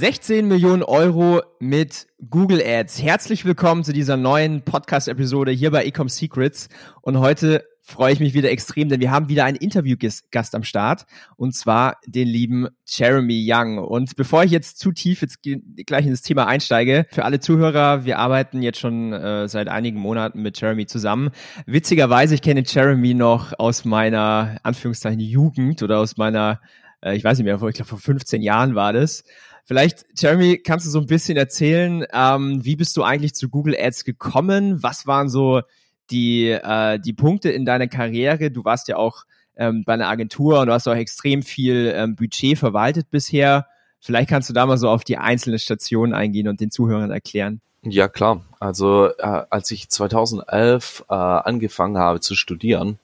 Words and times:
16 0.00 0.48
Millionen 0.48 0.82
Euro 0.82 1.42
mit 1.58 2.06
Google 2.30 2.62
Ads. 2.64 3.02
Herzlich 3.02 3.44
willkommen 3.44 3.84
zu 3.84 3.92
dieser 3.92 4.16
neuen 4.16 4.62
Podcast-Episode 4.62 5.50
hier 5.50 5.70
bei 5.70 5.84
Ecom 5.84 6.08
Secrets. 6.08 6.70
Und 7.02 7.18
heute 7.18 7.66
freue 7.82 8.14
ich 8.14 8.18
mich 8.18 8.32
wieder 8.32 8.50
extrem, 8.50 8.88
denn 8.88 9.02
wir 9.02 9.10
haben 9.10 9.28
wieder 9.28 9.44
einen 9.44 9.58
Interviewgast 9.58 10.54
am 10.54 10.62
Start 10.62 11.04
und 11.36 11.54
zwar 11.54 11.98
den 12.06 12.28
lieben 12.28 12.68
Jeremy 12.86 13.44
Young. 13.46 13.76
Und 13.76 14.16
bevor 14.16 14.42
ich 14.42 14.50
jetzt 14.50 14.78
zu 14.78 14.92
tief 14.92 15.20
jetzt 15.20 15.42
gleich 15.42 16.06
in 16.06 16.12
das 16.12 16.22
Thema 16.22 16.46
einsteige, 16.46 17.04
für 17.10 17.26
alle 17.26 17.38
Zuhörer, 17.38 18.06
wir 18.06 18.18
arbeiten 18.18 18.62
jetzt 18.62 18.78
schon 18.78 19.12
äh, 19.12 19.48
seit 19.48 19.68
einigen 19.68 19.98
Monaten 19.98 20.40
mit 20.40 20.58
Jeremy 20.58 20.86
zusammen. 20.86 21.28
Witzigerweise, 21.66 22.34
ich 22.34 22.40
kenne 22.40 22.62
Jeremy 22.64 23.12
noch 23.12 23.52
aus 23.58 23.84
meiner 23.84 24.56
Anführungszeichen 24.62 25.20
Jugend 25.20 25.82
oder 25.82 25.98
aus 25.98 26.16
meiner, 26.16 26.62
äh, 27.02 27.14
ich 27.16 27.22
weiß 27.22 27.36
nicht 27.36 27.44
mehr, 27.44 27.56
ich 27.56 27.74
glaube 27.74 27.84
vor 27.84 27.98
15 27.98 28.40
Jahren 28.40 28.74
war 28.74 28.94
das. 28.94 29.24
Vielleicht, 29.64 30.04
Jeremy, 30.16 30.58
kannst 30.58 30.86
du 30.86 30.90
so 30.90 31.00
ein 31.00 31.06
bisschen 31.06 31.36
erzählen, 31.36 32.04
ähm, 32.12 32.64
wie 32.64 32.76
bist 32.76 32.96
du 32.96 33.02
eigentlich 33.02 33.34
zu 33.34 33.48
Google 33.48 33.76
Ads 33.78 34.04
gekommen? 34.04 34.82
Was 34.82 35.06
waren 35.06 35.28
so 35.28 35.62
die, 36.10 36.48
äh, 36.48 36.98
die 36.98 37.12
Punkte 37.12 37.50
in 37.50 37.64
deiner 37.64 37.86
Karriere? 37.86 38.50
Du 38.50 38.64
warst 38.64 38.88
ja 38.88 38.96
auch 38.96 39.24
ähm, 39.56 39.84
bei 39.84 39.94
einer 39.94 40.08
Agentur 40.08 40.60
und 40.60 40.66
du 40.66 40.72
hast 40.72 40.88
auch 40.88 40.94
extrem 40.94 41.42
viel 41.42 41.92
ähm, 41.94 42.16
Budget 42.16 42.58
verwaltet 42.58 43.10
bisher. 43.10 43.66
Vielleicht 44.00 44.30
kannst 44.30 44.48
du 44.48 44.54
da 44.54 44.64
mal 44.66 44.78
so 44.78 44.88
auf 44.88 45.04
die 45.04 45.18
einzelnen 45.18 45.58
Stationen 45.58 46.14
eingehen 46.14 46.48
und 46.48 46.60
den 46.60 46.70
Zuhörern 46.70 47.10
erklären. 47.10 47.60
Ja, 47.82 48.08
klar. 48.08 48.44
Also 48.58 49.08
äh, 49.18 49.42
als 49.50 49.70
ich 49.70 49.88
2011 49.88 51.04
äh, 51.08 51.14
angefangen 51.14 51.98
habe 51.98 52.20
zu 52.20 52.34
studieren, 52.34 52.98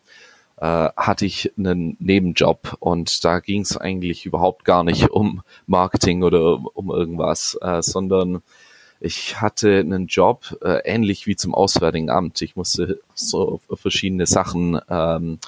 äh, 0.58 0.88
hatte 0.96 1.26
ich 1.26 1.52
einen 1.58 1.96
Nebenjob 2.00 2.76
und 2.80 3.24
da 3.24 3.40
ging 3.40 3.62
es 3.62 3.76
eigentlich 3.76 4.26
überhaupt 4.26 4.64
gar 4.64 4.84
nicht 4.84 5.10
um 5.10 5.42
Marketing 5.66 6.22
oder 6.22 6.60
um 6.74 6.90
irgendwas, 6.90 7.58
äh, 7.60 7.82
sondern 7.82 8.42
ich 8.98 9.40
hatte 9.40 9.78
einen 9.78 10.06
Job 10.06 10.58
äh, 10.62 10.80
ähnlich 10.84 11.26
wie 11.26 11.36
zum 11.36 11.54
Auswärtigen 11.54 12.08
Amt. 12.08 12.40
Ich 12.40 12.56
musste 12.56 13.00
so 13.14 13.60
verschiedene 13.74 14.26
Sachen 14.26 14.80
ähm, 14.88 15.38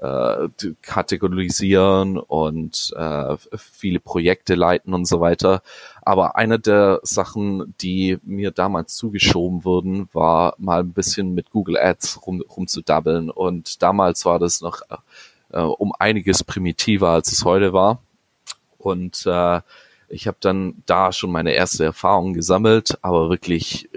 äh, 0.00 0.48
kategorisieren 0.82 2.18
und 2.18 2.92
äh, 2.96 3.36
viele 3.56 4.00
Projekte 4.00 4.54
leiten 4.54 4.94
und 4.94 5.06
so 5.06 5.20
weiter. 5.20 5.62
Aber 6.02 6.36
eine 6.36 6.58
der 6.58 7.00
Sachen, 7.02 7.74
die 7.80 8.18
mir 8.22 8.50
damals 8.50 8.96
zugeschoben 8.96 9.64
wurden, 9.64 10.08
war 10.12 10.54
mal 10.58 10.80
ein 10.80 10.92
bisschen 10.92 11.34
mit 11.34 11.50
Google 11.50 11.76
Ads 11.76 12.26
rum, 12.26 12.40
rumzudabbeln. 12.40 13.30
Und 13.30 13.82
damals 13.82 14.24
war 14.24 14.38
das 14.38 14.60
noch 14.60 14.82
äh, 15.50 15.60
um 15.60 15.92
einiges 15.98 16.44
primitiver, 16.44 17.10
als 17.10 17.32
es 17.32 17.44
heute 17.44 17.72
war. 17.72 18.00
Und 18.78 19.26
äh, 19.26 19.60
ich 20.10 20.26
habe 20.26 20.36
dann 20.40 20.82
da 20.86 21.12
schon 21.12 21.30
meine 21.30 21.52
erste 21.52 21.84
Erfahrung 21.84 22.34
gesammelt, 22.34 22.98
aber 23.02 23.30
wirklich, 23.30 23.88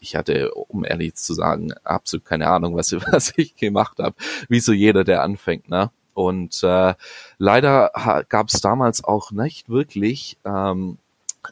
ich 0.00 0.16
hatte, 0.16 0.52
um 0.52 0.84
ehrlich 0.84 1.14
zu 1.14 1.32
sagen, 1.32 1.72
absolut 1.84 2.24
keine 2.24 2.48
Ahnung, 2.48 2.76
was, 2.76 2.92
was 3.12 3.32
ich 3.36 3.56
gemacht 3.56 3.98
habe. 3.98 4.16
Wie 4.48 4.60
so 4.60 4.72
jeder, 4.72 5.04
der 5.04 5.22
anfängt, 5.22 5.68
ne? 5.68 5.90
Und 6.12 6.62
äh, 6.64 6.94
leider 7.38 7.92
gab 8.28 8.48
es 8.48 8.60
damals 8.60 9.02
auch 9.04 9.30
nicht 9.30 9.68
wirklich 9.68 10.36
ähm, 10.44 10.98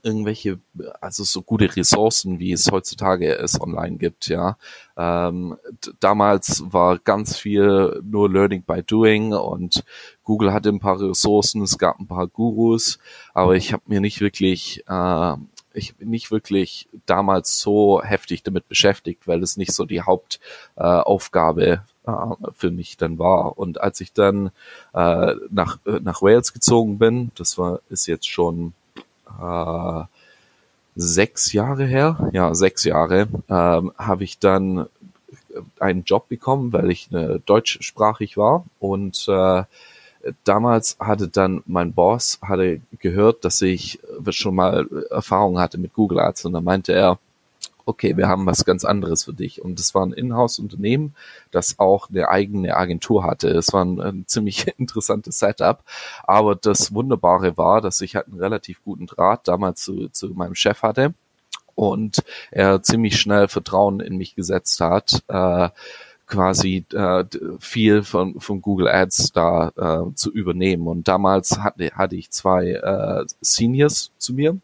irgendwelche, 0.03 0.59
also 1.01 1.25
so 1.25 1.43
gute 1.43 1.75
Ressourcen, 1.75 2.39
wie 2.39 2.53
es 2.53 2.71
heutzutage 2.71 3.35
es 3.39 3.61
online 3.61 3.97
gibt, 3.97 4.29
ja. 4.29 4.59
Ähm, 4.97 5.57
damals 6.01 6.65
war 6.67 6.99
ganz 6.99 7.39
viel 7.39 8.03
nur 8.05 8.31
Learning 8.31 8.63
by 8.63 8.83
Doing 8.83 9.33
und 9.33 9.85
Google 10.29 10.53
hatte 10.53 10.69
ein 10.69 10.79
paar 10.79 11.01
Ressourcen, 11.01 11.63
es 11.63 11.79
gab 11.79 11.99
ein 11.99 12.07
paar 12.07 12.27
Gurus, 12.27 12.99
aber 13.33 13.57
ich 13.57 13.73
habe 13.73 13.83
mir 13.87 14.03
nicht 14.03 14.21
wirklich 14.21 14.85
äh, 14.87 15.35
ich 15.73 15.97
bin 15.97 16.11
nicht 16.11 16.31
wirklich 16.31 16.87
damals 17.07 17.61
so 17.61 18.03
heftig 18.03 18.43
damit 18.43 18.69
beschäftigt, 18.69 19.27
weil 19.27 19.43
es 19.43 19.57
nicht 19.57 19.73
so 19.73 19.87
die 19.87 20.03
Hauptaufgabe 20.03 21.83
äh, 22.07 22.11
äh, 22.11 22.51
für 22.53 22.71
mich 22.71 22.99
dann 22.99 23.19
war. 23.19 23.57
Und 23.57 23.81
als 23.81 24.03
ich 24.03 24.13
dann 24.13 24.51
äh, 24.93 25.35
nach, 25.51 25.79
äh, 25.87 26.01
nach 26.03 26.21
Wales 26.21 26.53
gezogen 26.53 26.99
bin, 26.99 27.31
das 27.37 27.57
war 27.57 27.81
ist 27.89 28.07
jetzt 28.07 28.29
schon 28.29 28.75
äh, 29.41 30.03
sechs 30.95 31.55
Jahre 31.55 31.87
her, 31.87 32.29
ja, 32.33 32.55
sechs 32.55 32.85
Jahre, 32.85 33.29
ähm, 33.49 33.93
habe 33.97 34.25
ich 34.25 34.39
dann 34.39 34.89
einen 35.79 36.05
Job 36.05 36.29
bekommen, 36.29 36.73
weil 36.73 36.91
ich 36.91 37.11
ne, 37.11 37.41
deutschsprachig 37.47 38.37
war 38.37 38.65
und 38.79 39.27
äh, 39.29 39.63
damals 40.45 40.97
hatte 41.01 41.29
dann 41.29 41.63
mein 41.67 41.93
Boss 41.93 42.39
hatte 42.43 42.81
gehört, 42.99 43.45
dass 43.45 43.63
ich 43.63 44.01
schon 44.31 44.55
mal 44.55 44.89
Erfahrung 45.11 45.59
hatte 45.59 45.79
mit 45.79 45.95
Google 45.95 46.21
Ads 46.21 46.47
und 46.47 46.53
dann 46.53 46.65
meinte 46.65 46.93
er, 46.93 47.19
okay, 47.89 48.19
wir 48.19 48.29
haben 48.29 48.45
was 48.45 48.67
ganz 48.67 48.85
anderes 48.85 49.25
für 49.25 49.33
dich. 49.33 49.63
Und 49.63 49.81
es 49.81 49.95
war 49.95 50.05
ein 50.05 50.13
Inhouse-Unternehmen, 50.13 51.15
das 51.51 51.79
auch 51.79 52.11
eine 52.11 52.29
eigene 52.29 52.77
Agentur 52.77 53.25
hatte. 53.25 53.49
Es 53.49 53.73
war 53.73 53.83
ein, 53.83 53.99
ein, 53.99 54.25
ziemlich 54.27 54.67
interessantes 54.79 55.39
Setup. 55.39 55.83
Aber 56.25 56.55
das 56.55 56.93
Wunderbare 56.93 57.57
war, 57.57 57.81
dass 57.81 58.03
ich 58.03 58.15
halt 58.15 58.27
einen 58.27 58.41
relativ 58.41 58.85
guten 58.85 59.07
Draht 59.07 59.49
damals 59.49 59.81
zu, 59.81 60.11
zu 60.11 60.29
meinem 60.29 60.55
Chef 60.55 60.83
hatte 60.83 61.15
und 61.75 62.25
er 62.51 62.83
ziemlich 62.83 63.19
schnell 63.19 63.49
Vertrauen 63.49 64.01
in 64.01 64.19
mich 64.19 64.35
gesetzt 64.35 64.81
hat. 64.81 65.23
Äh, 65.29 65.71
quasi 66.29 66.85
äh, 66.93 67.25
viel 67.59 68.03
von, 68.03 68.39
von 68.39 68.61
Google 68.61 68.89
Ads 68.89 69.33
da 69.33 69.73
äh, 69.77 70.15
zu 70.15 70.31
übernehmen. 70.31 70.87
Und 70.87 71.09
damals 71.09 71.59
hatte, 71.59 71.91
hatte 71.95 72.17
ich 72.17 72.31
zwei 72.31 72.73
äh, 72.73 73.25
Seniors 73.41 74.13
zu 74.19 74.35
mir, 74.35 74.59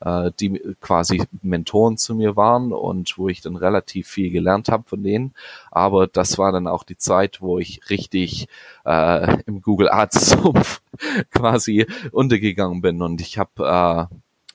äh, 0.00 0.30
die 0.40 0.60
quasi 0.80 1.22
Mentoren 1.42 1.98
zu 1.98 2.14
mir 2.14 2.34
waren 2.34 2.72
und 2.72 3.16
wo 3.18 3.28
ich 3.28 3.42
dann 3.42 3.56
relativ 3.56 4.08
viel 4.08 4.30
gelernt 4.30 4.70
habe 4.70 4.84
von 4.86 5.02
denen. 5.02 5.34
Aber 5.70 6.06
das 6.06 6.38
war 6.38 6.50
dann 6.50 6.66
auch 6.66 6.82
die 6.82 6.98
Zeit, 6.98 7.42
wo 7.42 7.58
ich 7.58 7.90
richtig 7.90 8.48
äh, 8.84 9.42
im 9.46 9.60
Google 9.60 9.90
Ads 9.90 10.30
Sumpf 10.30 10.80
quasi 11.30 11.86
untergegangen 12.10 12.80
bin 12.80 13.02
und 13.02 13.20
ich 13.20 13.38
habe 13.38 14.08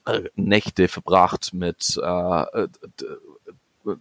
äh, 0.06 0.20
Nächte 0.34 0.88
verbracht 0.88 1.52
mit 1.52 2.00
äh, 2.02 2.66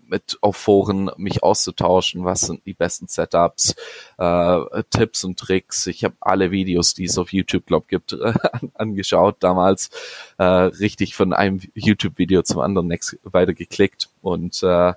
mit 0.05 0.37
auf 0.41 0.57
Foren 0.57 1.11
mich 1.17 1.43
auszutauschen, 1.43 2.25
was 2.25 2.41
sind 2.41 2.65
die 2.65 2.73
besten 2.73 3.07
Setups, 3.07 3.75
äh, 4.17 4.83
Tipps 4.89 5.23
und 5.23 5.39
Tricks. 5.39 5.87
Ich 5.87 6.03
habe 6.03 6.15
alle 6.19 6.51
Videos, 6.51 6.93
die 6.93 7.05
es 7.05 7.17
auf 7.17 7.33
YouTube, 7.33 7.65
glaub 7.65 7.87
gibt, 7.87 8.15
angeschaut 8.73 9.37
damals, 9.39 9.89
äh, 10.37 10.43
richtig 10.43 11.15
von 11.15 11.33
einem 11.33 11.59
YouTube-Video 11.73 12.41
zum 12.43 12.61
anderen 12.61 12.87
next 12.87 13.17
weiter 13.23 13.53
geklickt 13.53 14.09
und 14.21 14.61
äh, 14.63 14.93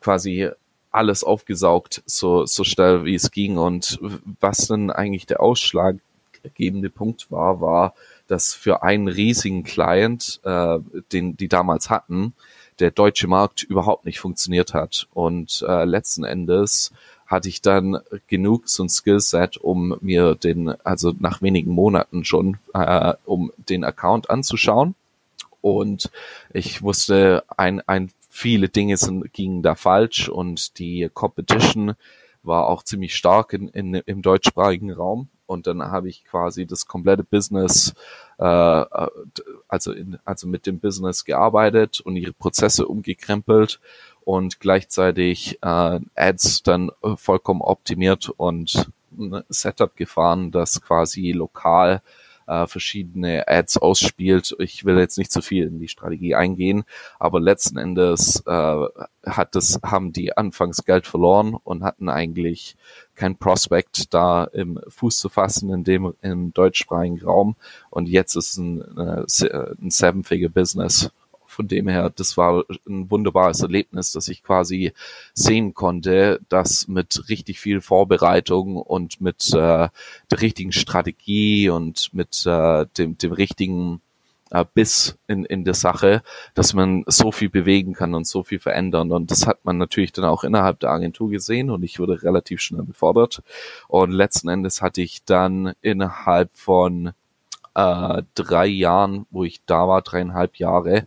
quasi 0.00 0.50
alles 0.90 1.22
aufgesaugt, 1.22 2.02
so, 2.06 2.46
so 2.46 2.64
schnell 2.64 3.04
wie 3.04 3.14
es 3.14 3.30
ging. 3.30 3.58
Und 3.58 3.98
was 4.40 4.66
dann 4.66 4.90
eigentlich 4.90 5.26
der 5.26 5.40
ausschlaggebende 5.40 6.90
Punkt 6.90 7.30
war, 7.30 7.60
war, 7.60 7.94
dass 8.26 8.54
für 8.54 8.82
einen 8.82 9.08
riesigen 9.08 9.62
Client, 9.62 10.40
äh, 10.44 10.78
den 11.12 11.36
die 11.36 11.48
damals 11.48 11.90
hatten, 11.90 12.34
der 12.80 12.90
deutsche 12.90 13.28
Markt 13.28 13.62
überhaupt 13.62 14.06
nicht 14.06 14.20
funktioniert 14.20 14.74
hat. 14.74 15.06
Und 15.12 15.64
äh, 15.68 15.84
letzten 15.84 16.24
Endes 16.24 16.92
hatte 17.26 17.48
ich 17.48 17.62
dann 17.62 17.98
genug 18.26 18.68
so 18.68 18.82
ein 18.82 18.88
Skillset, 18.88 19.56
um 19.56 19.96
mir 20.00 20.34
den, 20.34 20.68
also 20.84 21.12
nach 21.18 21.42
wenigen 21.42 21.70
Monaten 21.70 22.24
schon, 22.24 22.58
äh, 22.74 23.14
um 23.24 23.52
den 23.56 23.84
Account 23.84 24.30
anzuschauen. 24.30 24.94
Und 25.60 26.10
ich 26.52 26.82
wusste, 26.82 27.44
ein, 27.56 27.80
ein, 27.86 28.10
viele 28.30 28.68
Dinge 28.68 28.96
sind, 28.96 29.32
gingen 29.32 29.62
da 29.62 29.74
falsch 29.74 30.28
und 30.28 30.78
die 30.78 31.08
Competition 31.12 31.94
war 32.42 32.66
auch 32.66 32.82
ziemlich 32.82 33.14
stark 33.14 33.52
in, 33.52 33.68
in, 33.68 33.94
im 33.94 34.22
deutschsprachigen 34.22 34.90
Raum. 34.90 35.28
Und 35.50 35.66
dann 35.66 35.82
habe 35.82 36.08
ich 36.08 36.24
quasi 36.24 36.64
das 36.64 36.86
komplette 36.86 37.24
Business, 37.24 37.92
äh, 38.38 38.44
also, 39.66 39.92
in, 39.92 40.16
also 40.24 40.46
mit 40.46 40.64
dem 40.64 40.78
Business 40.78 41.24
gearbeitet 41.24 41.98
und 41.98 42.14
ihre 42.14 42.32
Prozesse 42.32 42.86
umgekrempelt 42.86 43.80
und 44.20 44.60
gleichzeitig 44.60 45.58
äh, 45.60 45.98
Ads 46.14 46.62
dann 46.62 46.92
vollkommen 47.16 47.62
optimiert 47.62 48.28
und 48.28 48.92
ein 49.18 49.42
Setup 49.48 49.96
gefahren, 49.96 50.52
das 50.52 50.80
quasi 50.80 51.32
lokal 51.32 52.00
äh, 52.50 52.66
verschiedene 52.66 53.46
Ads 53.46 53.78
ausspielt. 53.78 54.56
Ich 54.58 54.84
will 54.84 54.98
jetzt 54.98 55.18
nicht 55.18 55.30
zu 55.30 55.40
viel 55.40 55.66
in 55.68 55.78
die 55.78 55.88
Strategie 55.88 56.34
eingehen, 56.34 56.84
aber 57.18 57.40
letzten 57.40 57.78
Endes 57.78 58.42
äh, 58.44 58.86
hat 59.24 59.54
das, 59.54 59.78
haben 59.84 60.12
die 60.12 60.36
anfangs 60.36 60.84
Geld 60.84 61.06
verloren 61.06 61.54
und 61.54 61.84
hatten 61.84 62.08
eigentlich 62.08 62.76
kein 63.14 63.36
Prospect 63.36 64.12
da 64.12 64.44
im 64.44 64.80
Fuß 64.88 65.18
zu 65.18 65.28
fassen 65.28 65.72
in 65.72 65.84
dem 65.84 66.14
im 66.22 66.52
deutschsprachigen 66.52 67.22
Raum 67.22 67.54
und 67.90 68.08
jetzt 68.08 68.34
ist 68.34 68.56
ein, 68.56 68.80
äh, 68.98 69.24
ein 69.80 69.90
seven-figure 69.90 70.50
Business 70.50 71.10
von 71.50 71.68
dem 71.68 71.88
her, 71.88 72.10
das 72.14 72.36
war 72.36 72.64
ein 72.88 73.10
wunderbares 73.10 73.60
Erlebnis, 73.60 74.12
dass 74.12 74.28
ich 74.28 74.42
quasi 74.42 74.92
sehen 75.34 75.74
konnte, 75.74 76.40
dass 76.48 76.88
mit 76.88 77.28
richtig 77.28 77.60
viel 77.60 77.80
Vorbereitung 77.80 78.76
und 78.76 79.20
mit 79.20 79.52
äh, 79.52 79.88
der 80.30 80.40
richtigen 80.40 80.72
Strategie 80.72 81.68
und 81.68 82.14
mit 82.14 82.46
äh, 82.46 82.86
dem, 82.96 83.18
dem 83.18 83.32
richtigen 83.32 84.00
äh, 84.50 84.64
Biss 84.74 85.18
in, 85.26 85.44
in 85.44 85.64
der 85.64 85.74
Sache, 85.74 86.22
dass 86.54 86.74
man 86.74 87.04
so 87.06 87.32
viel 87.32 87.48
bewegen 87.48 87.94
kann 87.94 88.14
und 88.14 88.26
so 88.26 88.42
viel 88.42 88.58
verändern. 88.58 89.12
Und 89.12 89.30
das 89.30 89.46
hat 89.46 89.64
man 89.64 89.78
natürlich 89.78 90.12
dann 90.12 90.24
auch 90.24 90.44
innerhalb 90.44 90.80
der 90.80 90.90
Agentur 90.90 91.30
gesehen 91.30 91.70
und 91.70 91.82
ich 91.82 91.98
wurde 91.98 92.22
relativ 92.22 92.60
schnell 92.60 92.82
befordert. 92.82 93.42
Und 93.88 94.10
letzten 94.10 94.48
Endes 94.48 94.82
hatte 94.82 95.02
ich 95.02 95.24
dann 95.24 95.72
innerhalb 95.82 96.50
von 96.54 97.12
äh, 97.74 98.22
drei 98.34 98.66
Jahren, 98.66 99.26
wo 99.30 99.44
ich 99.44 99.60
da 99.66 99.88
war, 99.88 100.02
dreieinhalb 100.02 100.56
Jahre, 100.56 101.06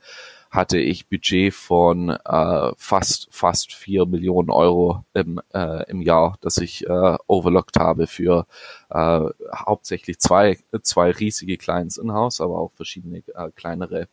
hatte 0.54 0.78
ich 0.78 1.08
Budget 1.10 1.52
von 1.52 2.12
äh, 2.12 2.72
fast 2.78 3.28
fast 3.32 3.74
vier 3.74 4.06
Millionen 4.06 4.52
Euro 4.52 5.04
im, 5.16 5.42
äh, 5.52 5.90
im 5.90 6.02
Jahr, 6.04 6.38
das 6.42 6.58
ich 6.60 6.86
äh, 6.88 7.18
overlooked 7.26 7.78
habe 7.80 8.06
für 8.06 8.46
äh, 8.92 9.22
hauptsächlich 9.56 10.20
zwei 10.20 10.60
zwei 10.84 11.10
riesige 11.10 11.58
Clients 11.58 11.98
in-house, 11.98 12.40
aber 12.40 12.60
auch 12.60 12.72
verschiedene 12.74 13.24
äh, 13.34 13.50
kleinere. 13.56 14.08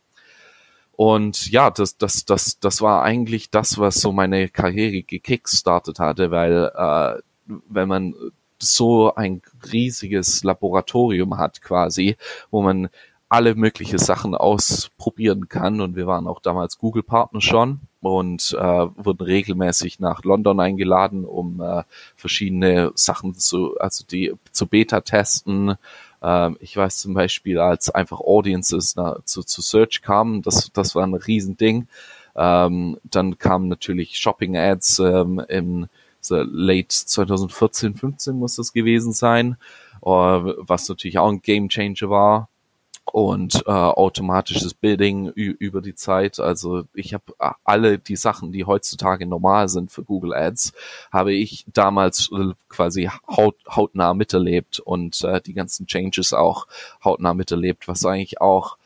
Und 0.92 1.50
ja, 1.50 1.70
das, 1.70 1.98
das, 1.98 2.24
das, 2.24 2.58
das 2.58 2.80
war 2.80 3.02
eigentlich 3.02 3.50
das, 3.50 3.78
was 3.78 3.96
so 3.96 4.10
meine 4.10 4.48
Karriere 4.48 5.02
gekickstartet 5.02 5.98
hatte, 5.98 6.30
weil 6.30 6.72
äh, 6.74 7.20
wenn 7.68 7.88
man 7.88 8.14
so 8.58 9.14
ein 9.14 9.42
riesiges 9.72 10.42
Laboratorium 10.42 11.38
hat 11.38 11.60
quasi, 11.62 12.16
wo 12.50 12.62
man 12.62 12.88
alle 13.30 13.54
mögliche 13.54 13.98
Sachen 13.98 14.34
ausprobieren 14.34 15.48
kann. 15.48 15.80
Und 15.80 15.94
wir 15.94 16.06
waren 16.06 16.26
auch 16.26 16.40
damals 16.40 16.78
Google-Partner 16.78 17.40
schon 17.40 17.80
und 18.00 18.56
äh, 18.58 18.62
wurden 18.96 19.22
regelmäßig 19.22 20.00
nach 20.00 20.24
London 20.24 20.58
eingeladen, 20.58 21.24
um 21.24 21.60
äh, 21.62 21.84
verschiedene 22.16 22.90
Sachen 22.96 23.34
zu, 23.34 23.78
also 23.78 24.04
die 24.04 24.34
zu 24.50 24.66
Beta 24.66 25.00
testen. 25.02 25.76
Ähm, 26.20 26.56
ich 26.58 26.76
weiß 26.76 26.98
zum 26.98 27.14
Beispiel, 27.14 27.60
als 27.60 27.88
einfach 27.88 28.18
Audiences 28.18 28.96
na, 28.96 29.18
zu, 29.24 29.44
zu 29.44 29.62
Search 29.62 30.02
kamen, 30.02 30.42
das, 30.42 30.72
das 30.72 30.96
war 30.96 31.06
ein 31.06 31.14
Riesending. 31.14 31.86
Ähm, 32.34 32.98
dann 33.04 33.38
kamen 33.38 33.68
natürlich 33.68 34.18
Shopping-Ads 34.18 34.98
ähm, 34.98 35.40
im 35.48 35.86
so 36.20 36.36
late 36.36 36.88
2014, 36.88 37.94
15 37.94 38.36
muss 38.36 38.56
das 38.56 38.72
gewesen 38.72 39.12
sein, 39.12 39.56
äh, 40.02 40.08
was 40.08 40.88
natürlich 40.88 41.18
auch 41.18 41.30
ein 41.30 41.42
Game 41.42 41.68
Changer 41.68 42.10
war 42.10 42.48
und 43.12 43.62
äh, 43.66 43.70
automatisches 43.70 44.74
Building 44.74 45.28
über 45.28 45.80
die 45.80 45.94
Zeit. 45.94 46.40
Also 46.40 46.84
ich 46.94 47.14
habe 47.14 47.24
äh, 47.38 47.50
alle 47.64 47.98
die 47.98 48.16
Sachen, 48.16 48.52
die 48.52 48.64
heutzutage 48.64 49.26
normal 49.26 49.68
sind 49.68 49.90
für 49.90 50.04
Google 50.04 50.34
Ads, 50.34 50.72
habe 51.12 51.32
ich 51.32 51.66
damals 51.72 52.30
äh, 52.32 52.52
quasi 52.68 53.10
haut, 53.28 53.56
hautnah 53.68 54.14
miterlebt 54.14 54.80
und 54.80 55.22
äh, 55.24 55.40
die 55.40 55.54
ganzen 55.54 55.86
Changes 55.86 56.32
auch 56.32 56.66
hautnah 57.04 57.34
miterlebt, 57.34 57.88
was 57.88 58.04
eigentlich 58.04 58.40
auch 58.40 58.76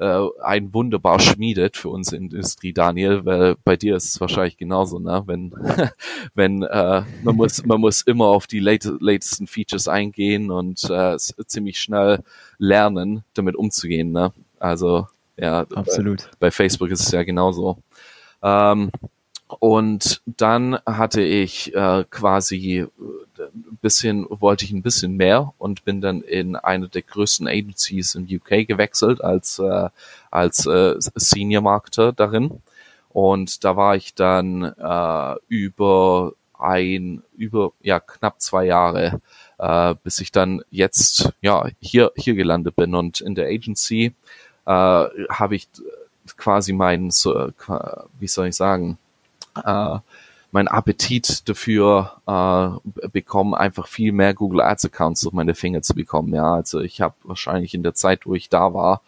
äh, 0.00 0.28
ein 0.42 0.72
wunderbar 0.72 1.20
schmiedet 1.20 1.76
für 1.76 1.90
unsere 1.90 2.16
Industrie, 2.16 2.72
Daniel, 2.72 3.24
weil 3.24 3.56
bei 3.64 3.76
dir 3.76 3.96
ist 3.96 4.06
es 4.06 4.20
wahrscheinlich 4.20 4.56
genauso, 4.56 4.98
ne? 4.98 5.22
Wenn, 5.26 5.52
wenn 6.34 6.62
äh, 6.62 7.02
man 7.22 7.36
muss, 7.36 7.64
man 7.64 7.80
muss 7.80 8.02
immer 8.02 8.26
auf 8.26 8.46
die 8.46 8.60
late, 8.60 8.96
latesten 9.00 9.46
Features 9.46 9.88
eingehen 9.88 10.50
und 10.50 10.82
äh, 10.88 11.16
ziemlich 11.18 11.78
schnell 11.78 12.22
lernen, 12.58 13.24
damit 13.34 13.56
umzugehen, 13.56 14.10
ne? 14.10 14.32
Also 14.58 15.06
ja, 15.36 15.66
absolut. 15.74 16.30
Bei, 16.32 16.46
bei 16.46 16.50
Facebook 16.50 16.90
ist 16.90 17.00
es 17.00 17.10
ja 17.12 17.22
genauso. 17.22 17.78
Ähm, 18.42 18.90
und 19.58 20.22
dann 20.26 20.78
hatte 20.86 21.22
ich 21.22 21.74
äh, 21.74 22.04
quasi 22.08 22.86
ein 23.38 23.78
bisschen, 23.80 24.26
wollte 24.28 24.64
ich 24.64 24.72
ein 24.72 24.82
bisschen 24.82 25.16
mehr 25.16 25.52
und 25.58 25.84
bin 25.84 26.00
dann 26.00 26.22
in 26.22 26.56
eine 26.56 26.88
der 26.88 27.02
größten 27.02 27.48
Agencies 27.48 28.14
in 28.14 28.24
UK 28.24 28.66
gewechselt 28.68 29.22
als, 29.22 29.58
äh, 29.58 29.88
als 30.30 30.66
äh, 30.66 30.94
Senior 30.98 31.62
Marketer 31.62 32.12
darin. 32.12 32.62
Und 33.08 33.64
da 33.64 33.76
war 33.76 33.96
ich 33.96 34.14
dann 34.14 34.62
äh, 34.62 35.34
über 35.48 36.32
ein, 36.56 37.22
über 37.36 37.72
ja 37.82 37.98
knapp 37.98 38.40
zwei 38.40 38.66
Jahre, 38.66 39.20
äh, 39.58 39.94
bis 40.04 40.20
ich 40.20 40.30
dann 40.30 40.62
jetzt 40.70 41.32
ja 41.40 41.66
hier 41.80 42.12
hier 42.14 42.34
gelandet 42.34 42.76
bin 42.76 42.94
und 42.94 43.20
in 43.20 43.34
der 43.34 43.48
Agency 43.48 44.14
äh, 44.66 44.70
habe 44.70 45.54
ich 45.54 45.68
quasi 46.36 46.72
meinen, 46.72 47.10
so, 47.10 47.50
wie 48.18 48.28
soll 48.28 48.48
ich 48.48 48.56
sagen, 48.56 48.98
äh, 49.64 49.98
mein 50.52 50.68
Appetit 50.68 51.48
dafür 51.48 52.20
äh, 52.26 53.08
bekommen, 53.08 53.54
einfach 53.54 53.86
viel 53.86 54.12
mehr 54.12 54.34
Google 54.34 54.62
Ads 54.62 54.86
Accounts 54.86 55.26
auf 55.26 55.32
meine 55.32 55.54
Finger 55.54 55.82
zu 55.82 55.94
bekommen. 55.94 56.34
Ja, 56.34 56.54
also 56.54 56.80
ich 56.80 57.00
habe 57.00 57.14
wahrscheinlich 57.22 57.74
in 57.74 57.82
der 57.82 57.94
Zeit, 57.94 58.26
wo 58.26 58.34
ich 58.34 58.48
da 58.48 58.74
war, 58.74 59.02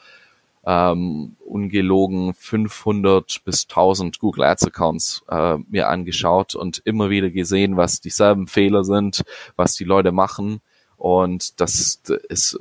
ähm, 0.65 1.37
ungelogen 1.45 2.35
500 2.35 3.43
bis 3.45 3.65
1000 3.69 4.21
Google 4.21 4.45
Ads 4.45 4.67
Accounts 4.67 5.25
äh, 5.29 5.57
mir 5.69 5.89
angeschaut 5.89 6.55
und 6.55 6.81
immer 6.85 7.11
wieder 7.11 7.31
gesehen, 7.31 7.77
was 7.77 8.01
dieselben 8.01 8.47
Fehler 8.47 8.85
sind, 8.85 9.25
was 9.57 9.75
die 9.75 9.85
Leute 9.85 10.13
machen. 10.13 10.61
Und 10.97 11.61
das 11.61 11.75
ist, 11.75 12.13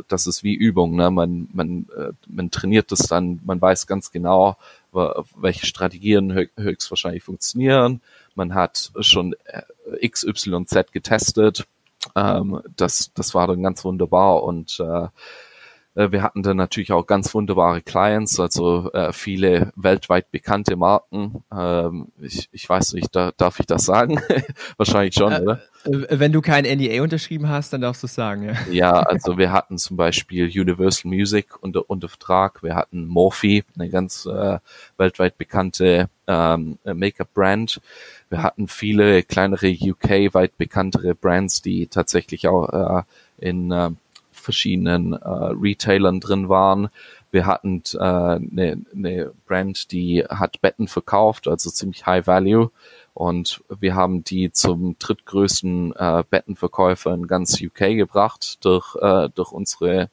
das 0.07 0.25
ist 0.25 0.43
wie 0.43 0.55
Übung. 0.55 0.95
Ne? 0.95 1.11
Man, 1.11 1.47
man, 1.53 1.85
äh, 1.95 2.13
man 2.27 2.49
trainiert 2.49 2.91
das 2.91 3.01
dann, 3.01 3.39
man 3.45 3.61
weiß 3.61 3.85
ganz 3.85 4.11
genau, 4.11 4.57
welche 4.91 5.65
Strategien 5.65 6.33
höchstwahrscheinlich 6.57 7.23
funktionieren. 7.23 8.01
Man 8.35 8.53
hat 8.53 8.91
schon 8.99 9.35
äh, 9.45 10.07
XYZ 10.07 10.91
getestet. 10.91 11.65
Ähm, 12.15 12.61
das, 12.75 13.11
das 13.13 13.33
war 13.33 13.47
dann 13.47 13.63
ganz 13.63 13.83
wunderbar 13.85 14.43
und 14.43 14.79
äh, 14.79 15.07
wir 15.93 16.23
hatten 16.23 16.41
dann 16.41 16.55
natürlich 16.55 16.93
auch 16.93 17.05
ganz 17.05 17.33
wunderbare 17.33 17.81
Clients, 17.81 18.39
also 18.39 18.91
äh, 18.93 19.11
viele 19.11 19.73
weltweit 19.75 20.31
bekannte 20.31 20.77
Marken. 20.77 21.43
Ähm, 21.53 22.07
ich, 22.21 22.47
ich 22.53 22.69
weiß 22.69 22.93
nicht, 22.93 23.13
da, 23.13 23.31
darf 23.35 23.59
ich 23.59 23.65
das 23.65 23.85
sagen? 23.85 24.21
Wahrscheinlich 24.77 25.15
schon, 25.15 25.33
äh, 25.33 25.41
oder? 25.41 25.61
Äh, 25.83 26.19
wenn 26.19 26.31
du 26.31 26.41
kein 26.41 26.63
NDA 26.63 27.01
unterschrieben 27.03 27.49
hast, 27.49 27.73
dann 27.73 27.81
darfst 27.81 28.03
du 28.03 28.07
es 28.07 28.15
sagen. 28.15 28.45
Ja. 28.45 28.55
ja, 28.71 28.91
also 28.93 29.37
wir 29.37 29.51
hatten 29.51 29.77
zum 29.77 29.97
Beispiel 29.97 30.45
Universal 30.45 31.11
Music 31.11 31.61
unter, 31.61 31.89
unter 31.89 32.07
Vertrag, 32.07 32.63
wir 32.63 32.75
hatten 32.75 33.05
Morphe, 33.05 33.63
eine 33.75 33.89
ganz 33.89 34.25
äh, 34.25 34.59
weltweit 34.97 35.37
bekannte 35.37 36.09
ähm, 36.27 36.77
Make-up-Brand. 36.85 37.81
Wir 38.29 38.43
hatten 38.43 38.69
viele 38.69 39.23
kleinere 39.23 39.67
UK-weit 39.69 40.57
bekanntere 40.57 41.15
Brands, 41.15 41.61
die 41.61 41.87
tatsächlich 41.87 42.47
auch 42.47 42.69
äh, 42.69 43.03
in 43.39 43.71
äh, 43.71 43.89
verschiedenen 44.41 45.13
äh, 45.13 45.27
Retailern 45.27 46.19
drin 46.19 46.49
waren. 46.49 46.89
Wir 47.31 47.45
hatten 47.45 47.81
eine 47.97 48.35
äh, 48.35 48.39
ne, 48.39 48.81
ne 48.93 49.31
Brand, 49.47 49.91
die 49.91 50.25
hat 50.25 50.61
Betten 50.61 50.87
verkauft, 50.87 51.47
also 51.47 51.69
ziemlich 51.69 52.05
High 52.05 52.27
Value. 52.27 52.71
Und 53.13 53.63
wir 53.79 53.95
haben 53.95 54.23
die 54.23 54.51
zum 54.51 54.97
drittgrößten 54.99 55.93
äh, 55.95 56.23
Bettenverkäufer 56.29 57.13
in 57.13 57.27
ganz 57.27 57.61
UK 57.61 57.95
gebracht 57.95 58.63
durch, 58.65 58.95
äh, 58.95 59.29
durch 59.33 59.51
unsere 59.51 60.09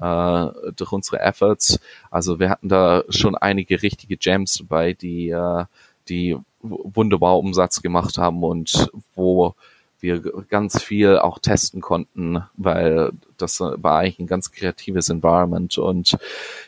äh, 0.00 0.46
durch 0.76 0.92
unsere 0.92 1.20
Efforts. 1.20 1.80
Also 2.10 2.38
wir 2.38 2.50
hatten 2.50 2.68
da 2.68 3.02
schon 3.08 3.34
einige 3.34 3.82
richtige 3.82 4.16
Gems 4.16 4.58
dabei, 4.58 4.92
die, 4.92 5.30
äh, 5.30 5.64
die 6.08 6.36
wunderbar 6.62 7.38
Umsatz 7.38 7.82
gemacht 7.82 8.18
haben 8.18 8.42
und 8.42 8.90
wo 9.14 9.54
wir 10.00 10.20
ganz 10.48 10.82
viel 10.82 11.18
auch 11.18 11.38
testen 11.38 11.80
konnten, 11.80 12.42
weil 12.56 13.12
das 13.38 13.60
war 13.60 13.98
eigentlich 13.98 14.18
ein 14.18 14.26
ganz 14.26 14.52
kreatives 14.52 15.08
Environment 15.08 15.76
und 15.78 16.16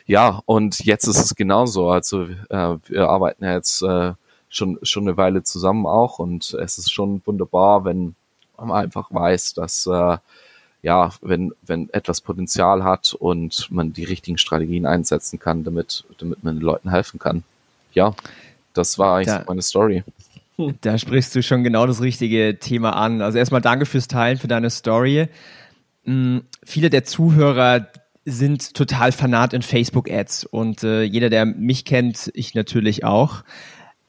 ja, 0.05 0.41
und 0.45 0.79
jetzt 0.79 1.07
ist 1.07 1.19
es 1.19 1.35
genauso. 1.35 1.89
Also 1.89 2.23
äh, 2.49 2.77
wir 2.87 3.09
arbeiten 3.09 3.45
jetzt 3.45 3.81
äh, 3.81 4.13
schon 4.49 4.79
schon 4.83 5.07
eine 5.07 5.17
Weile 5.17 5.43
zusammen 5.43 5.85
auch 5.85 6.19
und 6.19 6.53
es 6.53 6.77
ist 6.77 6.91
schon 6.91 7.21
wunderbar, 7.25 7.85
wenn 7.85 8.15
man 8.57 8.71
einfach 8.71 9.09
weiß, 9.11 9.53
dass 9.53 9.85
äh, 9.85 10.17
ja, 10.81 11.11
wenn 11.21 11.53
wenn 11.61 11.89
etwas 11.91 12.21
Potenzial 12.21 12.83
hat 12.83 13.13
und 13.13 13.69
man 13.71 13.93
die 13.93 14.05
richtigen 14.05 14.37
Strategien 14.37 14.85
einsetzen 14.85 15.39
kann, 15.39 15.63
damit 15.63 16.03
damit 16.17 16.43
man 16.43 16.55
den 16.55 16.63
Leuten 16.63 16.89
helfen 16.89 17.19
kann. 17.19 17.43
Ja, 17.93 18.13
das 18.73 18.97
war 18.97 19.17
eigentlich 19.17 19.27
da, 19.27 19.43
meine 19.47 19.61
Story. 19.61 20.03
Da 20.81 20.97
sprichst 20.97 21.35
du 21.35 21.43
schon 21.43 21.63
genau 21.63 21.85
das 21.87 22.01
richtige 22.01 22.57
Thema 22.59 22.95
an. 22.95 23.21
Also 23.21 23.37
erstmal 23.37 23.61
danke 23.61 23.85
fürs 23.85 24.07
Teilen, 24.07 24.37
für 24.37 24.47
deine 24.47 24.69
Story. 24.69 25.27
Hm, 26.03 26.43
viele 26.63 26.89
der 26.89 27.03
Zuhörer 27.03 27.87
sind 28.25 28.73
total 28.73 29.11
fanat 29.11 29.53
in 29.53 29.61
Facebook-Ads 29.61 30.45
und 30.45 30.83
äh, 30.83 31.03
jeder, 31.03 31.29
der 31.29 31.45
mich 31.45 31.85
kennt, 31.85 32.29
ich 32.33 32.53
natürlich 32.53 33.03
auch. 33.03 33.43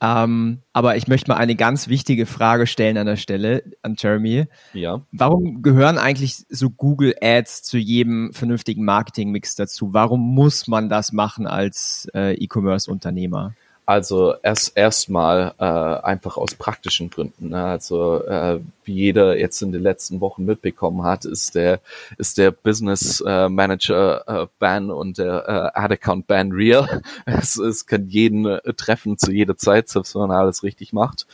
Ähm, 0.03 0.59
aber 0.73 0.97
ich 0.97 1.07
möchte 1.07 1.29
mal 1.29 1.37
eine 1.37 1.55
ganz 1.55 1.87
wichtige 1.87 2.25
Frage 2.25 2.65
stellen 2.65 2.97
an 2.97 3.05
der 3.05 3.17
Stelle 3.17 3.63
an 3.83 3.95
Jeremy. 3.97 4.47
Ja. 4.73 5.05
Warum 5.11 5.61
gehören 5.61 5.99
eigentlich 5.99 6.37
so 6.49 6.71
Google 6.71 7.13
Ads 7.21 7.61
zu 7.61 7.77
jedem 7.77 8.33
vernünftigen 8.33 8.83
Marketing-Mix 8.83 9.55
dazu? 9.55 9.93
Warum 9.93 10.33
muss 10.33 10.67
man 10.67 10.89
das 10.89 11.11
machen 11.11 11.45
als 11.45 12.07
äh, 12.15 12.33
E-Commerce-Unternehmer? 12.33 13.53
Also 13.91 14.35
erst 14.41 14.77
erstmal 14.77 15.53
äh, 15.59 15.65
einfach 15.65 16.37
aus 16.37 16.55
praktischen 16.55 17.09
Gründen. 17.09 17.49
Ne? 17.49 17.61
Also 17.61 18.23
äh, 18.23 18.61
wie 18.85 18.93
jeder 18.93 19.37
jetzt 19.37 19.61
in 19.61 19.71
den 19.71 19.81
letzten 19.81 20.21
Wochen 20.21 20.45
mitbekommen 20.45 21.03
hat, 21.03 21.25
ist 21.25 21.55
der 21.55 21.79
ist 22.17 22.37
der 22.37 22.51
Business 22.51 23.21
äh, 23.25 23.49
Manager 23.49 24.43
äh, 24.43 24.47
Ban 24.59 24.91
und 24.91 25.17
der 25.17 25.73
äh, 25.75 25.79
Ad 25.79 25.93
Account 25.93 26.27
Ban 26.27 26.51
real. 26.51 27.01
es, 27.25 27.57
es 27.57 27.85
kann 27.85 28.07
jeden 28.07 28.45
äh, 28.45 28.73
treffen 28.73 29.17
zu 29.17 29.31
jeder 29.31 29.57
Zeit, 29.57 29.89
selbst 29.89 30.15
wenn 30.15 30.27
man 30.27 30.31
alles 30.31 30.63
richtig 30.63 30.93
macht 30.93 31.25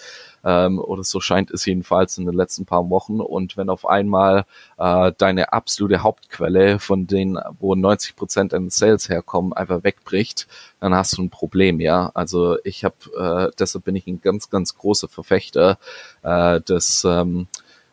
ähm, 0.47 0.79
oder 0.79 1.03
so 1.03 1.19
scheint 1.19 1.51
es 1.51 1.65
jedenfalls 1.65 2.17
in 2.17 2.25
den 2.25 2.33
letzten 2.33 2.65
paar 2.65 2.89
Wochen. 2.89 3.19
Und 3.19 3.57
wenn 3.57 3.69
auf 3.69 3.87
einmal 3.87 4.45
äh, 4.77 5.11
deine 5.17 5.51
absolute 5.51 6.03
Hauptquelle, 6.03 6.79
von 6.79 7.05
denen, 7.05 7.37
wo 7.59 7.75
90 7.75 8.15
Prozent 8.15 8.53
deines 8.53 8.77
Sales 8.77 9.09
herkommen, 9.09 9.51
einfach 9.51 9.83
wegbricht, 9.83 10.47
dann 10.79 10.93
hast 10.95 11.17
du 11.17 11.23
ein 11.23 11.29
Problem, 11.29 11.81
ja. 11.81 12.11
Also 12.13 12.57
ich 12.63 12.85
habe, 12.85 12.95
äh, 13.17 13.55
deshalb 13.59 13.83
bin 13.83 13.95
ich 13.95 14.07
ein 14.07 14.21
ganz, 14.21 14.49
ganz 14.49 14.77
großer 14.77 15.09
Verfechter 15.09 15.79
äh, 16.23 16.61
des 16.61 17.03
ähm, 17.03 17.46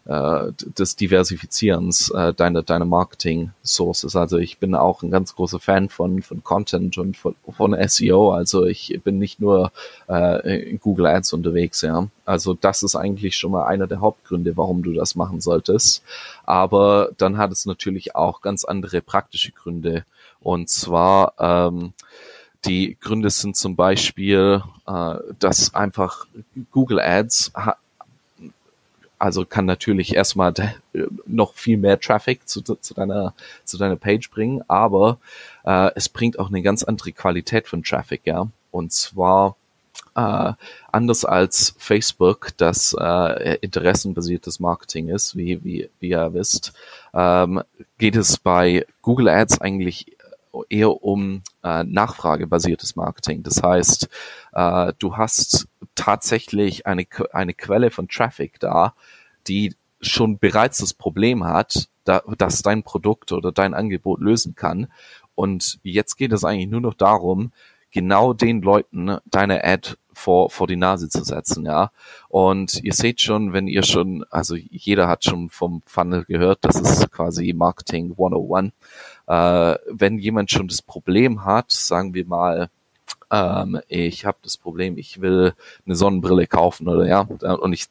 äh, 0.07 0.53
des 0.79 0.97
Diversifizierens 0.97 2.11
äh, 2.11 2.35
deiner 2.35 2.63
deiner 2.63 2.85
Marketing 2.85 3.53
Sources. 3.63 4.17
Also 4.17 4.39
ich 4.39 4.59
bin 4.59 4.75
auch 4.75 5.03
ein 5.03 5.11
ganz 5.11 5.35
großer 5.35 5.61
Fan 5.61 5.89
von 5.89 6.23
von 6.23 6.45
Content 6.45 6.99
und 6.99 7.17
von, 7.17 7.35
von 7.51 7.77
SEO. 7.89 8.33
Also 8.33 8.67
ich 8.67 9.01
bin 9.03 9.19
nicht 9.19 9.41
nur 9.41 9.73
äh, 10.09 10.71
in 10.71 10.79
Google 10.79 11.07
Ads 11.07 11.33
unterwegs, 11.33 11.83
ja. 11.83 12.09
Also 12.25 12.55
das 12.55 12.83
ist 12.83 12.97
eigentlich 12.97 13.37
schon 13.37 13.53
mal 13.53 13.65
einer 13.65 13.87
der 13.87 14.01
Hauptgründe, 14.01 14.57
warum 14.57 14.83
du 14.83 14.93
das 14.93 15.15
machen 15.15 15.41
solltest. 15.41 16.03
Aber 16.45 17.11
dann 17.17 17.39
hat 17.39 17.53
es 17.53 17.67
natürlich 17.67 18.15
auch 18.15 18.41
ganz 18.41 18.65
andere 18.65 19.01
praktische 19.01 19.53
Gründe. 19.53 20.05
Und 20.41 20.69
zwar 20.69 21.33
ähm, 21.39 21.95
die 22.65 22.97
Gründe 23.01 23.31
sind 23.31 23.57
zum 23.57 23.77
Beispiel, 23.77 24.63
äh, 24.87 25.15
dass 25.39 25.75
einfach 25.75 26.27
Google 26.71 27.01
Ads 27.01 27.53
also 29.25 29.47
kann 29.47 29.65
natürlich 29.65 30.15
erstmal 30.15 30.53
noch 31.25 31.55
viel 31.55 31.79
mehr 31.79 31.99
Traffic 31.99 32.47
zu, 32.47 32.61
zu, 32.61 32.93
deiner, 32.93 33.33
zu 33.65 33.79
deiner 33.79 33.97
Page 33.97 34.31
bringen, 34.31 34.63
aber 34.69 35.19
äh, 35.65 35.91
es 35.95 36.11
bringt 36.11 36.39
auch 36.39 36.49
eine 36.49 36.61
ganz 36.61 36.85
andere 36.85 37.13
Qualität 37.13 37.67
von 37.67 37.83
Traffic, 37.83 38.21
ja. 38.27 38.49
Und 38.71 38.93
zwar 38.93 39.57
äh, 40.15 40.53
anders 40.93 41.25
als 41.25 41.75
Facebook, 41.79 42.51
das 42.59 42.95
äh, 43.01 43.57
interessenbasiertes 43.63 44.61
Marketing 44.61 45.09
ist, 45.09 45.39
wie, 45.39 45.65
wie, 45.65 45.89
wie 46.01 46.11
ihr 46.11 46.35
wisst, 46.35 46.75
ähm, 47.15 47.63
geht 47.97 48.17
es 48.17 48.37
bei 48.37 48.85
Google 49.01 49.31
Ads 49.31 49.59
eigentlich 49.63 50.19
eher 50.69 51.03
um 51.03 51.43
äh, 51.63 51.83
nachfragebasiertes 51.83 52.95
Marketing. 52.95 53.43
Das 53.43 53.63
heißt, 53.63 54.09
äh, 54.53 54.93
du 54.99 55.17
hast 55.17 55.67
tatsächlich 55.95 56.87
eine, 56.87 57.07
eine 57.33 57.55
Quelle 57.55 57.91
von 57.91 58.09
Traffic 58.09 58.59
da, 58.61 58.95
die 59.47 59.75
schon 60.01 60.39
bereits 60.39 60.79
das 60.79 60.95
Problem 60.95 61.45
hat, 61.45 61.89
da, 62.05 62.23
dass 62.39 62.63
dein 62.63 62.83
Produkt 62.83 63.33
oder 63.33 63.53
dein 63.53 63.75
Angebot 63.75 64.21
lösen 64.21 64.55
kann. 64.55 64.89
Und 65.35 65.79
jetzt 65.83 66.17
geht 66.17 66.33
es 66.33 66.45
eigentlich 66.45 66.69
nur 66.69 66.81
noch 66.81 66.95
darum, 66.95 67.53
genau 67.91 68.33
den 68.33 68.61
Leuten 68.63 69.19
deine 69.25 69.65
Ad 69.65 69.95
vor, 70.13 70.51
vor 70.51 70.67
die 70.67 70.77
Nase 70.77 71.09
zu 71.09 71.25
setzen, 71.25 71.67
ja. 71.67 71.91
Und 72.29 72.83
ihr 72.83 72.93
seht 72.93 73.21
schon, 73.21 73.53
wenn 73.53 73.67
ihr 73.67 73.83
schon, 73.83 74.25
also 74.31 74.55
jeder 74.55 75.09
hat 75.09 75.25
schon 75.25 75.51
vom 75.51 75.83
Funnel 75.87 76.25
gehört, 76.25 76.59
das 76.63 76.81
ist 76.81 77.11
quasi 77.11 77.53
Marketing 77.53 78.13
101. 78.13 78.73
Äh, 79.27 79.79
wenn 79.91 80.19
jemand 80.19 80.51
schon 80.51 80.69
das 80.69 80.83
Problem 80.83 81.45
hat, 81.45 81.73
sagen 81.73 82.15
wir 82.15 82.27
mal, 82.27 82.71
ähm, 83.31 83.81
ich 83.89 84.25
habe 84.25 84.39
das 84.43 84.57
Problem, 84.57 84.99
ich 84.99 85.21
will 85.21 85.55
eine 85.87 85.97
Sonnenbrille 85.97 86.47
kaufen 86.47 86.89
oder 86.89 87.07
ja, 87.07 87.21
und 87.21 87.73
ich 87.73 87.87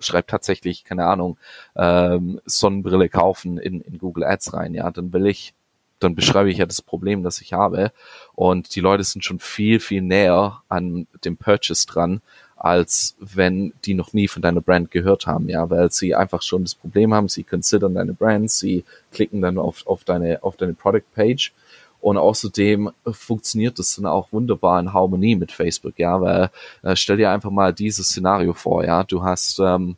schreibe 0.00 0.26
tatsächlich, 0.26 0.84
keine 0.84 1.06
Ahnung, 1.06 1.38
ähm, 1.76 2.40
Sonnenbrille 2.44 3.08
kaufen 3.08 3.58
in, 3.58 3.80
in 3.80 3.98
Google 3.98 4.24
Ads 4.24 4.54
rein, 4.54 4.74
ja, 4.74 4.90
dann 4.90 5.12
will 5.12 5.26
ich, 5.26 5.54
dann 5.98 6.14
beschreibe 6.14 6.50
ich 6.50 6.58
ja 6.58 6.66
das 6.66 6.82
Problem, 6.82 7.22
das 7.24 7.40
ich 7.40 7.52
habe. 7.52 7.92
Und 8.34 8.76
die 8.76 8.80
Leute 8.80 9.02
sind 9.02 9.24
schon 9.24 9.40
viel, 9.40 9.80
viel 9.80 10.02
näher 10.02 10.62
an 10.68 11.08
dem 11.24 11.36
Purchase 11.36 11.86
dran, 11.86 12.20
als 12.56 13.16
wenn 13.18 13.72
die 13.84 13.94
noch 13.94 14.12
nie 14.12 14.28
von 14.28 14.42
deiner 14.42 14.60
Brand 14.60 14.90
gehört 14.90 15.26
haben, 15.26 15.48
ja, 15.48 15.70
weil 15.70 15.90
sie 15.90 16.14
einfach 16.14 16.42
schon 16.42 16.64
das 16.64 16.74
Problem 16.74 17.14
haben, 17.14 17.28
sie 17.28 17.44
considern 17.44 17.94
deine 17.94 18.14
Brand, 18.14 18.50
sie 18.50 18.84
klicken 19.12 19.42
dann 19.42 19.58
auf, 19.58 19.86
auf 19.86 20.04
deine, 20.04 20.42
auf 20.42 20.56
deine 20.56 20.74
Product 20.74 21.04
Page 21.14 21.52
und 22.00 22.16
außerdem 22.16 22.90
funktioniert 23.10 23.78
das 23.78 23.96
dann 23.96 24.06
auch 24.06 24.32
wunderbar 24.32 24.78
in 24.80 24.92
Harmonie 24.92 25.36
mit 25.36 25.52
Facebook, 25.52 25.98
ja, 25.98 26.20
weil 26.20 26.50
äh, 26.82 26.96
stell 26.96 27.16
dir 27.16 27.30
einfach 27.30 27.50
mal 27.50 27.72
dieses 27.72 28.08
Szenario 28.08 28.52
vor, 28.52 28.84
ja, 28.84 29.04
du 29.04 29.22
hast 29.22 29.58
ähm, 29.58 29.96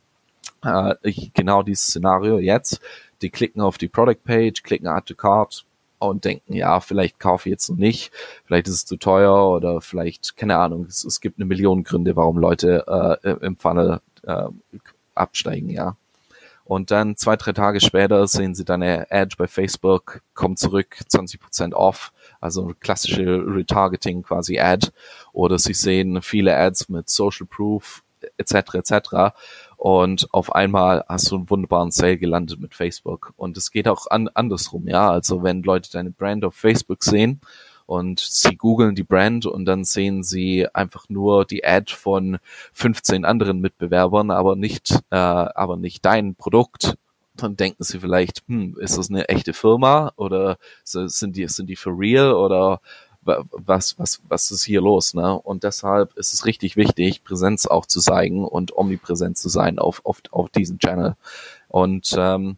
äh, 0.63 0.95
genau 1.33 1.63
dieses 1.63 1.87
Szenario 1.87 2.39
jetzt, 2.39 2.81
die 3.21 3.29
klicken 3.29 3.61
auf 3.61 3.77
die 3.77 3.87
Product 3.87 4.23
Page, 4.23 4.63
klicken 4.63 4.87
Add 4.87 5.05
to 5.05 5.15
Cart 5.15 5.65
und 5.99 6.25
denken, 6.25 6.53
ja, 6.53 6.79
vielleicht 6.79 7.19
kaufe 7.19 7.47
ich 7.47 7.51
jetzt 7.51 7.69
noch 7.69 7.77
nicht, 7.77 8.11
vielleicht 8.45 8.67
ist 8.67 8.73
es 8.73 8.85
zu 8.85 8.97
teuer 8.97 9.49
oder 9.49 9.81
vielleicht, 9.81 10.35
keine 10.35 10.57
Ahnung, 10.57 10.85
es, 10.89 11.03
es 11.03 11.21
gibt 11.21 11.37
eine 11.37 11.45
Million 11.45 11.83
Gründe, 11.83 12.15
warum 12.15 12.37
Leute 12.37 13.19
äh, 13.23 13.29
im 13.45 13.57
Funnel 13.57 14.01
äh, 14.23 14.47
absteigen, 15.13 15.69
ja. 15.69 15.95
Und 16.71 16.89
dann 16.89 17.17
zwei, 17.17 17.35
drei 17.35 17.51
Tage 17.51 17.81
später 17.81 18.25
sehen 18.27 18.55
sie 18.55 18.63
deine 18.63 19.05
Ad 19.11 19.35
bei 19.37 19.47
Facebook, 19.47 20.21
kommt 20.33 20.57
zurück, 20.57 20.95
20% 21.11 21.73
off, 21.73 22.13
also 22.39 22.71
klassische 22.79 23.43
Retargeting 23.45 24.23
quasi 24.23 24.57
Ad. 24.57 24.87
Oder 25.33 25.59
sie 25.59 25.73
sehen 25.73 26.21
viele 26.21 26.55
Ads 26.55 26.87
mit 26.87 27.09
Social 27.09 27.45
Proof 27.45 28.03
etc. 28.37 28.75
etc. 28.75 29.35
Und 29.75 30.33
auf 30.33 30.55
einmal 30.55 31.03
hast 31.09 31.29
du 31.29 31.35
einen 31.35 31.49
wunderbaren 31.49 31.91
Sale 31.91 32.17
gelandet 32.17 32.61
mit 32.61 32.73
Facebook. 32.73 33.33
Und 33.35 33.57
es 33.57 33.71
geht 33.71 33.89
auch 33.89 34.07
an, 34.07 34.29
andersrum, 34.29 34.87
ja. 34.87 35.11
Also 35.11 35.43
wenn 35.43 35.63
Leute 35.63 35.91
deine 35.91 36.11
Brand 36.11 36.45
auf 36.45 36.55
Facebook 36.55 37.03
sehen 37.03 37.41
und 37.91 38.21
sie 38.21 38.55
googeln 38.55 38.95
die 38.95 39.03
Brand 39.03 39.45
und 39.45 39.65
dann 39.65 39.83
sehen 39.83 40.23
sie 40.23 40.65
einfach 40.73 41.09
nur 41.09 41.43
die 41.43 41.65
Ad 41.65 41.93
von 41.93 42.37
15 42.71 43.25
anderen 43.25 43.59
Mitbewerbern, 43.59 44.31
aber 44.31 44.55
nicht, 44.55 44.91
äh, 45.09 45.17
aber 45.17 45.75
nicht 45.75 46.05
dein 46.05 46.35
Produkt. 46.35 46.95
Dann 47.35 47.57
denken 47.57 47.83
sie 47.83 47.99
vielleicht, 47.99 48.43
hm, 48.47 48.77
ist 48.79 48.97
das 48.97 49.09
eine 49.09 49.27
echte 49.27 49.51
Firma 49.51 50.13
oder 50.15 50.57
sind 50.85 51.35
die, 51.35 51.45
sind 51.49 51.67
die 51.67 51.75
for 51.75 51.99
real 51.99 52.31
oder 52.31 52.79
was, 53.23 53.99
was, 53.99 54.21
was 54.29 54.51
ist 54.51 54.63
hier 54.63 54.79
los, 54.79 55.13
ne? 55.13 55.37
Und 55.37 55.65
deshalb 55.65 56.15
ist 56.17 56.33
es 56.33 56.45
richtig 56.45 56.77
wichtig, 56.77 57.25
Präsenz 57.25 57.65
auch 57.65 57.85
zu 57.85 57.99
zeigen 57.99 58.45
und 58.45 58.73
omnipräsent 58.73 59.37
zu 59.37 59.49
sein 59.49 59.79
auf, 59.79 59.99
auf, 60.05 60.21
auf 60.31 60.49
diesem 60.49 60.79
Channel. 60.79 61.17
Und 61.67 62.15
ähm, 62.17 62.57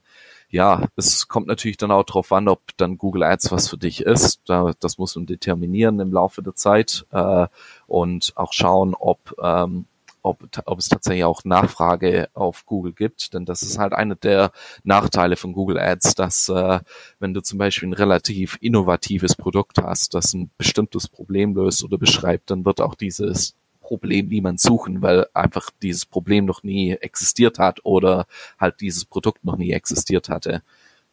ja, 0.53 0.85
es 0.95 1.27
kommt 1.27 1.47
natürlich 1.47 1.77
dann 1.77 1.89
auch 1.89 2.03
darauf 2.03 2.31
an, 2.31 2.47
ob 2.47 2.61
dann 2.77 2.99
Google 2.99 3.23
Ads 3.23 3.51
was 3.51 3.69
für 3.69 3.77
dich 3.79 4.01
ist. 4.01 4.39
Da, 4.45 4.73
das 4.79 4.99
muss 4.99 5.15
man 5.15 5.25
determinieren 5.25 5.99
im 5.99 6.13
Laufe 6.13 6.43
der 6.43 6.53
Zeit 6.53 7.07
äh, 7.11 7.47
und 7.87 8.33
auch 8.35 8.53
schauen, 8.53 8.93
ob, 8.93 9.33
ähm, 9.41 9.87
ob, 10.21 10.47
ob 10.65 10.77
es 10.77 10.89
tatsächlich 10.89 11.23
auch 11.23 11.43
Nachfrage 11.43 12.29
auf 12.35 12.67
Google 12.67 12.93
gibt. 12.93 13.33
Denn 13.33 13.45
das 13.45 13.63
ist 13.63 13.79
halt 13.79 13.93
einer 13.93 14.13
der 14.13 14.51
Nachteile 14.83 15.37
von 15.37 15.53
Google 15.53 15.79
Ads, 15.79 16.13
dass 16.13 16.49
äh, 16.49 16.81
wenn 17.17 17.33
du 17.33 17.41
zum 17.41 17.57
Beispiel 17.57 17.89
ein 17.89 17.93
relativ 17.93 18.59
innovatives 18.61 19.33
Produkt 19.33 19.79
hast, 19.81 20.13
das 20.13 20.35
ein 20.35 20.51
bestimmtes 20.59 21.07
Problem 21.07 21.55
löst 21.55 21.83
oder 21.83 21.97
beschreibt, 21.97 22.51
dann 22.51 22.63
wird 22.63 22.79
auch 22.79 22.93
dieses 22.93 23.55
Problem 23.83 24.27
niemand 24.27 24.59
suchen, 24.59 25.01
weil 25.01 25.27
einfach 25.33 25.69
dieses 25.81 26.05
Problem 26.05 26.45
noch 26.45 26.63
nie 26.63 26.93
existiert 26.93 27.59
hat 27.59 27.81
oder 27.83 28.25
halt 28.59 28.81
dieses 28.81 29.05
Produkt 29.05 29.45
noch 29.45 29.57
nie 29.57 29.71
existiert 29.71 30.29
hatte. 30.29 30.63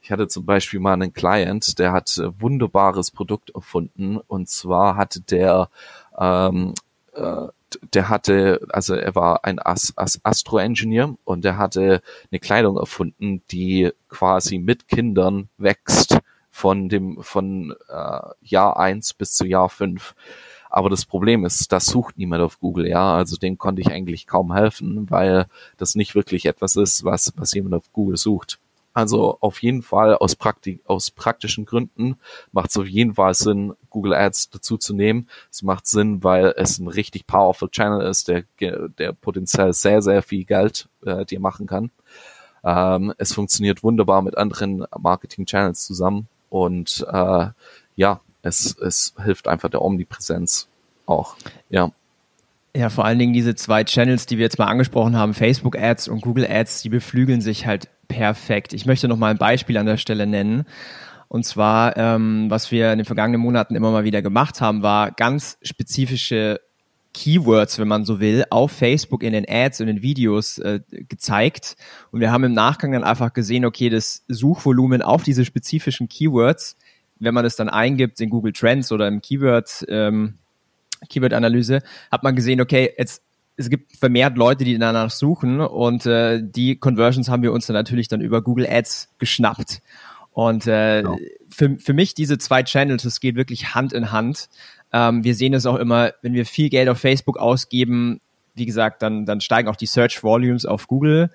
Ich 0.00 0.10
hatte 0.10 0.28
zum 0.28 0.46
Beispiel 0.46 0.80
mal 0.80 0.94
einen 0.94 1.12
Client, 1.12 1.78
der 1.78 1.92
hat 1.92 2.18
wunderbares 2.38 3.10
Produkt 3.10 3.50
erfunden 3.50 4.16
und 4.16 4.48
zwar 4.48 4.96
hatte 4.96 5.20
der 5.20 5.68
ähm, 6.18 6.74
äh, 7.12 7.48
der 7.94 8.08
hatte, 8.08 8.66
also 8.70 8.94
er 8.94 9.14
war 9.14 9.44
ein 9.44 9.58
As 9.58 9.92
As 9.96 10.20
Astro-Engineer 10.24 11.16
und 11.24 11.44
der 11.44 11.56
hatte 11.58 12.02
eine 12.30 12.40
Kleidung 12.40 12.76
erfunden, 12.76 13.42
die 13.50 13.90
quasi 14.08 14.58
mit 14.58 14.88
Kindern 14.88 15.48
wächst 15.56 16.18
von 16.50 16.88
dem 16.88 17.22
von 17.22 17.74
äh, 17.88 18.20
Jahr 18.42 18.78
eins 18.78 19.14
bis 19.14 19.34
zu 19.34 19.46
Jahr 19.46 19.68
fünf. 19.68 20.14
Aber 20.70 20.88
das 20.88 21.04
Problem 21.04 21.44
ist, 21.44 21.72
das 21.72 21.86
sucht 21.86 22.16
niemand 22.16 22.42
auf 22.42 22.60
Google, 22.60 22.88
ja. 22.88 23.14
Also 23.14 23.36
dem 23.36 23.58
konnte 23.58 23.82
ich 23.82 23.90
eigentlich 23.90 24.26
kaum 24.26 24.54
helfen, 24.54 25.10
weil 25.10 25.46
das 25.76 25.96
nicht 25.96 26.14
wirklich 26.14 26.46
etwas 26.46 26.76
ist, 26.76 27.04
was, 27.04 27.32
was 27.36 27.52
jemand 27.52 27.74
auf 27.74 27.92
Google 27.92 28.16
sucht. 28.16 28.60
Also 28.92 29.38
auf 29.40 29.62
jeden 29.62 29.82
Fall 29.82 30.16
aus, 30.16 30.34
Praktik 30.36 30.80
aus 30.84 31.10
praktischen 31.10 31.64
Gründen 31.64 32.16
macht 32.52 32.70
es 32.70 32.76
auf 32.76 32.86
jeden 32.86 33.14
Fall 33.14 33.34
Sinn, 33.34 33.74
Google 33.88 34.14
Ads 34.14 34.50
dazu 34.50 34.78
zu 34.78 34.94
nehmen. 34.94 35.28
Es 35.50 35.62
macht 35.62 35.86
Sinn, 35.86 36.24
weil 36.24 36.54
es 36.56 36.78
ein 36.78 36.88
richtig 36.88 37.26
powerful 37.26 37.68
Channel 37.68 38.02
ist, 38.02 38.28
der, 38.28 38.44
der 38.60 39.12
potenziell 39.12 39.72
sehr, 39.72 40.02
sehr 40.02 40.22
viel 40.22 40.44
Geld 40.44 40.88
äh, 41.04 41.24
dir 41.24 41.40
machen 41.40 41.66
kann. 41.66 41.90
Ähm, 42.64 43.12
es 43.18 43.32
funktioniert 43.32 43.82
wunderbar 43.82 44.22
mit 44.22 44.36
anderen 44.36 44.84
Marketing-Channels 44.96 45.84
zusammen 45.84 46.28
und 46.48 47.06
äh, 47.10 47.46
ja, 47.96 48.20
es, 48.42 48.76
es 48.78 49.14
hilft 49.22 49.48
einfach 49.48 49.68
der 49.68 49.82
Omnipräsenz 49.82 50.68
auch. 51.06 51.36
Ja. 51.68 51.90
Ja, 52.74 52.88
vor 52.88 53.04
allen 53.04 53.18
Dingen 53.18 53.32
diese 53.32 53.56
zwei 53.56 53.82
Channels, 53.82 54.26
die 54.26 54.38
wir 54.38 54.44
jetzt 54.44 54.58
mal 54.58 54.66
angesprochen 54.66 55.16
haben, 55.16 55.34
Facebook 55.34 55.76
Ads 55.76 56.06
und 56.06 56.20
Google 56.20 56.46
Ads, 56.48 56.82
die 56.82 56.88
beflügeln 56.88 57.40
sich 57.40 57.66
halt 57.66 57.88
perfekt. 58.06 58.72
Ich 58.72 58.86
möchte 58.86 59.08
noch 59.08 59.16
mal 59.16 59.32
ein 59.32 59.38
Beispiel 59.38 59.76
an 59.76 59.86
der 59.86 59.96
Stelle 59.96 60.26
nennen. 60.26 60.66
Und 61.26 61.44
zwar, 61.44 61.96
ähm, 61.96 62.46
was 62.48 62.70
wir 62.70 62.92
in 62.92 62.98
den 62.98 63.04
vergangenen 63.04 63.40
Monaten 63.40 63.74
immer 63.74 63.90
mal 63.90 64.04
wieder 64.04 64.22
gemacht 64.22 64.60
haben, 64.60 64.82
war 64.82 65.10
ganz 65.10 65.58
spezifische 65.62 66.60
Keywords, 67.12 67.78
wenn 67.78 67.88
man 67.88 68.04
so 68.04 68.20
will, 68.20 68.44
auf 68.50 68.72
Facebook 68.72 69.22
in 69.22 69.32
den 69.32 69.46
Ads 69.48 69.80
und 69.80 69.88
in 69.88 69.96
den 69.96 70.02
Videos 70.02 70.58
äh, 70.58 70.80
gezeigt. 70.90 71.76
Und 72.12 72.20
wir 72.20 72.30
haben 72.30 72.44
im 72.44 72.52
Nachgang 72.52 72.92
dann 72.92 73.04
einfach 73.04 73.32
gesehen, 73.32 73.64
okay, 73.64 73.90
das 73.90 74.24
Suchvolumen 74.28 75.02
auf 75.02 75.22
diese 75.22 75.44
spezifischen 75.44 76.08
Keywords, 76.08 76.76
wenn 77.20 77.34
man 77.34 77.44
es 77.44 77.56
dann 77.56 77.68
eingibt 77.68 78.20
in 78.20 78.30
Google 78.30 78.52
Trends 78.52 78.90
oder 78.90 79.06
im 79.06 79.20
Keyword, 79.20 79.86
ähm, 79.88 80.34
Keyword-Analyse, 81.08 81.82
hat 82.10 82.22
man 82.22 82.34
gesehen, 82.34 82.60
okay, 82.60 82.92
jetzt 82.98 83.22
es 83.56 83.68
gibt 83.68 83.94
vermehrt 83.96 84.38
Leute, 84.38 84.64
die 84.64 84.78
danach 84.78 85.10
suchen 85.10 85.60
und 85.60 86.06
äh, 86.06 86.40
die 86.42 86.76
Conversions 86.76 87.28
haben 87.28 87.42
wir 87.42 87.52
uns 87.52 87.66
dann 87.66 87.74
natürlich 87.74 88.08
dann 88.08 88.22
über 88.22 88.40
Google 88.40 88.66
Ads 88.66 89.10
geschnappt. 89.18 89.82
Und 90.32 90.66
äh, 90.66 91.02
genau. 91.02 91.18
für, 91.50 91.78
für 91.78 91.92
mich 91.92 92.14
diese 92.14 92.38
zwei 92.38 92.62
Channels, 92.62 93.02
das 93.02 93.20
geht 93.20 93.36
wirklich 93.36 93.74
Hand 93.74 93.92
in 93.92 94.12
Hand. 94.12 94.48
Ähm, 94.92 95.24
wir 95.24 95.34
sehen 95.34 95.52
es 95.52 95.66
auch 95.66 95.76
immer, 95.76 96.12
wenn 96.22 96.32
wir 96.32 96.46
viel 96.46 96.70
Geld 96.70 96.88
auf 96.88 96.98
Facebook 96.98 97.38
ausgeben, 97.38 98.20
wie 98.54 98.66
gesagt, 98.66 99.02
dann, 99.02 99.26
dann 99.26 99.40
steigen 99.40 99.68
auch 99.68 99.76
die 99.76 99.86
Search 99.86 100.22
Volumes 100.22 100.64
auf 100.64 100.86
Google. 100.86 101.30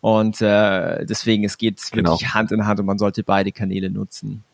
Und 0.00 0.40
äh, 0.40 1.04
deswegen, 1.04 1.44
es 1.44 1.58
geht 1.58 1.80
genau. 1.92 2.12
wirklich 2.12 2.32
Hand 2.34 2.52
in 2.52 2.66
Hand 2.66 2.80
und 2.80 2.86
man 2.86 2.98
sollte 2.98 3.22
beide 3.22 3.52
Kanäle 3.52 3.90
nutzen. 3.90 4.44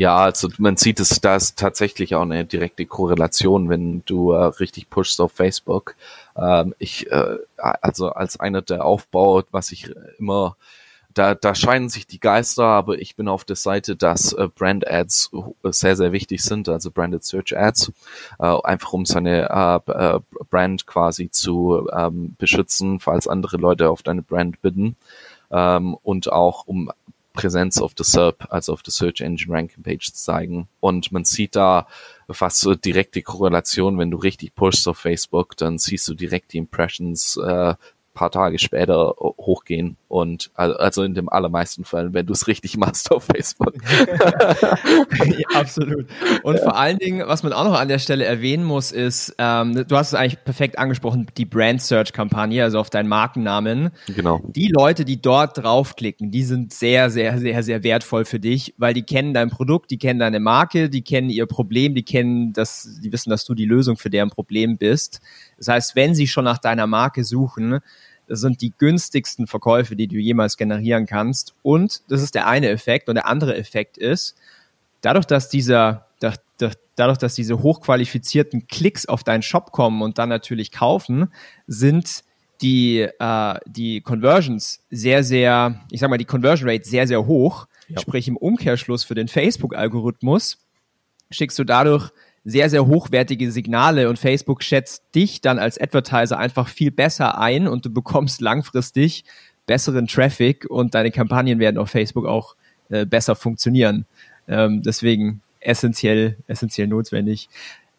Ja, 0.00 0.16
also 0.16 0.48
man 0.56 0.78
sieht 0.78 0.98
es, 0.98 1.20
da 1.20 1.36
ist 1.36 1.58
tatsächlich 1.58 2.14
auch 2.14 2.22
eine 2.22 2.46
direkte 2.46 2.86
Korrelation, 2.86 3.68
wenn 3.68 4.02
du 4.06 4.32
äh, 4.32 4.44
richtig 4.44 4.88
pushst 4.88 5.20
auf 5.20 5.32
Facebook. 5.32 5.94
Ähm, 6.38 6.74
ich, 6.78 7.12
äh, 7.12 7.36
also 7.58 8.08
als 8.08 8.40
einer, 8.40 8.62
der 8.62 8.86
aufbaut, 8.86 9.48
was 9.50 9.72
ich 9.72 9.94
immer 10.18 10.56
da, 11.12 11.34
da 11.34 11.54
scheinen 11.54 11.90
sich 11.90 12.06
die 12.06 12.18
Geister, 12.18 12.64
aber 12.64 12.98
ich 12.98 13.14
bin 13.14 13.28
auf 13.28 13.44
der 13.44 13.56
Seite, 13.56 13.94
dass 13.94 14.32
äh, 14.32 14.48
Brand 14.48 14.90
Ads 14.90 15.32
sehr, 15.64 15.96
sehr 15.96 16.12
wichtig 16.12 16.42
sind, 16.42 16.70
also 16.70 16.90
Branded 16.90 17.22
Search 17.22 17.54
Ads, 17.54 17.92
äh, 18.38 18.46
einfach 18.46 18.94
um 18.94 19.04
seine 19.04 19.50
äh, 19.86 19.92
äh, 19.92 20.20
Brand 20.48 20.86
quasi 20.86 21.30
zu 21.30 21.90
ähm, 21.94 22.36
beschützen, 22.38 23.00
falls 23.00 23.28
andere 23.28 23.58
Leute 23.58 23.90
auf 23.90 24.02
deine 24.02 24.22
Brand 24.22 24.62
bidden 24.62 24.96
ähm, 25.50 25.94
und 26.02 26.32
auch 26.32 26.66
um 26.66 26.90
Präsenz 27.40 27.80
auf 27.80 27.94
der 27.94 28.04
SERP, 28.04 28.46
also 28.50 28.74
auf 28.74 28.82
der 28.82 28.92
Search 28.92 29.22
Engine 29.22 29.54
Ranking 29.54 29.82
Page 29.82 30.12
zeigen. 30.12 30.68
Und 30.78 31.10
man 31.10 31.24
sieht 31.24 31.56
da 31.56 31.86
fast 32.28 32.60
so 32.60 32.74
direkte 32.74 33.22
Korrelation, 33.22 33.98
wenn 33.98 34.10
du 34.10 34.18
richtig 34.18 34.54
pushst 34.54 34.86
auf 34.86 34.98
Facebook, 34.98 35.56
dann 35.56 35.78
siehst 35.78 36.06
du 36.08 36.14
direkt 36.14 36.52
die 36.52 36.58
Impressions 36.58 37.38
äh, 37.38 37.74
paar 38.14 38.30
Tage 38.30 38.58
später 38.58 39.14
hochgehen 39.16 39.96
und 40.08 40.50
also 40.54 41.04
in 41.04 41.14
dem 41.14 41.28
allermeisten 41.28 41.84
Fällen, 41.84 42.12
wenn 42.12 42.26
du 42.26 42.32
es 42.32 42.48
richtig 42.48 42.76
machst 42.76 43.12
auf 43.12 43.28
Facebook. 43.32 43.74
ja, 43.86 45.48
absolut. 45.54 46.06
Und 46.42 46.56
ja. 46.56 46.62
vor 46.62 46.76
allen 46.76 46.98
Dingen, 46.98 47.22
was 47.28 47.44
man 47.44 47.52
auch 47.52 47.64
noch 47.64 47.78
an 47.78 47.86
der 47.86 48.00
Stelle 48.00 48.24
erwähnen 48.24 48.64
muss, 48.64 48.90
ist, 48.90 49.34
ähm, 49.38 49.84
du 49.86 49.96
hast 49.96 50.08
es 50.08 50.14
eigentlich 50.14 50.42
perfekt 50.42 50.78
angesprochen, 50.78 51.28
die 51.36 51.44
Brand 51.44 51.80
Search 51.80 52.12
Kampagne, 52.12 52.64
also 52.64 52.80
auf 52.80 52.90
deinen 52.90 53.08
Markennamen. 53.08 53.90
Genau. 54.08 54.40
Die 54.48 54.68
Leute, 54.68 55.04
die 55.04 55.22
dort 55.22 55.58
draufklicken, 55.58 56.32
die 56.32 56.42
sind 56.42 56.72
sehr, 56.72 57.10
sehr, 57.10 57.38
sehr, 57.38 57.62
sehr 57.62 57.84
wertvoll 57.84 58.24
für 58.24 58.40
dich, 58.40 58.74
weil 58.78 58.94
die 58.94 59.02
kennen 59.02 59.32
dein 59.32 59.50
Produkt, 59.50 59.92
die 59.92 59.98
kennen 59.98 60.18
deine 60.18 60.40
Marke, 60.40 60.90
die 60.90 61.02
kennen 61.02 61.30
ihr 61.30 61.46
Problem, 61.46 61.94
die 61.94 62.04
kennen 62.04 62.52
das, 62.52 62.98
die 63.00 63.12
wissen, 63.12 63.30
dass 63.30 63.44
du 63.44 63.54
die 63.54 63.66
Lösung 63.66 63.96
für 63.96 64.10
deren 64.10 64.30
Problem 64.30 64.76
bist. 64.76 65.20
Das 65.56 65.68
heißt, 65.68 65.94
wenn 65.94 66.16
sie 66.16 66.26
schon 66.26 66.44
nach 66.44 66.58
deiner 66.58 66.88
Marke 66.88 67.22
suchen, 67.22 67.78
das 68.30 68.40
sind 68.42 68.60
die 68.60 68.72
günstigsten 68.78 69.48
Verkäufe, 69.48 69.96
die 69.96 70.06
du 70.06 70.14
jemals 70.14 70.56
generieren 70.56 71.04
kannst. 71.04 71.56
Und 71.62 72.02
das 72.08 72.22
ist 72.22 72.36
der 72.36 72.46
eine 72.46 72.68
Effekt. 72.68 73.08
Und 73.08 73.16
der 73.16 73.26
andere 73.26 73.56
Effekt 73.56 73.98
ist, 73.98 74.36
dadurch, 75.00 75.24
dass 75.24 75.48
dieser, 75.48 76.06
dadurch, 76.94 77.18
dass 77.18 77.34
diese 77.34 77.60
hochqualifizierten 77.60 78.68
Klicks 78.68 79.04
auf 79.06 79.24
deinen 79.24 79.42
Shop 79.42 79.72
kommen 79.72 80.00
und 80.00 80.18
dann 80.18 80.28
natürlich 80.28 80.70
kaufen, 80.70 81.32
sind 81.66 82.22
die, 82.62 83.00
äh, 83.00 83.54
die 83.66 84.00
Conversions 84.00 84.84
sehr, 84.90 85.24
sehr, 85.24 85.80
ich 85.90 85.98
sag 85.98 86.08
mal, 86.08 86.16
die 86.16 86.24
Conversion 86.24 86.70
Rate 86.70 86.88
sehr, 86.88 87.08
sehr 87.08 87.26
hoch. 87.26 87.66
Ja. 87.88 87.98
Sprich, 87.98 88.28
im 88.28 88.36
Umkehrschluss 88.36 89.02
für 89.02 89.16
den 89.16 89.26
Facebook-Algorithmus 89.26 90.58
schickst 91.32 91.58
du 91.58 91.64
dadurch 91.64 92.12
sehr, 92.44 92.70
sehr 92.70 92.86
hochwertige 92.86 93.50
Signale 93.52 94.08
und 94.08 94.18
Facebook 94.18 94.62
schätzt 94.62 95.04
dich 95.14 95.40
dann 95.40 95.58
als 95.58 95.78
Advertiser 95.80 96.38
einfach 96.38 96.68
viel 96.68 96.90
besser 96.90 97.38
ein 97.38 97.68
und 97.68 97.84
du 97.84 97.90
bekommst 97.90 98.40
langfristig 98.40 99.24
besseren 99.66 100.06
Traffic 100.06 100.66
und 100.68 100.94
deine 100.94 101.10
Kampagnen 101.10 101.58
werden 101.58 101.78
auf 101.78 101.90
Facebook 101.90 102.26
auch 102.26 102.56
äh, 102.88 103.04
besser 103.04 103.36
funktionieren. 103.36 104.06
Ähm, 104.48 104.82
deswegen 104.82 105.42
essentiell, 105.60 106.36
essentiell 106.46 106.88
notwendig. 106.88 107.48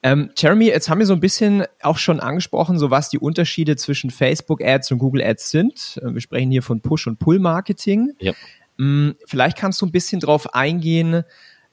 Ähm, 0.04 0.32
Jeremy, 0.36 0.66
jetzt 0.66 0.90
haben 0.90 0.98
wir 0.98 1.06
so 1.06 1.14
ein 1.14 1.20
bisschen 1.20 1.64
auch 1.82 1.98
schon 1.98 2.20
angesprochen, 2.20 2.80
so 2.80 2.90
was 2.90 3.10
die 3.10 3.20
Unterschiede 3.20 3.76
zwischen 3.76 4.10
Facebook 4.10 4.64
Ads 4.64 4.92
und 4.92 4.98
Google 4.98 5.22
Ads 5.22 5.52
sind. 5.52 6.00
Äh, 6.02 6.14
wir 6.14 6.22
sprechen 6.22 6.52
hier 6.52 6.64
von 6.64 6.82
Push- 6.82 7.08
und 7.08 7.20
Pull-Marketing. 7.20 8.14
Ja. 8.20 8.34
Ähm, 8.80 9.16
vielleicht 9.26 9.58
kannst 9.58 9.80
du 9.82 9.86
ein 9.86 9.92
bisschen 9.92 10.20
drauf 10.20 10.56
eingehen, 10.56 11.24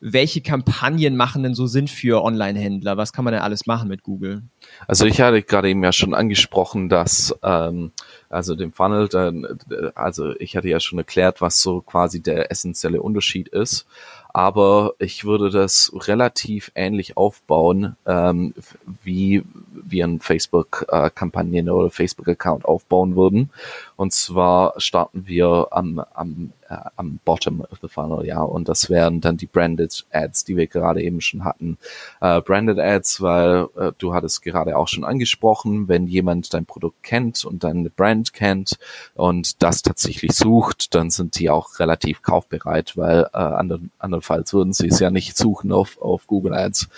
welche 0.01 0.41
Kampagnen 0.41 1.17
machen 1.17 1.43
denn 1.43 1.55
so 1.55 1.67
Sinn 1.67 1.89
für 1.89 2.23
Online-Händler? 2.23 2.97
Was 2.97 3.13
kann 3.13 3.25
man 3.25 3.33
denn 3.33 3.43
alles 3.43 3.67
machen 3.67 3.89
mit 3.89 4.03
Google? 4.03 4.43
Also 4.87 5.07
ich 5.07 5.21
hatte 5.21 5.43
gerade 5.43 5.71
eben 5.71 5.83
ja 5.83 5.93
schon 5.93 6.15
angesprochen, 6.15 6.89
dass 6.89 7.35
ähm, 7.43 7.91
also 8.29 8.55
dem 8.55 8.73
Funnel, 8.73 9.09
dann, 9.09 9.59
also 9.95 10.35
ich 10.39 10.57
hatte 10.57 10.69
ja 10.69 10.79
schon 10.79 10.99
erklärt, 10.99 11.41
was 11.41 11.61
so 11.61 11.81
quasi 11.81 12.23
der 12.23 12.51
essentielle 12.51 13.03
Unterschied 13.03 13.49
ist. 13.49 13.87
Aber 14.29 14.95
ich 14.99 15.25
würde 15.25 15.51
das 15.51 15.93
relativ 15.95 16.71
ähnlich 16.75 17.17
aufbauen, 17.17 17.97
ähm, 18.07 18.55
wie 19.03 19.43
wir 19.73 20.07
ein 20.07 20.21
Facebook-Kampagnen 20.21 21.71
oder 21.71 21.91
Facebook-Account 21.91 22.65
aufbauen 22.65 23.17
würden. 23.17 23.51
Und 23.97 24.13
zwar 24.13 24.75
starten 24.79 25.27
wir 25.27 25.69
am, 25.71 26.01
am 26.15 26.53
äh, 26.69 26.77
am 26.97 27.19
Bottom 27.25 27.63
of 27.63 27.79
the 27.81 27.89
Funnel, 27.89 28.27
ja. 28.27 28.43
Und 28.43 28.69
das 28.69 28.91
wären 28.91 29.21
dann 29.21 29.37
die 29.37 29.47
Branded 29.47 30.07
Ads, 30.13 30.45
die 30.45 30.57
wir 30.57 30.67
gerade 30.67 31.03
eben 31.03 31.21
schon 31.21 31.45
hatten. 31.45 31.79
Äh, 32.21 32.41
Branded 32.43 32.79
Ads, 32.79 33.23
weil 33.23 33.69
äh, 33.77 33.93
du 33.99 34.15
hattest 34.15 34.43
gerade 34.43 34.77
auch 34.77 34.89
schon 34.89 35.05
angesprochen, 35.05 35.89
wenn 35.89 36.07
jemand 36.07 36.53
dein 36.53 36.67
Produkt 36.67 37.03
kennt 37.03 37.45
und 37.45 37.65
deine 37.65 37.91
Brand 37.91 38.33
kennt 38.33 38.79
und 39.15 39.63
das 39.63 39.83
tatsächlich 39.83 40.33
sucht, 40.33 40.95
dann 40.95 41.11
sind 41.11 41.39
die 41.39 41.51
auch 41.51 41.79
relativ 41.79 42.23
kaufbereit, 42.23 42.97
weil 42.97 43.29
äh, 43.33 43.39
andern, 43.39 43.91
andernfalls 44.19 44.53
würden 44.53 44.73
sie 44.73 44.89
es 44.89 45.01
ja 45.01 45.11
nicht 45.11 45.37
suchen 45.37 45.73
auf, 45.73 46.01
auf 46.01 46.27
Google 46.27 46.55
Ads, 46.55 46.89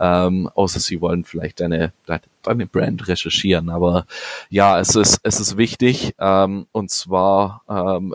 ähm, 0.00 0.50
außer 0.54 0.80
sie 0.80 1.00
wollen 1.00 1.24
vielleicht 1.24 1.60
deine, 1.60 1.92
deine 2.42 2.66
Brand 2.66 3.08
recherchieren. 3.08 3.70
Aber 3.70 4.06
ja, 4.50 4.78
es 4.78 4.94
ist, 4.96 5.20
es 5.22 5.40
ist 5.40 5.56
wichtig, 5.56 6.14
ähm, 6.18 6.66
und 6.72 6.90
zwar 6.90 7.62
ähm, 7.68 8.14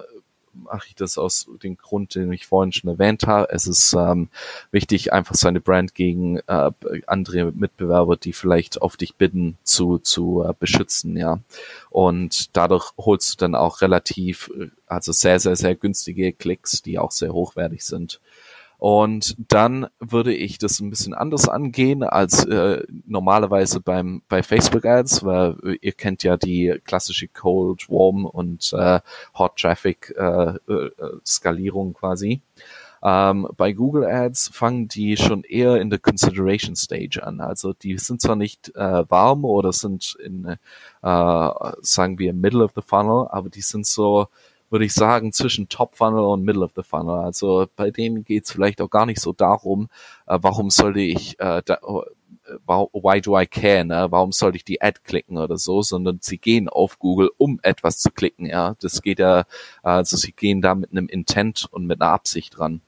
mache 0.54 0.88
ich 0.88 0.96
das 0.96 1.18
aus 1.18 1.48
dem 1.64 1.78
Grund, 1.78 2.16
den 2.16 2.32
ich 2.34 2.48
vorhin 2.48 2.74
schon 2.74 2.90
erwähnt 2.90 3.26
habe. 3.28 3.48
Es 3.52 3.66
ist 3.66 3.94
ähm, 3.94 4.30
wichtig, 4.72 5.14
einfach 5.14 5.36
seine 5.36 5.62
Brand 5.62 5.96
gegen 5.96 6.40
äh, 6.48 6.72
andere 7.08 7.52
Mitbewerber, 7.52 8.18
die 8.18 8.34
vielleicht 8.34 8.82
auf 8.82 8.98
dich 8.98 9.16
bitten, 9.16 9.58
zu, 9.64 10.00
zu 10.00 10.44
äh, 10.44 10.54
beschützen, 10.58 11.16
ja. 11.16 11.40
Und 11.90 12.56
dadurch 12.58 12.92
holst 12.98 13.34
du 13.34 13.38
dann 13.38 13.56
auch 13.56 13.82
relativ, 13.82 14.52
äh, 14.60 14.68
also 14.86 15.12
sehr, 15.12 15.40
sehr, 15.40 15.56
sehr 15.56 15.76
günstige 15.76 16.34
Klicks, 16.34 16.82
die 16.82 17.00
auch 17.00 17.12
sehr 17.12 17.34
hochwertig 17.34 17.86
sind. 17.86 18.20
Und 18.80 19.36
dann 19.38 19.88
würde 20.00 20.34
ich 20.34 20.58
das 20.58 20.80
ein 20.80 20.90
bisschen 20.90 21.14
anders 21.14 21.50
angehen 21.50 22.02
als 22.02 22.46
äh, 22.46 22.82
normalerweise 23.06 23.82
beim 23.82 24.22
bei 24.30 24.42
Facebook 24.42 24.86
Ads, 24.86 25.26
weil 25.26 25.78
ihr 25.82 25.92
kennt 25.92 26.24
ja 26.24 26.38
die 26.38 26.80
klassische 26.86 27.28
Cold, 27.28 27.90
Warm 27.90 28.26
und 28.26 28.72
äh, 28.72 29.02
Hot 29.38 29.58
Traffic 29.58 30.16
äh, 30.18 30.54
äh, 30.72 30.92
Skalierung 31.26 31.94
quasi. 31.94 32.42
Ähm, 33.04 33.50
bei 33.58 33.74
Google 33.74 34.06
Ads 34.06 34.52
fangen 34.54 34.88
die 34.88 35.18
schon 35.18 35.44
eher 35.44 35.82
in 35.82 35.90
der 35.90 36.00
Consideration 36.00 36.78
Stage 36.78 37.22
an. 37.22 37.42
Also 37.42 37.74
die 37.74 37.98
sind 37.98 38.22
zwar 38.22 38.38
nicht 38.38 38.74
äh, 38.76 39.10
warm 39.10 39.44
oder 39.44 39.74
sind 39.74 40.18
in, 40.24 40.46
äh, 40.46 40.58
sagen 41.02 42.18
wir, 42.18 42.34
Middle 42.34 42.64
of 42.64 42.72
the 42.76 42.82
Funnel, 42.82 43.28
aber 43.30 43.50
die 43.50 43.62
sind 43.62 43.86
so 43.86 44.28
würde 44.70 44.86
ich 44.86 44.94
sagen, 44.94 45.34
zwischen 45.34 45.70
Top 45.70 45.96
Funnel 45.96 46.24
und 46.24 46.44
Middle 46.44 46.64
of 46.64 46.72
the 46.76 46.84
Funnel. 46.84 47.20
Also 47.20 47.68
bei 47.76 47.92
denen 47.92 48.24
geht 48.24 48.46
es 48.46 48.52
vielleicht 48.52 48.82
auch 48.82 48.90
gar 48.90 49.06
nicht 49.06 49.22
so 49.22 49.34
darum, 49.34 49.90
äh, 50.28 50.38
warum 50.42 50.70
sollte 50.70 51.02
ich 51.02 51.40
äh, 51.40 51.62
da, 51.66 51.80
why 52.68 53.22
do 53.22 53.40
I 53.40 53.46
care, 53.46 53.86
ne? 53.86 54.08
warum 54.10 54.32
sollte 54.32 54.58
ich 54.58 54.64
die 54.64 54.82
Ad 54.82 55.00
klicken 55.04 55.38
oder 55.38 55.58
so, 55.58 55.82
sondern 55.82 56.20
sie 56.22 56.38
gehen 56.38 56.70
auf 56.70 57.00
Google, 57.00 57.30
um 57.38 57.60
etwas 57.64 58.00
zu 58.00 58.12
klicken, 58.12 58.46
ja. 58.46 58.76
Das 58.82 59.02
geht 59.02 59.20
ja, 59.20 59.46
also 59.84 60.18
sie 60.18 60.32
gehen 60.32 60.62
da 60.62 60.76
mit 60.76 60.92
einem 60.92 61.08
Intent 61.08 61.68
und 61.72 61.86
mit 61.86 62.02
einer 62.02 62.12
Absicht 62.12 62.58
dran. 62.58 62.82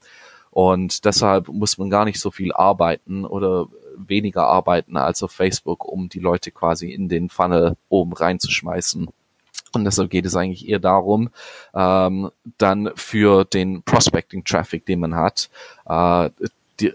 Und 0.50 1.04
deshalb 1.04 1.48
muss 1.48 1.78
man 1.78 1.90
gar 1.90 2.04
nicht 2.04 2.20
so 2.20 2.30
viel 2.30 2.52
arbeiten 2.52 3.24
oder 3.24 3.68
weniger 3.96 4.46
arbeiten 4.46 4.96
als 4.96 5.22
auf 5.22 5.32
Facebook, 5.32 5.84
um 5.86 6.08
die 6.08 6.18
Leute 6.18 6.50
quasi 6.50 6.92
in 6.92 7.08
den 7.08 7.28
Funnel 7.28 7.76
oben 7.88 8.12
reinzuschmeißen. 8.12 9.08
Und 9.72 9.84
deshalb 9.84 10.10
geht 10.10 10.26
es 10.26 10.36
eigentlich 10.36 10.68
eher 10.68 10.78
darum, 10.78 11.30
ähm, 11.74 12.30
dann 12.58 12.90
für 12.94 13.44
den 13.44 13.82
Prospecting-Traffic, 13.82 14.84
den 14.86 15.00
man 15.00 15.14
hat, 15.14 15.48
äh, 15.86 16.30
die, 16.80 16.92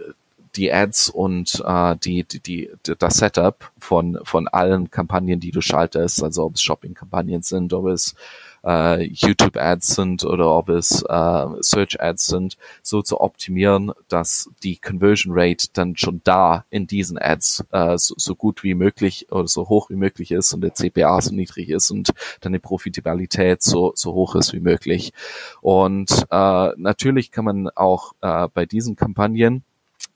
die 0.55 0.71
Ads 0.71 1.09
und 1.09 1.63
äh, 1.65 1.95
die, 1.97 2.23
die, 2.23 2.39
die, 2.39 2.71
das 2.97 3.17
Setup 3.17 3.71
von, 3.79 4.19
von 4.23 4.47
allen 4.47 4.91
Kampagnen, 4.91 5.39
die 5.39 5.51
du 5.51 5.61
schaltest, 5.61 6.23
also 6.23 6.45
ob 6.45 6.55
es 6.55 6.61
Shopping-Kampagnen 6.61 7.43
sind, 7.43 7.73
ob 7.73 7.87
es 7.87 8.15
äh, 8.65 9.03
YouTube-Ads 9.03 9.95
sind 9.95 10.25
oder 10.25 10.49
ob 10.55 10.69
es 10.69 11.03
äh, 11.03 11.45
Search-Ads 11.59 12.27
sind, 12.27 12.57
so 12.81 13.01
zu 13.01 13.21
optimieren, 13.21 13.91
dass 14.07 14.49
die 14.63 14.77
Conversion 14.77 15.33
Rate 15.35 15.67
dann 15.73 15.95
schon 15.95 16.21
da 16.23 16.65
in 16.69 16.87
diesen 16.87 17.17
Ads 17.17 17.65
äh, 17.71 17.97
so, 17.97 18.15
so 18.17 18.35
gut 18.35 18.63
wie 18.63 18.73
möglich 18.73 19.27
oder 19.31 19.47
so 19.47 19.69
hoch 19.69 19.89
wie 19.89 19.95
möglich 19.95 20.31
ist 20.31 20.53
und 20.53 20.61
der 20.61 20.73
CPA 20.73 21.21
so 21.21 21.33
niedrig 21.33 21.69
ist 21.69 21.91
und 21.91 22.11
dann 22.41 22.53
die 22.53 22.59
Profitabilität 22.59 23.61
so, 23.61 23.93
so 23.95 24.13
hoch 24.13 24.35
ist 24.35 24.53
wie 24.53 24.59
möglich. 24.59 25.13
Und 25.61 26.25
äh, 26.29 26.69
natürlich 26.77 27.31
kann 27.31 27.45
man 27.45 27.69
auch 27.69 28.13
äh, 28.21 28.47
bei 28.53 28.65
diesen 28.65 28.95
Kampagnen 28.95 29.63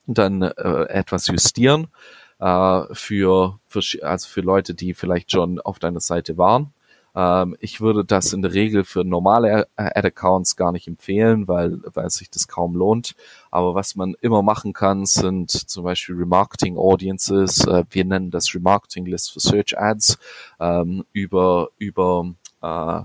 dann 0.07 0.41
äh, 0.41 0.83
etwas 0.89 1.27
justieren 1.27 1.87
äh, 2.39 2.83
für, 2.93 3.59
für 3.67 3.81
also 4.03 4.27
für 4.27 4.41
Leute, 4.41 4.73
die 4.73 4.93
vielleicht 4.93 5.31
schon 5.31 5.59
auf 5.59 5.79
deiner 5.79 5.99
Seite 5.99 6.37
waren. 6.37 6.73
Ähm, 7.15 7.55
ich 7.59 7.81
würde 7.81 8.05
das 8.05 8.33
in 8.33 8.41
der 8.41 8.53
Regel 8.53 8.83
für 8.83 9.03
normale 9.03 9.67
Ad-Accounts 9.75 10.55
gar 10.55 10.71
nicht 10.71 10.87
empfehlen, 10.87 11.47
weil, 11.47 11.79
weil 11.93 12.09
sich 12.09 12.29
das 12.29 12.47
kaum 12.47 12.75
lohnt. 12.75 13.15
Aber 13.49 13.75
was 13.75 13.95
man 13.95 14.15
immer 14.21 14.41
machen 14.41 14.73
kann, 14.73 15.05
sind 15.05 15.51
zum 15.51 15.83
Beispiel 15.83 16.15
Remarketing 16.15 16.77
Audiences. 16.77 17.65
Äh, 17.65 17.83
wir 17.89 18.05
nennen 18.05 18.31
das 18.31 18.53
Remarketing 18.53 19.05
List 19.05 19.31
für 19.33 19.39
Search 19.39 19.77
Ads 19.77 20.17
ähm, 20.59 21.05
über 21.11 21.69
über 21.77 22.33
äh, 22.61 23.01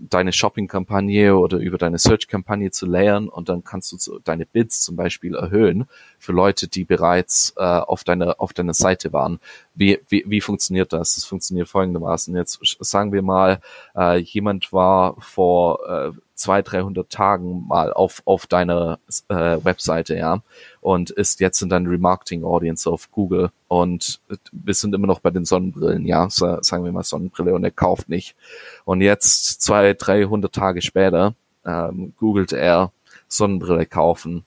deine 0.00 0.32
Shopping-Kampagne 0.32 1.36
oder 1.36 1.58
über 1.58 1.78
deine 1.78 1.98
Search-Kampagne 1.98 2.70
zu 2.70 2.86
layern 2.86 3.28
und 3.28 3.48
dann 3.48 3.64
kannst 3.64 3.92
du 3.92 4.18
deine 4.20 4.46
Bids 4.46 4.80
zum 4.80 4.96
Beispiel 4.96 5.34
erhöhen 5.34 5.86
für 6.18 6.32
Leute, 6.32 6.68
die 6.68 6.84
bereits 6.84 7.52
äh, 7.56 7.62
auf 7.62 8.04
deiner 8.04 8.40
auf 8.40 8.52
deiner 8.52 8.74
Seite 8.74 9.12
waren. 9.12 9.40
Wie, 9.74 10.00
wie, 10.08 10.24
wie 10.26 10.40
funktioniert 10.40 10.92
das? 10.92 11.16
Das 11.16 11.24
funktioniert 11.24 11.68
folgendermaßen. 11.68 12.34
Jetzt 12.36 12.60
sagen 12.80 13.12
wir 13.12 13.22
mal, 13.22 13.60
äh, 13.96 14.18
jemand 14.18 14.72
war 14.72 15.16
vor 15.20 15.80
äh, 15.88 16.12
zwei, 16.34 16.62
300 16.62 17.08
Tagen 17.10 17.66
mal 17.66 17.92
auf, 17.92 18.22
auf 18.24 18.46
deiner 18.46 18.98
äh, 19.28 19.58
Webseite, 19.62 20.16
ja, 20.16 20.42
und 20.80 21.10
ist 21.10 21.40
jetzt 21.40 21.62
in 21.62 21.68
deiner 21.68 21.90
Remarketing 21.90 22.44
Audience 22.44 22.88
auf 22.88 23.10
Google 23.10 23.50
und 23.68 24.20
wir 24.52 24.74
sind 24.74 24.94
immer 24.94 25.06
noch 25.06 25.20
bei 25.20 25.30
den 25.30 25.44
Sonnenbrillen, 25.44 26.06
ja, 26.06 26.28
sagen 26.30 26.84
wir 26.84 26.92
mal 26.92 27.04
Sonnenbrille 27.04 27.54
und 27.54 27.64
er 27.64 27.70
kauft 27.70 28.08
nicht. 28.08 28.36
Und 28.84 29.00
jetzt 29.00 29.62
zwei, 29.62 29.94
300 29.94 30.52
Tage 30.52 30.82
später 30.82 31.34
ähm, 31.64 32.12
googelt 32.18 32.52
er 32.52 32.92
Sonnenbrille 33.28 33.86
kaufen 33.86 34.44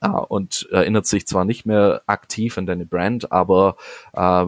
Ah, 0.00 0.18
und 0.18 0.68
erinnert 0.70 1.06
sich 1.06 1.26
zwar 1.26 1.44
nicht 1.44 1.66
mehr 1.66 2.02
aktiv 2.06 2.56
an 2.56 2.66
deine 2.66 2.86
Brand, 2.86 3.32
aber 3.32 3.76
äh, 4.12 4.44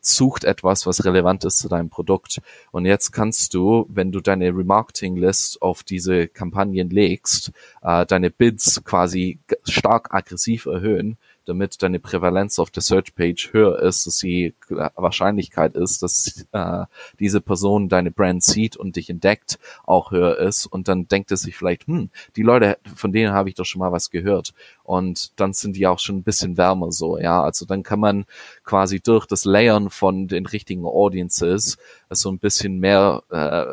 sucht 0.00 0.44
etwas, 0.44 0.86
was 0.86 1.04
relevant 1.04 1.44
ist 1.44 1.58
zu 1.58 1.68
deinem 1.68 1.90
Produkt. 1.90 2.40
Und 2.70 2.86
jetzt 2.86 3.10
kannst 3.10 3.54
du, 3.54 3.86
wenn 3.88 4.12
du 4.12 4.20
deine 4.20 4.46
Remarketing-List 4.50 5.60
auf 5.60 5.82
diese 5.82 6.28
Kampagnen 6.28 6.88
legst, 6.88 7.50
äh, 7.82 8.06
deine 8.06 8.30
Bids 8.30 8.84
quasi 8.84 9.40
stark 9.64 10.14
aggressiv 10.14 10.66
erhöhen, 10.66 11.16
damit 11.46 11.82
deine 11.82 11.98
Prävalenz 11.98 12.58
auf 12.58 12.70
der 12.70 12.82
Search 12.82 13.14
Page 13.14 13.52
höher 13.52 13.80
ist, 13.80 14.06
dass 14.06 14.18
die 14.18 14.54
Wahrscheinlichkeit 14.68 15.74
ist, 15.74 16.02
dass 16.02 16.46
äh, 16.52 16.84
diese 17.18 17.40
Person 17.40 17.88
deine 17.88 18.10
Brand 18.10 18.42
sieht 18.42 18.76
und 18.76 18.96
dich 18.96 19.08
entdeckt, 19.08 19.58
auch 19.84 20.10
höher 20.10 20.38
ist. 20.38 20.66
Und 20.66 20.88
dann 20.88 21.08
denkt 21.08 21.32
es 21.32 21.42
sich 21.42 21.56
vielleicht, 21.56 21.86
hm, 21.86 22.10
die 22.36 22.42
Leute, 22.42 22.78
von 22.94 23.12
denen 23.12 23.32
habe 23.32 23.48
ich 23.48 23.54
doch 23.54 23.64
schon 23.64 23.80
mal 23.80 23.92
was 23.92 24.10
gehört. 24.10 24.54
Und 24.82 25.38
dann 25.40 25.52
sind 25.52 25.76
die 25.76 25.86
auch 25.86 25.98
schon 25.98 26.18
ein 26.18 26.22
bisschen 26.22 26.56
wärmer 26.56 26.92
so, 26.92 27.18
ja, 27.18 27.42
also 27.42 27.64
dann 27.66 27.82
kann 27.82 28.00
man 28.00 28.24
quasi 28.64 29.00
durch 29.00 29.26
das 29.26 29.44
Layern 29.44 29.90
von 29.90 30.28
den 30.28 30.46
richtigen 30.46 30.84
Audiences 30.84 31.78
so 32.10 32.30
ein 32.30 32.38
bisschen 32.38 32.78
mehr 32.78 33.22
äh, 33.30 33.66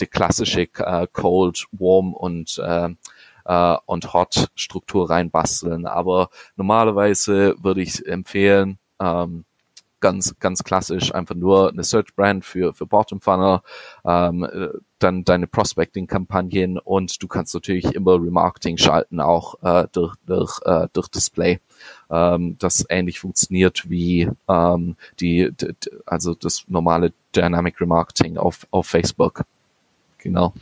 die 0.00 0.06
klassische 0.06 0.62
äh, 0.62 1.06
Cold, 1.12 1.66
Warm 1.72 2.14
und 2.14 2.58
äh, 2.58 2.90
äh, 3.48 3.76
und 3.86 4.12
Hot-Struktur 4.12 5.10
reinbasteln. 5.10 5.86
Aber 5.86 6.28
normalerweise 6.56 7.56
würde 7.60 7.82
ich 7.82 8.06
empfehlen, 8.06 8.78
ähm, 9.00 9.44
ganz 10.00 10.36
ganz 10.38 10.62
klassisch 10.62 11.12
einfach 11.12 11.34
nur 11.34 11.70
eine 11.70 11.82
Search 11.82 12.14
Brand 12.14 12.44
für 12.44 12.72
für 12.72 12.86
Bottom 12.86 13.20
Funnel, 13.20 13.60
ähm, 14.04 14.46
dann 15.00 15.24
deine 15.24 15.46
Prospecting 15.46 16.06
Kampagnen 16.06 16.78
und 16.78 17.20
du 17.22 17.26
kannst 17.26 17.54
natürlich 17.54 17.86
immer 17.94 18.14
Remarketing 18.14 18.76
schalten 18.76 19.20
auch 19.20 19.60
äh, 19.62 19.88
durch 19.92 20.14
durch 20.26 20.60
äh, 20.64 20.86
durch 20.92 21.08
Display, 21.08 21.60
ähm, 22.10 22.56
das 22.58 22.84
ähnlich 22.88 23.18
funktioniert 23.18 23.90
wie 23.90 24.30
ähm, 24.48 24.96
die, 25.18 25.50
die 25.52 25.74
also 26.06 26.34
das 26.34 26.64
normale 26.68 27.12
Dynamic 27.34 27.80
Remarketing 27.80 28.36
auf 28.36 28.68
auf 28.70 28.86
Facebook, 28.86 29.42
genau. 30.18 30.54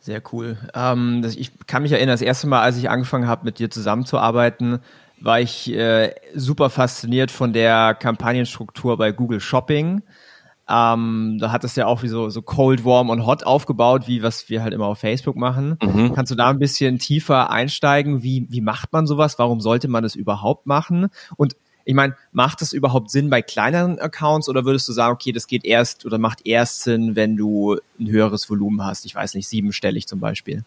Sehr 0.00 0.22
cool. 0.32 0.56
Ähm, 0.74 1.20
das, 1.22 1.36
ich 1.36 1.52
kann 1.66 1.82
mich 1.82 1.92
erinnern, 1.92 2.14
das 2.14 2.22
erste 2.22 2.46
Mal, 2.46 2.62
als 2.62 2.78
ich 2.78 2.88
angefangen 2.88 3.28
habe, 3.28 3.44
mit 3.44 3.58
dir 3.58 3.70
zusammenzuarbeiten, 3.70 4.80
war 5.20 5.40
ich 5.40 5.70
äh, 5.72 6.14
super 6.34 6.70
fasziniert 6.70 7.30
von 7.30 7.52
der 7.52 7.94
Kampagnenstruktur 7.94 8.96
bei 8.96 9.12
Google 9.12 9.40
Shopping. 9.40 10.02
Ähm, 10.70 11.36
da 11.40 11.52
hat 11.52 11.64
es 11.64 11.76
ja 11.76 11.86
auch 11.86 12.02
wie 12.02 12.08
so, 12.08 12.30
so 12.30 12.42
Cold, 12.42 12.84
Warm 12.84 13.10
und 13.10 13.26
Hot 13.26 13.44
aufgebaut, 13.44 14.06
wie 14.06 14.22
was 14.22 14.48
wir 14.48 14.62
halt 14.62 14.72
immer 14.72 14.86
auf 14.86 15.00
Facebook 15.00 15.36
machen. 15.36 15.76
Mhm. 15.82 16.14
Kannst 16.14 16.30
du 16.30 16.36
da 16.36 16.48
ein 16.48 16.60
bisschen 16.60 16.98
tiefer 16.98 17.50
einsteigen? 17.50 18.22
Wie, 18.22 18.46
wie 18.48 18.60
macht 18.60 18.92
man 18.92 19.06
sowas? 19.06 19.38
Warum 19.38 19.60
sollte 19.60 19.88
man 19.88 20.02
das 20.02 20.14
überhaupt 20.14 20.66
machen? 20.66 21.08
Und 21.36 21.56
ich 21.84 21.94
meine, 21.94 22.16
macht 22.32 22.60
das 22.60 22.72
überhaupt 22.72 23.10
Sinn 23.10 23.30
bei 23.30 23.42
kleineren 23.42 23.98
Accounts 23.98 24.48
oder 24.48 24.64
würdest 24.64 24.88
du 24.88 24.92
sagen, 24.92 25.14
okay, 25.14 25.32
das 25.32 25.46
geht 25.46 25.64
erst 25.64 26.04
oder 26.04 26.18
macht 26.18 26.46
erst 26.46 26.82
Sinn, 26.82 27.16
wenn 27.16 27.36
du 27.36 27.78
ein 27.98 28.08
höheres 28.08 28.48
Volumen 28.48 28.84
hast? 28.84 29.04
Ich 29.06 29.14
weiß 29.14 29.34
nicht, 29.34 29.48
siebenstellig 29.48 30.06
zum 30.06 30.20
Beispiel. 30.20 30.64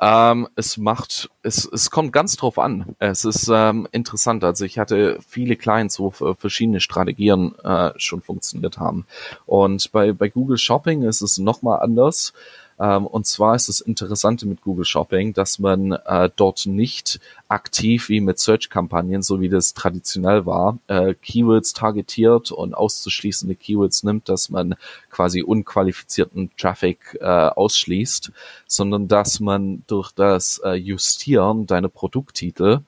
Ähm, 0.00 0.48
es 0.56 0.76
macht, 0.76 1.30
es, 1.42 1.68
es 1.72 1.90
kommt 1.90 2.12
ganz 2.12 2.36
drauf 2.36 2.58
an. 2.58 2.94
Es 2.98 3.24
ist 3.24 3.50
ähm, 3.52 3.88
interessant. 3.92 4.44
Also 4.44 4.64
ich 4.64 4.78
hatte 4.78 5.18
viele 5.26 5.56
Clients, 5.56 5.98
wo 5.98 6.10
verschiedene 6.10 6.80
Strategien 6.80 7.54
äh, 7.64 7.90
schon 7.96 8.22
funktioniert 8.22 8.78
haben. 8.78 9.06
Und 9.46 9.90
bei, 9.92 10.12
bei 10.12 10.28
Google 10.28 10.58
Shopping 10.58 11.02
ist 11.02 11.22
es 11.22 11.38
nochmal 11.38 11.80
anders. 11.80 12.32
Ähm, 12.78 13.06
und 13.06 13.26
zwar 13.26 13.54
ist 13.54 13.68
das 13.68 13.80
Interessante 13.80 14.46
mit 14.46 14.62
Google 14.62 14.84
Shopping, 14.84 15.32
dass 15.32 15.58
man 15.58 15.92
äh, 15.92 16.30
dort 16.34 16.66
nicht 16.66 17.20
aktiv 17.48 18.08
wie 18.08 18.20
mit 18.20 18.38
Search-Kampagnen, 18.38 19.22
so 19.22 19.40
wie 19.40 19.48
das 19.48 19.74
traditionell 19.74 20.46
war, 20.46 20.78
äh, 20.86 21.14
Keywords 21.14 21.72
targetiert 21.72 22.50
und 22.50 22.74
auszuschließende 22.74 23.54
Keywords 23.54 24.02
nimmt, 24.02 24.28
dass 24.28 24.48
man 24.48 24.74
quasi 25.10 25.42
unqualifizierten 25.42 26.50
Traffic 26.56 27.18
äh, 27.20 27.26
ausschließt, 27.26 28.32
sondern 28.66 29.08
dass 29.08 29.40
man 29.40 29.82
durch 29.86 30.12
das 30.12 30.60
äh, 30.64 30.72
Justieren 30.74 31.66
deiner 31.66 31.88
Produkttitel 31.88 32.80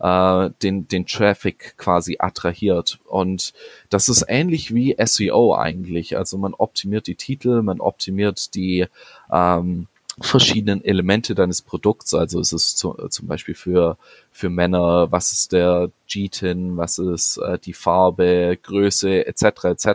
äh, 0.00 0.50
den, 0.62 0.88
den 0.88 1.06
Traffic 1.06 1.74
quasi 1.76 2.16
attrahiert. 2.18 2.98
Und 3.04 3.52
das 3.90 4.08
ist 4.08 4.24
ähnlich 4.28 4.74
wie 4.74 4.96
SEO 5.02 5.54
eigentlich. 5.54 6.16
Also 6.16 6.38
man 6.38 6.54
optimiert 6.54 7.06
die 7.06 7.16
Titel, 7.16 7.62
man 7.62 7.80
optimiert 7.80 8.54
die 8.54 8.86
ähm, 9.30 9.88
verschiedenen 10.20 10.84
Elemente 10.84 11.34
deines 11.34 11.62
Produkts. 11.62 12.14
Also 12.14 12.40
es 12.40 12.52
ist 12.52 12.78
zu, 12.78 12.94
zum 13.08 13.28
Beispiel 13.28 13.54
für, 13.54 13.98
für 14.30 14.50
Männer, 14.50 15.10
was 15.10 15.32
ist 15.32 15.52
der 15.52 15.90
G-Tin, 16.08 16.76
was 16.76 16.98
ist 16.98 17.38
äh, 17.38 17.58
die 17.58 17.72
Farbe, 17.72 18.58
Größe 18.60 19.26
etc. 19.26 19.64
etc. 19.64 19.88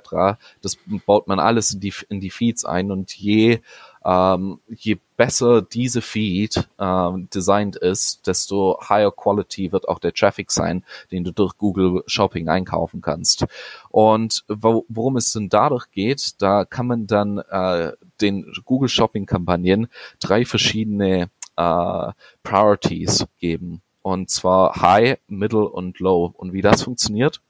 Das 0.61 0.77
baut 1.05 1.27
man 1.27 1.39
alles 1.39 1.73
in 1.73 1.79
die, 1.79 1.93
in 2.09 2.19
die 2.19 2.29
Feeds 2.29 2.65
ein 2.65 2.91
und 2.91 3.13
je 3.13 3.59
ähm, 4.05 4.59
je 4.67 4.97
besser 5.15 5.61
diese 5.61 6.01
Feed 6.01 6.67
ähm, 6.79 7.29
designt 7.33 7.75
ist, 7.75 8.27
desto 8.27 8.79
higher 8.87 9.11
quality 9.11 9.71
wird 9.71 9.87
auch 9.87 9.99
der 9.99 10.13
Traffic 10.13 10.51
sein, 10.51 10.83
den 11.11 11.23
du 11.23 11.31
durch 11.31 11.57
Google 11.57 12.03
Shopping 12.07 12.49
einkaufen 12.49 13.01
kannst. 13.01 13.45
Und 13.89 14.43
wo, 14.47 14.85
worum 14.89 15.17
es 15.17 15.31
denn 15.33 15.49
dadurch 15.49 15.89
geht, 15.91 16.41
da 16.41 16.65
kann 16.65 16.87
man 16.87 17.07
dann 17.07 17.37
äh, 17.37 17.93
den 18.21 18.51
Google 18.65 18.89
Shopping 18.89 19.25
Kampagnen 19.25 19.87
drei 20.19 20.45
verschiedene 20.45 21.29
äh, 21.55 22.11
Priorities 22.43 23.25
geben. 23.39 23.81
Und 24.01 24.29
zwar 24.29 24.81
High, 24.81 25.17
Middle 25.27 25.69
und 25.69 25.99
Low. 25.99 26.33
Und 26.35 26.51
wie 26.51 26.61
das 26.61 26.83
funktioniert, 26.83 27.41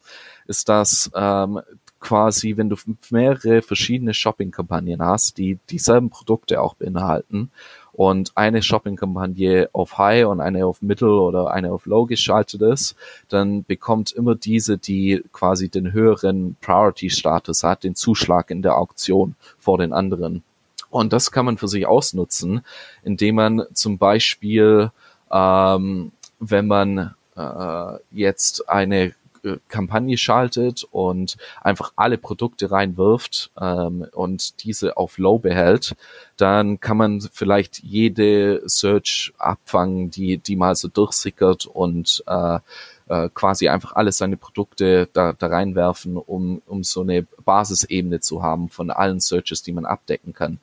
ist 0.45 0.69
das 0.69 1.09
ähm, 1.15 1.61
quasi, 2.03 2.57
wenn 2.57 2.69
du 2.69 2.75
mehrere 3.09 3.61
verschiedene 3.61 4.13
Shopping-Kampagnen 4.13 5.01
hast, 5.01 5.37
die 5.37 5.57
dieselben 5.69 6.09
Produkte 6.09 6.61
auch 6.61 6.75
beinhalten 6.75 7.49
und 7.93 8.33
eine 8.35 8.61
Shopping-Kampagne 8.61 9.69
auf 9.71 9.97
High 9.97 10.25
und 10.25 10.41
eine 10.41 10.65
auf 10.65 10.81
Middle 10.81 11.21
oder 11.21 11.51
eine 11.51 11.71
auf 11.71 11.85
Low 11.85 12.05
geschaltet 12.05 12.61
ist, 12.61 12.95
dann 13.29 13.63
bekommt 13.63 14.11
immer 14.11 14.35
diese, 14.35 14.77
die 14.77 15.23
quasi 15.31 15.69
den 15.69 15.93
höheren 15.93 16.57
Priority-Status 16.59 17.63
hat, 17.63 17.85
den 17.85 17.95
Zuschlag 17.95 18.51
in 18.51 18.61
der 18.61 18.77
Auktion 18.77 19.35
vor 19.57 19.77
den 19.77 19.93
anderen. 19.93 20.43
Und 20.89 21.13
das 21.13 21.31
kann 21.31 21.45
man 21.45 21.57
für 21.57 21.69
sich 21.69 21.87
ausnutzen, 21.87 22.65
indem 23.03 23.35
man 23.35 23.63
zum 23.73 23.97
Beispiel, 23.97 24.91
ähm, 25.31 26.11
wenn 26.39 26.67
man 26.67 27.15
äh, 27.37 27.97
jetzt 28.11 28.69
eine 28.69 29.13
äh, 29.43 29.57
Kampagne 29.67 30.17
schaltet 30.17 30.85
und 30.91 31.37
einfach 31.61 31.93
alle 31.95 32.17
Produkte 32.17 32.71
reinwirft 32.71 33.51
ähm, 33.59 34.07
und 34.13 34.63
diese 34.63 34.97
auf 34.97 35.17
Low 35.17 35.39
behält, 35.39 35.95
dann 36.37 36.79
kann 36.79 36.97
man 36.97 37.21
vielleicht 37.21 37.83
jede 37.83 38.61
Search 38.67 39.33
abfangen, 39.37 40.09
die, 40.09 40.37
die 40.37 40.55
mal 40.55 40.75
so 40.75 40.87
durchsickert 40.87 41.65
und 41.65 42.23
äh, 42.27 42.59
äh, 43.07 43.29
quasi 43.33 43.67
einfach 43.67 43.93
alle 43.93 44.11
seine 44.11 44.37
Produkte 44.37 45.09
da, 45.13 45.33
da 45.33 45.47
reinwerfen, 45.47 46.17
um, 46.17 46.61
um 46.65 46.83
so 46.83 47.01
eine 47.01 47.23
Basisebene 47.43 48.21
zu 48.21 48.41
haben 48.41 48.69
von 48.69 48.91
allen 48.91 49.19
Searches, 49.19 49.61
die 49.61 49.73
man 49.73 49.85
abdecken 49.85 50.33
kann. 50.33 50.59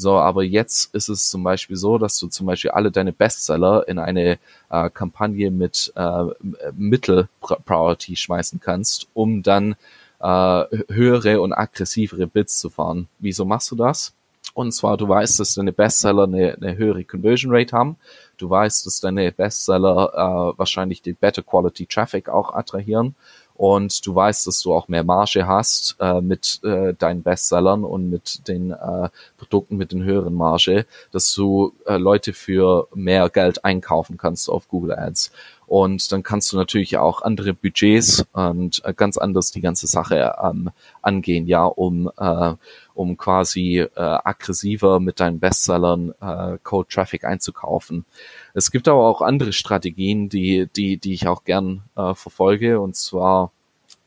So, 0.00 0.14
aber 0.14 0.42
jetzt 0.42 0.94
ist 0.94 1.10
es 1.10 1.28
zum 1.28 1.42
Beispiel 1.42 1.76
so, 1.76 1.98
dass 1.98 2.18
du 2.18 2.28
zum 2.28 2.46
Beispiel 2.46 2.70
alle 2.70 2.90
deine 2.90 3.12
Bestseller 3.12 3.86
in 3.86 3.98
eine 3.98 4.38
äh, 4.70 4.88
Kampagne 4.88 5.50
mit 5.50 5.92
äh, 5.94 6.24
Mittel-Priority 6.72 8.16
schmeißen 8.16 8.60
kannst, 8.60 9.08
um 9.12 9.42
dann 9.42 9.76
äh, 10.20 10.64
höhere 10.88 11.42
und 11.42 11.52
aggressivere 11.52 12.26
Bits 12.26 12.58
zu 12.58 12.70
fahren. 12.70 13.08
Wieso 13.18 13.44
machst 13.44 13.70
du 13.70 13.76
das? 13.76 14.14
Und 14.54 14.72
zwar, 14.72 14.96
du 14.96 15.06
weißt, 15.06 15.38
dass 15.38 15.54
deine 15.54 15.72
Bestseller 15.72 16.24
eine, 16.24 16.54
eine 16.54 16.76
höhere 16.76 17.04
Conversion 17.04 17.54
Rate 17.54 17.76
haben. 17.76 17.96
Du 18.38 18.48
weißt, 18.48 18.86
dass 18.86 19.00
deine 19.00 19.30
Bestseller 19.32 20.12
äh, 20.14 20.58
wahrscheinlich 20.58 21.02
den 21.02 21.14
Better 21.14 21.42
Quality 21.42 21.86
Traffic 21.86 22.28
auch 22.28 22.54
attrahieren 22.54 23.14
und 23.60 24.06
du 24.06 24.14
weißt, 24.14 24.46
dass 24.46 24.62
du 24.62 24.72
auch 24.72 24.88
mehr 24.88 25.04
Marge 25.04 25.46
hast 25.46 25.96
äh, 26.00 26.22
mit 26.22 26.60
äh, 26.64 26.94
deinen 26.94 27.22
Bestsellern 27.22 27.84
und 27.84 28.08
mit 28.08 28.48
den 28.48 28.70
äh, 28.70 29.10
Produkten 29.36 29.76
mit 29.76 29.92
den 29.92 30.02
höheren 30.02 30.32
Marge, 30.32 30.86
dass 31.12 31.34
du 31.34 31.74
äh, 31.84 31.98
Leute 31.98 32.32
für 32.32 32.88
mehr 32.94 33.28
Geld 33.28 33.62
einkaufen 33.62 34.16
kannst 34.16 34.48
auf 34.48 34.66
Google 34.66 34.92
Ads. 34.92 35.30
Und 35.70 36.10
dann 36.10 36.24
kannst 36.24 36.52
du 36.52 36.56
natürlich 36.56 36.98
auch 36.98 37.22
andere 37.22 37.54
Budgets 37.54 38.26
und 38.32 38.84
äh, 38.84 38.92
ganz 38.92 39.16
anders 39.16 39.52
die 39.52 39.60
ganze 39.60 39.86
Sache 39.86 40.34
ähm, 40.42 40.70
angehen, 41.00 41.46
ja, 41.46 41.64
um, 41.64 42.10
äh, 42.18 42.54
um 42.94 43.16
quasi 43.16 43.78
äh, 43.78 43.88
aggressiver 43.94 44.98
mit 44.98 45.20
deinen 45.20 45.38
Bestsellern 45.38 46.12
äh, 46.20 46.58
Code 46.64 46.88
Traffic 46.88 47.24
einzukaufen. 47.24 48.04
Es 48.52 48.72
gibt 48.72 48.88
aber 48.88 49.06
auch 49.06 49.22
andere 49.22 49.52
Strategien, 49.52 50.28
die, 50.28 50.68
die, 50.74 50.96
die 50.96 51.12
ich 51.12 51.28
auch 51.28 51.44
gern 51.44 51.84
äh, 51.94 52.14
verfolge, 52.16 52.80
und 52.80 52.96
zwar 52.96 53.52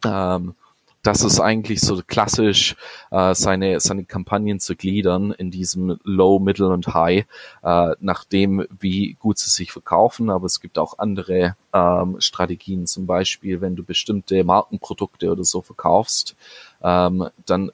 ähm, 0.03 0.55
das 1.03 1.21
ist 1.21 1.41
eigentlich 1.41 1.81
so 1.81 2.01
klassisch, 2.07 2.75
äh, 3.11 3.35
seine, 3.35 3.79
seine 3.81 4.05
Kampagnen 4.05 4.61
zu 4.61 4.75
gliedern 4.75 5.33
in 5.33 5.51
diesem 5.51 5.99
Low, 6.03 6.39
Middle 6.39 6.69
und 6.69 6.87
High, 6.93 7.25
äh, 7.61 7.95
nachdem 7.99 8.65
wie 8.79 9.17
gut 9.19 9.37
sie 9.37 9.49
sich 9.49 9.73
verkaufen. 9.73 10.29
Aber 10.29 10.45
es 10.45 10.61
gibt 10.61 10.79
auch 10.79 10.99
andere 10.99 11.57
ähm, 11.73 12.15
Strategien, 12.19 12.87
zum 12.87 13.05
Beispiel, 13.05 13.59
wenn 13.59 13.75
du 13.75 13.83
bestimmte 13.83 14.45
Markenprodukte 14.45 15.29
oder 15.29 15.43
so 15.43 15.61
verkaufst, 15.61 16.37
ähm, 16.81 17.27
dann 17.45 17.69
äh, 17.69 17.71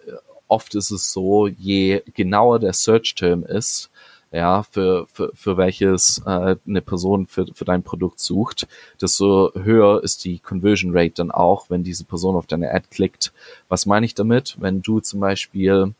oft 0.47 0.73
ist 0.73 0.89
es 0.89 1.13
so, 1.13 1.47
je 1.47 2.01
genauer 2.15 2.59
der 2.59 2.73
Search-Term 2.73 3.43
ist, 3.43 3.91
ja, 4.31 4.63
für, 4.63 5.07
für, 5.11 5.31
für 5.33 5.57
welches 5.57 6.21
äh, 6.25 6.55
eine 6.67 6.81
Person 6.81 7.25
für, 7.25 7.47
für 7.53 7.65
dein 7.65 7.83
Produkt 7.83 8.19
sucht, 8.19 8.67
desto 9.01 9.51
höher 9.55 10.03
ist 10.03 10.23
die 10.23 10.39
Conversion 10.39 10.91
Rate 10.95 11.15
dann 11.15 11.31
auch, 11.31 11.69
wenn 11.69 11.83
diese 11.83 12.05
Person 12.05 12.35
auf 12.35 12.45
deine 12.45 12.71
Ad 12.71 12.87
klickt. 12.91 13.33
Was 13.69 13.85
meine 13.85 14.05
ich 14.05 14.13
damit? 14.13 14.57
Wenn 14.59 14.81
du 14.81 14.99
zum 14.99 15.19
Beispiel 15.19 15.93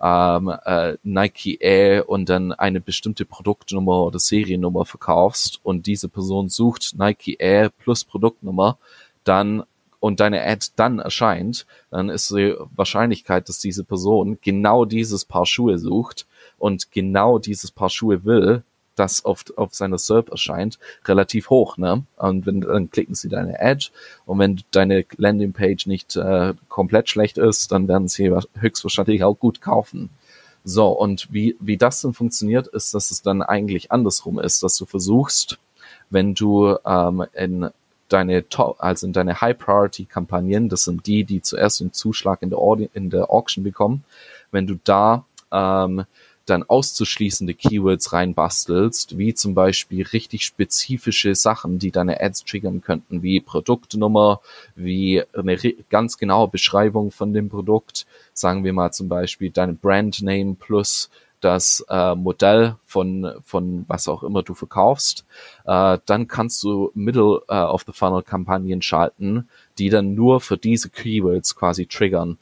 ähm, 0.00 0.52
äh, 0.64 0.96
Nike 1.04 1.58
Air 1.60 2.08
und 2.08 2.28
dann 2.28 2.52
eine 2.52 2.80
bestimmte 2.80 3.24
Produktnummer 3.24 4.02
oder 4.02 4.18
Seriennummer 4.18 4.84
verkaufst 4.84 5.60
und 5.62 5.86
diese 5.86 6.08
Person 6.08 6.48
sucht 6.48 6.94
Nike 6.98 7.36
Air 7.38 7.70
plus 7.70 8.04
Produktnummer, 8.04 8.78
dann 9.24 9.62
und 9.98 10.20
deine 10.20 10.42
Ad 10.44 10.66
dann 10.76 10.98
erscheint, 10.98 11.66
dann 11.90 12.10
ist 12.10 12.30
die 12.30 12.54
Wahrscheinlichkeit, 12.76 13.48
dass 13.48 13.58
diese 13.58 13.82
Person 13.82 14.38
genau 14.40 14.84
dieses 14.84 15.24
Paar 15.24 15.46
Schuhe 15.46 15.78
sucht 15.78 16.26
und 16.58 16.90
genau 16.90 17.38
dieses 17.38 17.70
Paar 17.70 17.90
Schuhe 17.90 18.24
will, 18.24 18.62
das 18.96 19.24
auf, 19.24 19.44
auf 19.56 19.74
seiner 19.74 19.98
SERP 19.98 20.30
erscheint, 20.30 20.78
relativ 21.04 21.50
hoch. 21.50 21.76
Ne? 21.76 22.04
Und 22.16 22.46
wenn, 22.46 22.62
dann 22.62 22.90
klicken 22.90 23.14
sie 23.14 23.28
deine 23.28 23.60
Ad 23.60 23.88
und 24.24 24.38
wenn 24.38 24.62
deine 24.70 25.04
Landingpage 25.16 25.86
nicht 25.86 26.16
äh, 26.16 26.54
komplett 26.68 27.08
schlecht 27.08 27.38
ist, 27.38 27.72
dann 27.72 27.88
werden 27.88 28.08
sie 28.08 28.34
höchstwahrscheinlich 28.58 29.22
auch 29.22 29.34
gut 29.34 29.60
kaufen. 29.60 30.10
So, 30.64 30.88
und 30.88 31.32
wie, 31.32 31.56
wie 31.60 31.76
das 31.76 32.00
dann 32.00 32.12
funktioniert, 32.12 32.66
ist, 32.66 32.92
dass 32.92 33.12
es 33.12 33.22
dann 33.22 33.40
eigentlich 33.40 33.92
andersrum 33.92 34.40
ist, 34.40 34.64
dass 34.64 34.76
du 34.76 34.84
versuchst, 34.84 35.58
wenn 36.10 36.34
du 36.34 36.76
ähm, 36.84 37.24
in 37.34 37.70
deine 38.08 38.48
Top, 38.48 38.76
also 38.78 39.06
in 39.06 39.12
deine 39.12 39.40
High-Priority-Kampagnen, 39.40 40.68
das 40.68 40.84
sind 40.84 41.06
die, 41.06 41.24
die 41.24 41.42
zuerst 41.42 41.80
den 41.80 41.92
Zuschlag 41.92 42.42
in 42.42 42.50
der, 42.50 42.58
Audi 42.58 42.90
in 42.94 43.10
der 43.10 43.30
Auction 43.30 43.62
bekommen, 43.62 44.04
wenn 44.50 44.66
du 44.66 44.76
da 44.82 45.24
ähm, 45.52 46.04
dann 46.46 46.62
auszuschließende 46.62 47.54
Keywords 47.54 48.12
reinbastelst, 48.12 49.18
wie 49.18 49.34
zum 49.34 49.54
Beispiel 49.54 50.04
richtig 50.04 50.44
spezifische 50.44 51.34
Sachen, 51.34 51.78
die 51.78 51.90
deine 51.90 52.20
Ads 52.20 52.44
triggern 52.44 52.80
könnten, 52.80 53.22
wie 53.22 53.40
Produktnummer, 53.40 54.40
wie 54.74 55.22
eine 55.34 55.56
ganz 55.90 56.18
genaue 56.18 56.48
Beschreibung 56.48 57.10
von 57.10 57.32
dem 57.32 57.48
Produkt, 57.48 58.06
sagen 58.32 58.64
wir 58.64 58.72
mal 58.72 58.92
zum 58.92 59.08
Beispiel 59.08 59.50
deine 59.50 59.74
Brandname 59.74 60.54
plus 60.54 61.10
das 61.40 61.84
äh, 61.88 62.14
Modell 62.14 62.76
von, 62.86 63.34
von 63.44 63.84
was 63.88 64.08
auch 64.08 64.22
immer 64.22 64.42
du 64.42 64.54
verkaufst, 64.54 65.24
äh, 65.64 65.98
dann 66.06 66.28
kannst 66.28 66.62
du 66.62 66.90
Middle 66.94 67.42
äh, 67.48 67.54
of 67.54 67.84
the 67.86 67.92
Funnel 67.92 68.22
Kampagnen 68.22 68.82
schalten, 68.82 69.48
die 69.78 69.90
dann 69.90 70.14
nur 70.14 70.40
für 70.40 70.56
diese 70.56 70.88
Keywords 70.88 71.54
quasi 71.54 71.86
triggern. 71.86 72.38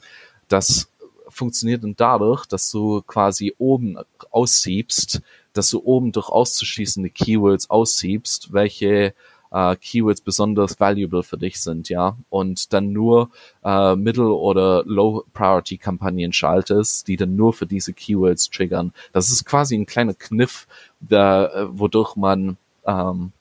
Das 0.47 0.89
funktioniert 1.35 1.83
dann 1.83 1.95
dadurch, 1.95 2.45
dass 2.45 2.71
du 2.71 3.01
quasi 3.01 3.53
oben 3.57 3.97
aussiebst, 4.31 5.21
dass 5.53 5.69
du 5.69 5.81
oben 5.83 6.11
durch 6.11 6.29
auszuschließende 6.29 7.09
Keywords 7.09 7.69
aussiebst, 7.69 8.53
welche 8.53 9.13
äh, 9.51 9.75
Keywords 9.75 10.21
besonders 10.21 10.79
valuable 10.79 11.23
für 11.23 11.37
dich 11.37 11.61
sind, 11.61 11.89
ja, 11.89 12.17
und 12.29 12.73
dann 12.73 12.91
nur 12.91 13.29
äh, 13.63 13.95
Middle- 13.95 14.35
oder 14.35 14.83
Low-Priority-Kampagnen 14.85 16.33
schaltest, 16.33 17.07
die 17.07 17.17
dann 17.17 17.35
nur 17.35 17.53
für 17.53 17.65
diese 17.65 17.93
Keywords 17.93 18.49
triggern. 18.49 18.93
Das 19.13 19.29
ist 19.29 19.45
quasi 19.45 19.75
ein 19.75 19.85
kleiner 19.85 20.13
Kniff, 20.13 20.67
der, 20.99 21.51
äh, 21.53 21.79
wodurch 21.79 22.15
man 22.15 22.57
ähm, 22.85 23.31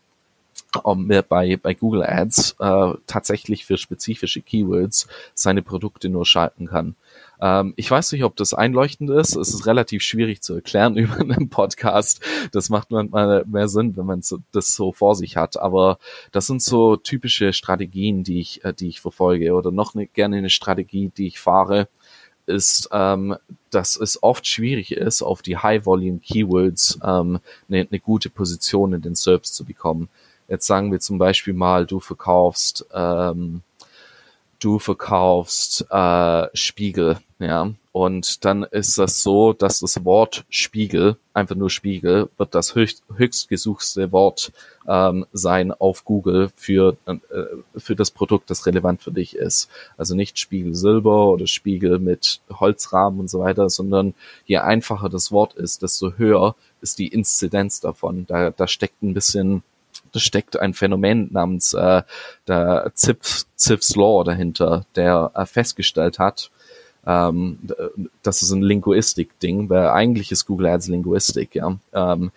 um, 0.76 1.08
bei, 1.28 1.56
bei 1.56 1.74
Google 1.74 2.02
Ads 2.02 2.56
äh, 2.58 2.92
tatsächlich 3.06 3.64
für 3.64 3.78
spezifische 3.78 4.40
Keywords 4.40 5.08
seine 5.34 5.62
Produkte 5.62 6.08
nur 6.08 6.26
schalten 6.26 6.66
kann. 6.68 6.96
Ähm, 7.40 7.74
ich 7.76 7.90
weiß 7.90 8.12
nicht, 8.12 8.24
ob 8.24 8.36
das 8.36 8.54
einleuchtend 8.54 9.10
ist. 9.10 9.36
Es 9.36 9.52
ist 9.52 9.66
relativ 9.66 10.02
schwierig 10.02 10.42
zu 10.42 10.54
erklären 10.54 10.96
über 10.98 11.20
einen 11.20 11.48
Podcast. 11.48 12.20
Das 12.52 12.70
macht 12.70 12.90
manchmal 12.90 13.44
mehr 13.46 13.68
Sinn, 13.68 13.96
wenn 13.96 14.06
man 14.06 14.22
das 14.52 14.74
so 14.74 14.92
vor 14.92 15.14
sich 15.14 15.36
hat. 15.36 15.58
Aber 15.58 15.98
das 16.32 16.46
sind 16.46 16.62
so 16.62 16.96
typische 16.96 17.52
Strategien, 17.52 18.24
die 18.24 18.40
ich, 18.40 18.64
äh, 18.64 18.72
die 18.72 18.88
ich 18.88 19.00
verfolge. 19.00 19.54
Oder 19.54 19.70
noch 19.70 19.94
eine, 19.94 20.06
gerne 20.06 20.36
eine 20.36 20.50
Strategie, 20.50 21.10
die 21.16 21.26
ich 21.26 21.38
fahre, 21.38 21.88
ist, 22.46 22.88
ähm, 22.92 23.36
dass 23.70 23.96
es 23.96 24.22
oft 24.22 24.46
schwierig 24.46 24.92
ist, 24.92 25.22
auf 25.22 25.42
die 25.42 25.56
High-Volume-Keywords 25.56 26.98
ähm, 27.02 27.40
eine, 27.68 27.86
eine 27.90 28.00
gute 28.00 28.30
Position 28.30 28.92
in 28.92 29.02
den 29.02 29.14
SERPs 29.14 29.52
zu 29.52 29.64
bekommen. 29.64 30.08
Jetzt 30.48 30.66
sagen 30.66 30.92
wir 30.92 31.00
zum 31.00 31.18
Beispiel 31.18 31.54
mal, 31.54 31.86
du 31.86 32.00
verkaufst 32.00 32.86
ähm, 32.92 33.62
du 34.64 34.78
verkaufst 34.78 35.86
äh, 35.90 36.46
Spiegel, 36.54 37.18
ja, 37.38 37.72
Und 37.92 38.44
dann 38.44 38.62
ist 38.62 38.96
das 38.96 39.22
so, 39.22 39.52
dass 39.52 39.80
das 39.80 40.04
Wort 40.04 40.44
Spiegel, 40.48 41.16
einfach 41.34 41.54
nur 41.54 41.68
Spiegel, 41.68 42.30
wird 42.38 42.54
das 42.54 42.74
höchst, 42.74 43.04
höchstgesuchte 43.14 44.10
Wort 44.10 44.52
ähm, 44.88 45.26
sein 45.32 45.70
auf 45.70 46.04
Google 46.04 46.50
für, 46.56 46.96
äh, 47.06 47.16
für 47.76 47.94
das 47.94 48.10
Produkt, 48.10 48.48
das 48.48 48.64
relevant 48.66 49.02
für 49.02 49.12
dich 49.12 49.36
ist. 49.36 49.68
Also 49.98 50.14
nicht 50.14 50.38
Spiegel 50.38 50.74
Silber 50.74 51.28
oder 51.28 51.46
Spiegel 51.46 51.98
mit 51.98 52.40
Holzrahmen 52.50 53.20
und 53.20 53.28
so 53.28 53.40
weiter, 53.40 53.68
sondern 53.68 54.14
je 54.46 54.58
einfacher 54.58 55.10
das 55.10 55.30
Wort 55.30 55.54
ist, 55.54 55.82
desto 55.82 56.14
höher 56.16 56.56
ist 56.80 56.98
die 56.98 57.08
Inzidenz 57.08 57.80
davon. 57.80 58.26
Da, 58.26 58.50
da 58.50 58.66
steckt 58.66 59.02
ein 59.02 59.14
bisschen 59.14 59.62
steckt 60.20 60.58
ein 60.58 60.74
Phänomen 60.74 61.28
namens 61.32 61.74
äh, 61.74 62.02
der 62.46 62.90
Zipf, 62.94 63.44
Zipf's 63.56 63.96
Law 63.96 64.24
dahinter, 64.24 64.84
der 64.96 65.30
äh, 65.34 65.46
festgestellt 65.46 66.18
hat, 66.18 66.50
ähm, 67.06 67.58
das 68.22 68.42
ist 68.42 68.50
ein 68.50 68.62
Linguistik-Ding, 68.62 69.68
weil 69.68 69.88
eigentlich 69.88 70.32
ist 70.32 70.46
Google 70.46 70.68
Ads 70.68 70.88
Linguistik, 70.88 71.54
ja. 71.54 71.76
Ähm, 71.92 72.30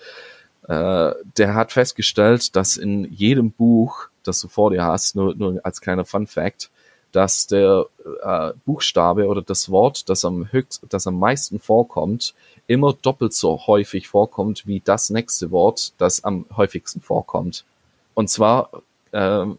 äh, 0.68 1.14
der 1.38 1.54
hat 1.54 1.72
festgestellt, 1.72 2.56
dass 2.56 2.78
in 2.78 3.12
jedem 3.14 3.52
Buch, 3.52 4.08
das 4.24 4.42
du 4.42 4.48
vor 4.50 4.72
dir 4.72 4.84
hast, 4.84 5.16
nur, 5.16 5.36
nur 5.36 5.60
als 5.64 5.80
kleiner 5.80 6.04
Fun 6.04 6.28
Fact, 6.28 6.70
dass 7.14 7.48
der 7.48 7.86
äh, 8.22 8.52
Buchstabe 8.66 9.28
oder 9.28 9.42
das 9.42 9.72
Wort, 9.72 10.10
das 10.10 10.26
am 10.26 10.52
höchst, 10.52 10.82
das 10.90 11.08
am 11.08 11.18
meisten 11.18 11.60
vorkommt, 11.60 12.34
immer 12.68 12.94
doppelt 12.94 13.34
so 13.34 13.66
häufig 13.68 14.08
vorkommt 14.08 14.68
wie 14.68 14.82
das 14.84 15.10
nächste 15.10 15.52
Wort, 15.52 15.94
das 15.98 16.24
am 16.24 16.46
häufigsten 16.56 17.02
vorkommt. 17.02 17.66
Und 18.14 18.30
zwar 18.30 18.70
ähm, 19.14 19.58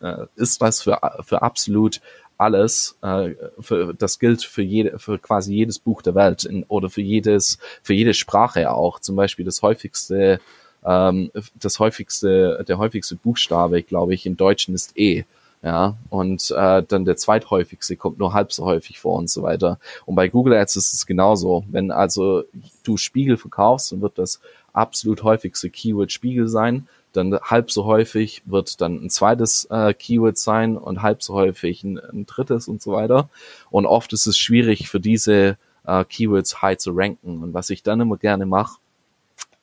äh, 0.00 0.26
ist 0.36 0.62
das 0.62 0.82
für, 0.82 0.98
für 1.24 1.42
absolut 1.42 2.00
alles, 2.38 2.96
äh, 3.02 3.30
für, 3.60 3.94
das 3.94 4.18
gilt 4.18 4.42
für 4.42 4.62
jede, 4.62 4.98
für 4.98 5.18
quasi 5.18 5.54
jedes 5.54 5.78
Buch 5.78 6.02
der 6.02 6.14
Welt 6.14 6.44
in, 6.44 6.64
oder 6.64 6.90
für 6.90 7.02
jedes, 7.02 7.58
für 7.82 7.94
jede 7.94 8.14
Sprache 8.14 8.70
auch. 8.70 9.00
Zum 9.00 9.16
Beispiel 9.16 9.44
das 9.44 9.62
häufigste, 9.62 10.40
ähm, 10.84 11.30
das 11.54 11.78
häufigste, 11.78 12.64
der 12.66 12.78
häufigste 12.78 13.16
Buchstabe, 13.16 13.82
glaube 13.82 14.14
ich, 14.14 14.26
im 14.26 14.36
Deutschen 14.36 14.74
ist 14.74 14.96
E. 14.96 15.24
Ja, 15.62 15.96
und 16.10 16.50
äh, 16.56 16.82
dann 16.86 17.04
der 17.04 17.16
zweithäufigste 17.16 17.96
kommt 17.96 18.18
nur 18.18 18.34
halb 18.34 18.52
so 18.52 18.64
häufig 18.64 19.00
vor 19.00 19.18
und 19.18 19.28
so 19.28 19.42
weiter. 19.42 19.78
Und 20.04 20.14
bei 20.14 20.28
Google 20.28 20.54
Ads 20.54 20.76
ist 20.76 20.92
es 20.92 21.06
genauso. 21.06 21.64
Wenn 21.68 21.90
also 21.90 22.44
du 22.84 22.96
Spiegel 22.96 23.36
verkaufst, 23.36 23.90
dann 23.90 24.00
wird 24.00 24.18
das 24.18 24.40
absolut 24.72 25.22
häufigste 25.22 25.70
Keyword 25.70 26.12
Spiegel 26.12 26.46
sein 26.46 26.86
dann 27.16 27.38
halb 27.40 27.70
so 27.70 27.84
häufig 27.84 28.42
wird 28.44 28.80
dann 28.80 29.04
ein 29.04 29.10
zweites 29.10 29.66
äh, 29.70 29.94
Keyword 29.94 30.38
sein 30.38 30.76
und 30.76 31.02
halb 31.02 31.22
so 31.22 31.34
häufig 31.34 31.82
ein, 31.84 31.98
ein, 31.98 32.26
drittes 32.26 32.68
und 32.68 32.82
so 32.82 32.92
weiter. 32.92 33.28
Und 33.70 33.86
oft 33.86 34.12
ist 34.12 34.26
es 34.26 34.38
schwierig 34.38 34.88
für 34.88 35.00
diese 35.00 35.56
äh, 35.86 36.04
Keywords 36.04 36.62
high 36.62 36.76
zu 36.76 36.92
ranken. 36.94 37.42
Und 37.42 37.54
was 37.54 37.70
ich 37.70 37.82
dann 37.82 38.00
immer 38.00 38.16
gerne 38.16 38.46
mache, 38.46 38.78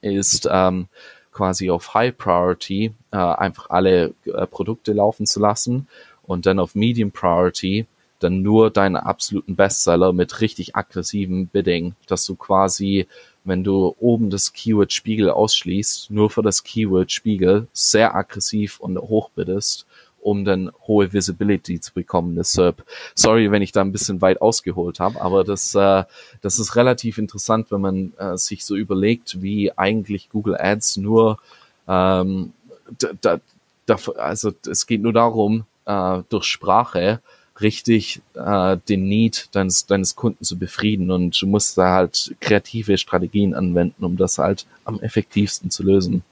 ist 0.02 0.48
ähm, 0.52 0.88
quasi 1.34 1.70
auf 1.70 1.94
High 1.94 2.18
Priority 2.18 2.94
äh, 3.12 3.18
einfach 3.18 3.70
alle 3.70 4.14
äh, 4.26 4.48
Produkte 4.48 4.94
laufen 4.94 5.26
zu 5.26 5.40
lassen 5.40 5.88
und 6.24 6.46
dann 6.46 6.60
auf 6.60 6.76
Medium 6.76 7.12
Priority 7.12 7.86
dann 8.20 8.42
nur 8.42 8.70
deine 8.70 9.06
absoluten 9.06 9.56
Bestseller 9.56 10.14
mit 10.14 10.40
richtig 10.40 10.76
aggressivem 10.76 11.48
Bidding, 11.48 11.96
dass 12.08 12.26
du 12.26 12.36
quasi 12.36 13.08
wenn 13.44 13.64
du 13.64 13.96
oben 14.00 14.30
das 14.30 14.54
Keyword 14.54 14.94
Spiegel 14.94 15.30
ausschließt, 15.30 16.12
nur 16.12 16.30
für 16.30 16.42
das 16.42 16.64
Keyword 16.64 17.12
Spiegel 17.12 17.68
sehr 17.74 18.16
aggressiv 18.16 18.80
und 18.80 18.98
hoch 18.98 19.30
biddest, 19.36 19.86
um 20.24 20.46
dann 20.46 20.72
hohe 20.88 21.14
Visibility 21.14 21.80
zu 21.80 21.94
bekommen, 21.94 22.36
das 22.36 22.54
SERP. 22.54 22.84
Sorry, 23.16 23.52
wenn 23.52 23.62
ich 23.62 23.72
da 23.72 23.82
ein 23.82 23.92
bisschen 23.92 24.22
weit 24.22 24.42
ausgeholt 24.42 25.00
habe, 25.00 25.22
aber 25.22 25.44
das, 25.44 25.76
äh, 25.76 26.04
das 26.42 26.60
ist 26.60 26.76
relativ 26.76 27.18
interessant, 27.18 27.72
wenn 27.72 27.82
man 27.82 28.14
äh, 28.18 28.38
sich 28.38 28.66
so 28.66 28.76
überlegt, 28.76 29.42
wie 29.42 29.72
eigentlich 29.78 30.30
Google 30.30 30.58
Ads 30.58 30.98
nur 30.98 31.38
ähm, 31.88 32.54
da, 33.22 33.40
da, 33.86 33.98
also 34.18 34.52
es 34.70 34.88
geht 34.88 35.02
nur 35.02 35.14
darum, 35.14 35.66
äh, 35.86 36.20
durch 36.30 36.46
Sprache 36.46 37.22
richtig 37.62 38.22
äh, 38.34 38.78
den 38.90 39.08
Need 39.08 39.50
deines, 39.52 39.86
deines 39.86 40.16
Kunden 40.16 40.44
zu 40.44 40.58
befrieden 40.58 41.12
und 41.12 41.40
du 41.40 41.48
musst 41.48 41.78
da 41.78 41.94
halt 41.94 42.36
kreative 42.40 42.98
Strategien 42.98 43.54
anwenden, 43.54 44.04
um 44.04 44.18
das 44.18 44.38
halt 44.38 44.66
am 44.86 45.00
effektivsten 45.02 45.70
zu 45.70 45.84
lösen. 45.84 46.24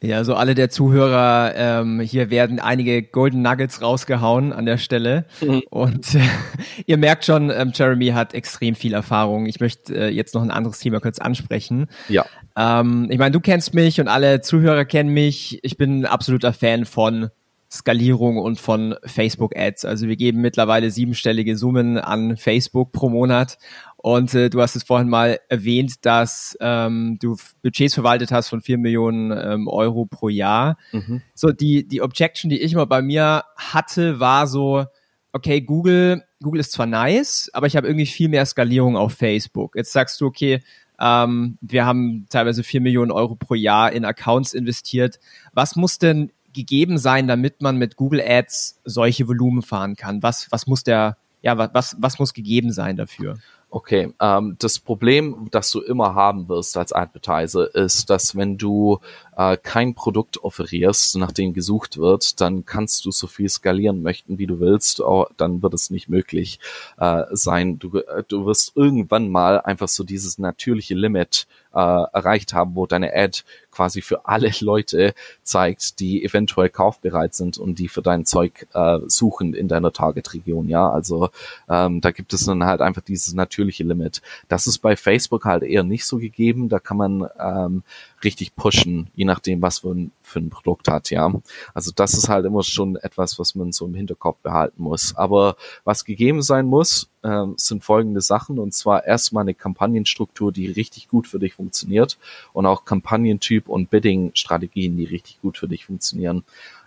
Ja, 0.00 0.18
also 0.18 0.34
alle 0.34 0.54
der 0.54 0.70
Zuhörer, 0.70 1.54
ähm, 1.56 2.00
hier 2.00 2.30
werden 2.30 2.60
einige 2.60 3.02
Golden 3.02 3.42
Nuggets 3.42 3.82
rausgehauen 3.82 4.52
an 4.52 4.64
der 4.64 4.78
Stelle. 4.78 5.24
Mhm. 5.40 5.62
Und 5.70 6.14
äh, 6.14 6.20
ihr 6.86 6.98
merkt 6.98 7.24
schon, 7.24 7.50
ähm, 7.50 7.72
Jeremy 7.74 8.08
hat 8.08 8.32
extrem 8.32 8.76
viel 8.76 8.94
Erfahrung. 8.94 9.46
Ich 9.46 9.58
möchte 9.58 9.94
äh, 9.94 10.08
jetzt 10.08 10.34
noch 10.34 10.42
ein 10.42 10.52
anderes 10.52 10.78
Thema 10.78 11.00
kurz 11.00 11.18
ansprechen. 11.18 11.88
Ja. 12.08 12.26
Ähm, 12.56 13.08
ich 13.10 13.18
meine, 13.18 13.32
du 13.32 13.40
kennst 13.40 13.74
mich 13.74 14.00
und 14.00 14.06
alle 14.06 14.40
Zuhörer 14.40 14.84
kennen 14.84 15.10
mich. 15.10 15.58
Ich 15.62 15.76
bin 15.76 16.00
ein 16.00 16.06
absoluter 16.06 16.52
Fan 16.52 16.84
von 16.84 17.30
Skalierung 17.70 18.38
und 18.38 18.58
von 18.58 18.94
Facebook 19.04 19.56
Ads. 19.56 19.84
Also 19.84 20.08
wir 20.08 20.16
geben 20.16 20.40
mittlerweile 20.40 20.90
siebenstellige 20.90 21.56
Summen 21.56 21.98
an 21.98 22.36
Facebook 22.36 22.92
pro 22.92 23.10
Monat. 23.10 23.58
Und 24.00 24.32
äh, 24.32 24.48
du 24.48 24.62
hast 24.62 24.76
es 24.76 24.84
vorhin 24.84 25.08
mal 25.08 25.40
erwähnt, 25.48 26.06
dass 26.06 26.56
ähm, 26.60 27.18
du 27.20 27.36
Budgets 27.62 27.94
verwaltet 27.94 28.30
hast 28.30 28.48
von 28.48 28.60
vier 28.60 28.78
Millionen 28.78 29.32
ähm, 29.32 29.66
Euro 29.66 30.06
pro 30.06 30.28
Jahr. 30.28 30.78
Mhm. 30.92 31.20
So 31.34 31.50
die 31.50 31.86
die 31.86 32.00
Objection, 32.00 32.48
die 32.48 32.60
ich 32.60 32.76
mal 32.76 32.84
bei 32.84 33.02
mir 33.02 33.42
hatte, 33.56 34.20
war 34.20 34.46
so, 34.46 34.86
okay, 35.32 35.60
Google 35.60 36.22
Google 36.40 36.60
ist 36.60 36.70
zwar 36.70 36.86
nice, 36.86 37.50
aber 37.52 37.66
ich 37.66 37.76
habe 37.76 37.88
irgendwie 37.88 38.06
viel 38.06 38.28
mehr 38.28 38.46
Skalierung 38.46 38.96
auf 38.96 39.14
Facebook. 39.14 39.74
Jetzt 39.74 39.92
sagst 39.92 40.20
du, 40.20 40.26
okay, 40.26 40.62
ähm, 41.00 41.58
wir 41.60 41.84
haben 41.84 42.26
teilweise 42.30 42.62
vier 42.62 42.80
Millionen 42.80 43.10
Euro 43.10 43.34
pro 43.34 43.54
Jahr 43.54 43.90
in 43.90 44.04
Accounts 44.04 44.54
investiert. 44.54 45.18
Was 45.52 45.74
muss 45.74 45.98
denn 45.98 46.30
gegeben 46.52 46.98
sein, 46.98 47.26
damit 47.26 47.62
man 47.62 47.76
mit 47.76 47.96
Google 47.96 48.22
Ads 48.24 48.80
solche 48.84 49.26
Volumen 49.26 49.62
fahren 49.62 49.96
kann? 49.96 50.22
Was, 50.22 50.50
was 50.50 50.68
muss 50.68 50.84
der, 50.84 51.16
ja, 51.42 51.58
was, 51.72 51.96
was 51.98 52.20
muss 52.20 52.32
gegeben 52.32 52.72
sein 52.72 52.96
dafür? 52.96 53.38
Okay, 53.70 54.14
ähm, 54.18 54.56
das 54.58 54.78
Problem, 54.78 55.48
das 55.50 55.70
du 55.70 55.82
immer 55.82 56.14
haben 56.14 56.48
wirst 56.48 56.78
als 56.78 56.94
Advertiser, 56.94 57.74
ist, 57.74 58.08
dass 58.08 58.34
wenn 58.34 58.56
du 58.56 59.00
äh, 59.36 59.58
kein 59.58 59.94
Produkt 59.94 60.42
offerierst, 60.42 61.16
nach 61.16 61.32
dem 61.32 61.52
gesucht 61.52 61.98
wird, 61.98 62.40
dann 62.40 62.64
kannst 62.64 63.04
du 63.04 63.10
so 63.10 63.26
viel 63.26 63.48
skalieren 63.50 64.02
möchten, 64.02 64.38
wie 64.38 64.46
du 64.46 64.58
willst, 64.58 65.02
oh, 65.02 65.26
dann 65.36 65.62
wird 65.62 65.74
es 65.74 65.90
nicht 65.90 66.08
möglich 66.08 66.60
äh, 66.96 67.24
sein. 67.32 67.78
Du, 67.78 67.98
äh, 67.98 68.24
du 68.26 68.46
wirst 68.46 68.72
irgendwann 68.74 69.28
mal 69.28 69.60
einfach 69.60 69.88
so 69.88 70.02
dieses 70.02 70.38
natürliche 70.38 70.94
Limit 70.94 71.46
äh, 71.74 71.78
erreicht 71.78 72.54
haben, 72.54 72.74
wo 72.74 72.86
deine 72.86 73.14
Ad 73.14 73.42
quasi 73.70 74.00
für 74.00 74.24
alle 74.24 74.50
Leute 74.60 75.12
zeigt, 75.42 76.00
die 76.00 76.24
eventuell 76.24 76.70
kaufbereit 76.70 77.34
sind 77.34 77.58
und 77.58 77.78
die 77.78 77.88
für 77.88 78.00
dein 78.00 78.24
Zeug 78.24 78.66
äh, 78.72 78.98
suchen 79.08 79.52
in 79.52 79.68
deiner 79.68 79.92
Target-Region. 79.92 80.68
Ja, 80.70 80.90
also 80.90 81.28
ähm, 81.68 82.00
da 82.00 82.12
gibt 82.12 82.32
es 82.32 82.46
dann 82.46 82.64
halt 82.64 82.80
einfach 82.80 83.02
dieses 83.02 83.34
natürliche 83.34 83.57
Limit. 83.64 84.22
Das 84.48 84.66
ist 84.66 84.78
bei 84.78 84.96
Facebook 84.96 85.44
halt 85.44 85.62
eher 85.62 85.82
nicht 85.82 86.04
so 86.04 86.18
gegeben. 86.18 86.68
Da 86.68 86.78
kann 86.78 86.96
man 86.96 87.28
ähm, 87.38 87.82
richtig 88.24 88.56
pushen, 88.56 89.08
je 89.14 89.24
nachdem, 89.24 89.62
was 89.62 89.84
ein, 89.84 90.12
für 90.22 90.40
ein 90.40 90.50
Produkt 90.50 90.88
hat, 90.88 91.10
ja. 91.10 91.32
Also 91.74 91.92
das 91.94 92.14
ist 92.14 92.28
halt 92.28 92.46
immer 92.46 92.62
schon 92.62 92.96
etwas, 92.96 93.38
was 93.38 93.54
man 93.54 93.72
so 93.72 93.86
im 93.86 93.94
Hinterkopf 93.94 94.38
behalten 94.42 94.82
muss. 94.82 95.14
Aber 95.16 95.56
was 95.84 96.04
gegeben 96.04 96.42
sein 96.42 96.66
muss, 96.66 97.08
äh, 97.22 97.46
sind 97.56 97.84
folgende 97.84 98.20
Sachen. 98.20 98.58
Und 98.58 98.74
zwar 98.74 99.04
erstmal 99.04 99.42
eine 99.42 99.54
Kampagnenstruktur, 99.54 100.52
die 100.52 100.66
richtig 100.66 101.08
gut 101.08 101.26
für 101.26 101.38
dich 101.38 101.54
funktioniert 101.54 102.18
und 102.52 102.66
auch 102.66 102.84
Kampagnentyp 102.84 103.68
und 103.68 103.90
Bidding-Strategien, 103.90 104.96
die 104.96 105.04
richtig 105.04 105.40
gut 105.40 105.58
für 105.58 105.68
dich 105.68 105.86
funktionieren. 105.86 106.44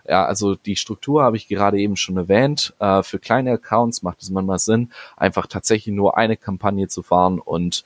Ja, 0.08 0.24
also 0.24 0.54
die 0.54 0.76
Struktur 0.76 1.22
habe 1.22 1.36
ich 1.36 1.48
gerade 1.48 1.78
eben 1.78 1.96
schon 1.96 2.16
erwähnt. 2.16 2.74
Äh, 2.78 3.02
für 3.02 3.18
kleine 3.18 3.52
Accounts 3.52 4.02
macht 4.02 4.22
es 4.22 4.30
manchmal 4.30 4.58
Sinn, 4.58 4.90
einfach 5.16 5.46
tatsächlich 5.46 5.94
nur 5.94 6.16
eine 6.16 6.36
Kampagne 6.36 6.88
zu 6.88 7.02
fahren 7.02 7.38
und 7.38 7.84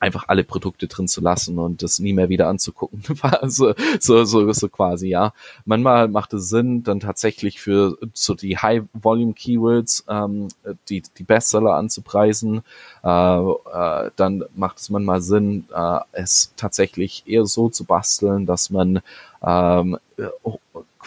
einfach 0.00 0.24
alle 0.28 0.44
Produkte 0.44 0.86
drin 0.86 1.08
zu 1.08 1.20
lassen 1.20 1.58
und 1.58 1.82
das 1.82 1.98
nie 1.98 2.12
mehr 2.12 2.28
wieder 2.28 2.48
anzugucken. 2.48 3.02
so, 3.42 3.74
so, 3.98 4.24
so, 4.24 4.52
so 4.52 4.68
quasi, 4.68 5.08
ja. 5.08 5.32
Manchmal 5.64 6.08
macht 6.08 6.34
es 6.34 6.48
Sinn, 6.48 6.82
dann 6.82 7.00
tatsächlich 7.00 7.60
für 7.60 7.96
so 8.12 8.34
die 8.34 8.58
High-Volume-Keywords 8.58 10.04
ähm, 10.08 10.48
die, 10.88 11.02
die 11.16 11.22
Bestseller 11.22 11.74
anzupreisen. 11.74 12.62
Äh, 13.02 13.40
äh, 13.40 14.10
dann 14.16 14.44
macht 14.54 14.78
es 14.78 14.90
manchmal 14.90 15.22
Sinn, 15.22 15.66
äh, 15.74 16.00
es 16.12 16.52
tatsächlich 16.56 17.24
eher 17.26 17.46
so 17.46 17.68
zu 17.68 17.84
basteln, 17.84 18.46
dass 18.46 18.70
man 18.70 19.00
ähm, 19.42 19.98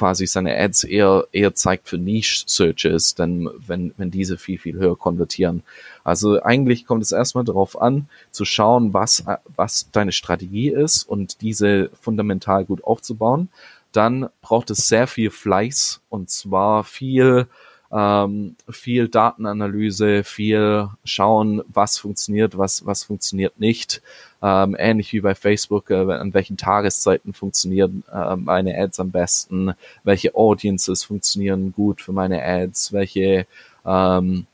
quasi 0.02 0.26
seine 0.26 0.58
Ads 0.58 0.86
eher, 0.86 1.28
eher 1.32 1.54
zeigt 1.54 1.88
für 1.88 2.00
Niche-Searches, 2.00 3.14
denn 3.14 3.48
wenn, 3.68 3.94
wenn 3.98 4.10
diese 4.10 4.36
viel, 4.40 4.58
viel 4.58 4.74
höher 4.74 4.98
konvertieren. 4.98 5.62
Also 6.04 6.42
eigentlich 6.42 6.88
kommt 6.88 7.04
es 7.04 7.12
erstmal 7.12 7.44
darauf 7.44 7.80
an, 7.80 8.08
zu 8.32 8.44
schauen, 8.44 8.96
was, 8.96 9.24
was 9.56 9.92
deine 9.92 10.12
Strategie 10.12 10.70
ist 10.70 11.04
und 11.04 11.42
diese 11.42 11.92
fundamental 12.02 12.66
gut 12.66 12.84
aufzubauen. 12.84 13.50
Dann 13.92 14.28
braucht 14.42 14.72
es 14.72 14.88
sehr 14.88 15.06
viel 15.06 15.30
Fleiß 15.30 16.02
und 16.10 16.32
zwar 16.32 16.84
viel 16.84 17.46
ähm, 17.92 18.56
viel 18.70 19.10
Datenanalyse, 19.10 20.24
viel 20.24 20.88
schauen, 21.04 21.62
was 21.68 21.98
funktioniert, 21.98 22.58
was, 22.58 22.86
was 22.86 23.04
funktioniert 23.04 23.60
nicht. 23.60 24.02
Ähm, 24.42 24.76
ähnlich 24.80 25.14
wie 25.14 25.22
bei 25.22 25.36
Facebook, 25.36 25.92
äh, 25.92 26.14
an 26.14 26.34
welchen 26.34 26.58
Tageszeiten 26.58 27.34
funktionieren 27.34 28.04
äh, 28.12 28.36
meine 28.36 28.78
Ads 28.78 29.00
am 29.00 29.12
besten, 29.12 29.74
welche 30.04 30.34
Audiences 30.36 31.04
funktionieren 31.04 31.74
gut 31.74 32.02
für 32.02 32.12
meine 32.12 32.44
Ads, 32.44 32.94
welche, 32.94 33.46
ähm, 33.86 34.48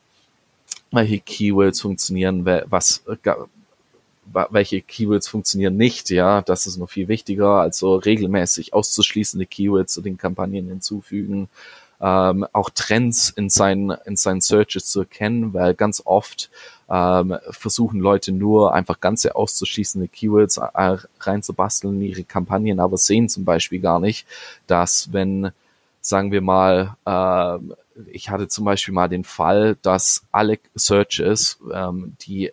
welche 0.91 1.19
Keywords 1.19 1.79
funktionieren, 1.79 2.45
was, 2.45 3.03
welche 4.49 4.81
Keywords 4.81 5.27
funktionieren 5.27 5.77
nicht, 5.77 6.09
ja, 6.09 6.41
das 6.41 6.67
ist 6.67 6.77
noch 6.77 6.89
viel 6.89 7.07
wichtiger, 7.07 7.61
also 7.61 7.95
regelmäßig 7.95 8.73
auszuschließende 8.73 9.45
Keywords 9.45 9.93
zu 9.93 10.01
den 10.01 10.17
Kampagnen 10.17 10.67
hinzufügen, 10.67 11.47
ähm, 11.99 12.45
auch 12.53 12.69
Trends 12.69 13.29
in 13.29 13.49
seinen, 13.49 13.91
in 14.05 14.15
seinen 14.15 14.41
Searches 14.41 14.85
zu 14.85 15.01
erkennen, 15.01 15.53
weil 15.53 15.73
ganz 15.73 16.01
oft 16.05 16.49
ähm, 16.89 17.37
versuchen 17.49 17.99
Leute 17.99 18.31
nur 18.31 18.73
einfach 18.73 18.99
ganze 18.99 19.35
auszuschließende 19.35 20.07
Keywords 20.07 20.57
äh, 20.57 20.97
reinzubasteln 21.19 21.95
in 21.95 22.07
ihre 22.09 22.23
Kampagnen, 22.23 22.79
aber 22.79 22.97
sehen 22.97 23.29
zum 23.29 23.45
Beispiel 23.45 23.79
gar 23.79 23.99
nicht, 23.99 24.27
dass 24.67 25.11
wenn, 25.11 25.51
sagen 26.01 26.31
wir 26.31 26.41
mal, 26.41 26.95
äh, 27.05 27.57
ich 28.11 28.29
hatte 28.29 28.47
zum 28.47 28.65
Beispiel 28.65 28.93
mal 28.93 29.09
den 29.09 29.23
Fall, 29.23 29.75
dass 29.81 30.23
alle 30.31 30.59
Searches, 30.75 31.59
ähm, 31.73 32.15
die 32.21 32.51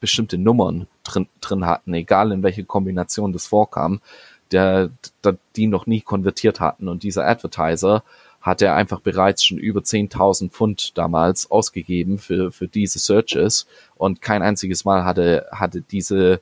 bestimmte 0.00 0.38
Nummern 0.38 0.86
drin, 1.02 1.26
drin 1.40 1.66
hatten, 1.66 1.94
egal 1.94 2.32
in 2.32 2.42
welche 2.42 2.64
Kombination 2.64 3.32
das 3.32 3.46
vorkam, 3.46 4.00
der, 4.52 4.90
der, 5.24 5.36
die 5.56 5.66
noch 5.66 5.86
nie 5.86 6.00
konvertiert 6.00 6.60
hatten. 6.60 6.88
Und 6.88 7.02
dieser 7.02 7.26
Advertiser 7.26 8.04
hat 8.46 8.62
er 8.62 8.76
einfach 8.76 9.00
bereits 9.00 9.44
schon 9.44 9.58
über 9.58 9.80
10.000 9.80 10.50
Pfund 10.50 10.96
damals 10.96 11.50
ausgegeben 11.50 12.18
für, 12.18 12.52
für 12.52 12.68
diese 12.68 13.00
Searches 13.00 13.66
und 13.96 14.22
kein 14.22 14.40
einziges 14.40 14.84
Mal 14.84 15.04
hatte, 15.04 15.48
hatte 15.50 15.80
diese 15.80 16.40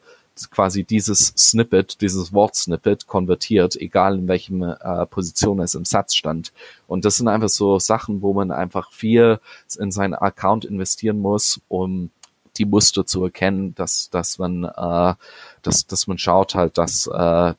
quasi 0.51 0.85
dieses 0.85 1.29
Snippet, 1.39 2.03
dieses 2.03 2.33
Wortsnippet 2.35 3.07
konvertiert, 3.07 3.77
egal 3.77 4.19
in 4.19 4.29
welchem 4.29 4.63
äh, 4.63 5.07
Position 5.07 5.61
es 5.61 5.75
im 5.75 5.87
Satz 5.87 6.15
stand. 6.15 6.53
Und 6.89 7.07
das 7.07 7.17
sind 7.17 7.29
einfach 7.29 7.49
so 7.49 7.79
Sachen, 7.79 8.21
wo 8.21 8.35
man 8.35 8.51
einfach 8.51 8.93
viel 8.93 9.39
in 9.79 9.91
seinen 9.91 10.15
Account 10.15 10.67
investieren 10.67 11.21
muss, 11.21 11.61
um 11.69 12.11
die 12.59 12.67
Muster 12.67 13.07
zu 13.07 13.25
erkennen, 13.25 13.75
dass, 13.77 14.11
dass 14.11 14.39
man, 14.39 14.65
äh, 14.65 15.15
dass, 15.63 15.87
dass 15.87 16.07
man 16.07 16.19
schaut 16.19 16.55
halt, 16.55 16.77
dass, 16.77 17.07
äh, 17.07 17.55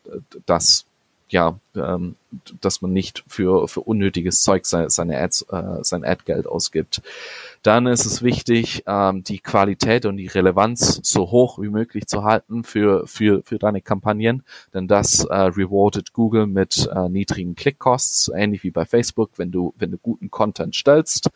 dass 0.45 0.85
ja, 1.29 1.57
ähm, 1.75 2.15
dass 2.61 2.81
man 2.81 2.91
nicht 2.91 3.23
für, 3.27 3.67
für 3.67 3.81
unnötiges 3.81 4.41
Zeug 4.43 4.65
seine, 4.65 4.89
seine 4.89 5.19
Ads, 5.19 5.43
äh, 5.51 5.83
sein 5.83 6.03
Ad-Geld 6.03 6.47
ausgibt. 6.47 7.01
Dann 7.61 7.87
ist 7.87 8.05
es 8.05 8.21
wichtig, 8.21 8.83
ähm, 8.87 9.23
die 9.23 9.39
Qualität 9.39 10.05
und 10.05 10.17
die 10.17 10.27
Relevanz 10.27 10.99
so 11.03 11.31
hoch 11.31 11.59
wie 11.59 11.69
möglich 11.69 12.07
zu 12.07 12.23
halten 12.23 12.63
für, 12.63 13.07
für, 13.07 13.41
für 13.43 13.57
deine 13.57 13.81
Kampagnen, 13.81 14.43
denn 14.73 14.87
das 14.87 15.23
äh, 15.25 15.35
rewardet 15.35 16.13
Google 16.13 16.47
mit 16.47 16.87
äh, 16.93 17.09
niedrigen 17.09 17.55
Klickkosts, 17.55 18.31
ähnlich 18.35 18.63
wie 18.63 18.71
bei 18.71 18.85
Facebook. 18.85 19.31
Wenn 19.37 19.51
du, 19.51 19.73
wenn 19.77 19.91
du 19.91 19.97
guten 19.97 20.29
Content 20.29 20.75
stellst, 20.75 21.29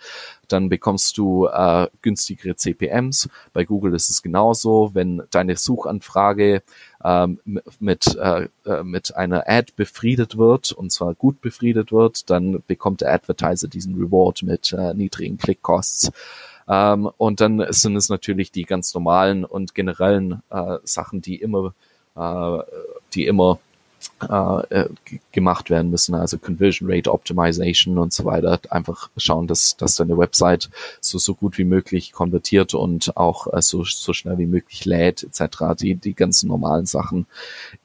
dann 0.47 0.69
bekommst 0.69 1.17
du 1.17 1.47
äh, 1.47 1.87
günstigere 2.01 2.55
CPMs. 2.55 3.29
Bei 3.53 3.63
Google 3.63 3.93
ist 3.95 4.09
es 4.09 4.21
genauso. 4.21 4.91
Wenn 4.93 5.23
deine 5.31 5.55
Suchanfrage 5.55 6.61
ähm, 7.03 7.39
mit, 7.79 8.15
äh, 8.15 8.47
äh, 8.65 8.83
mit 8.83 9.15
einer 9.15 9.47
Ad 9.47 9.73
befriedet 9.75 10.28
wird, 10.37 10.71
und 10.71 10.91
zwar 10.91 11.13
gut 11.13 11.41
befriedet 11.41 11.91
wird, 11.91 12.29
dann 12.29 12.63
bekommt 12.67 13.01
der 13.01 13.13
Advertiser 13.13 13.67
diesen 13.67 13.95
Reward 13.95 14.43
mit 14.43 14.73
äh, 14.73 14.93
niedrigen 14.93 15.37
Klickkosts. 15.37 16.11
Ähm, 16.67 17.09
und 17.17 17.41
dann 17.41 17.65
sind 17.69 17.95
es 17.95 18.09
natürlich 18.09 18.51
die 18.51 18.63
ganz 18.63 18.93
normalen 18.93 19.43
und 19.43 19.73
generellen 19.73 20.43
äh, 20.49 20.77
Sachen, 20.83 21.21
die 21.21 21.37
immer, 21.37 21.73
äh, 22.15 22.59
die 23.13 23.25
immer 23.25 23.59
äh, 24.21 24.81
äh 24.81 24.89
gemacht 25.31 25.69
werden 25.69 25.91
müssen, 25.91 26.15
also 26.15 26.37
Conversion 26.37 26.91
Rate 26.91 27.11
Optimization 27.11 27.97
und 27.97 28.13
so 28.13 28.25
weiter. 28.25 28.59
Einfach 28.69 29.09
schauen, 29.17 29.47
dass, 29.47 29.77
dass 29.77 29.95
deine 29.95 30.17
Website 30.17 30.69
so, 31.01 31.17
so 31.17 31.35
gut 31.35 31.57
wie 31.57 31.63
möglich 31.63 32.11
konvertiert 32.11 32.73
und 32.73 33.15
auch 33.17 33.47
äh, 33.53 33.61
so, 33.61 33.83
so 33.83 34.13
schnell 34.13 34.37
wie 34.37 34.45
möglich 34.45 34.85
lädt, 34.85 35.23
etc. 35.23 35.75
Die, 35.79 35.95
die 35.95 36.13
ganzen 36.13 36.47
normalen 36.47 36.85
Sachen 36.85 37.25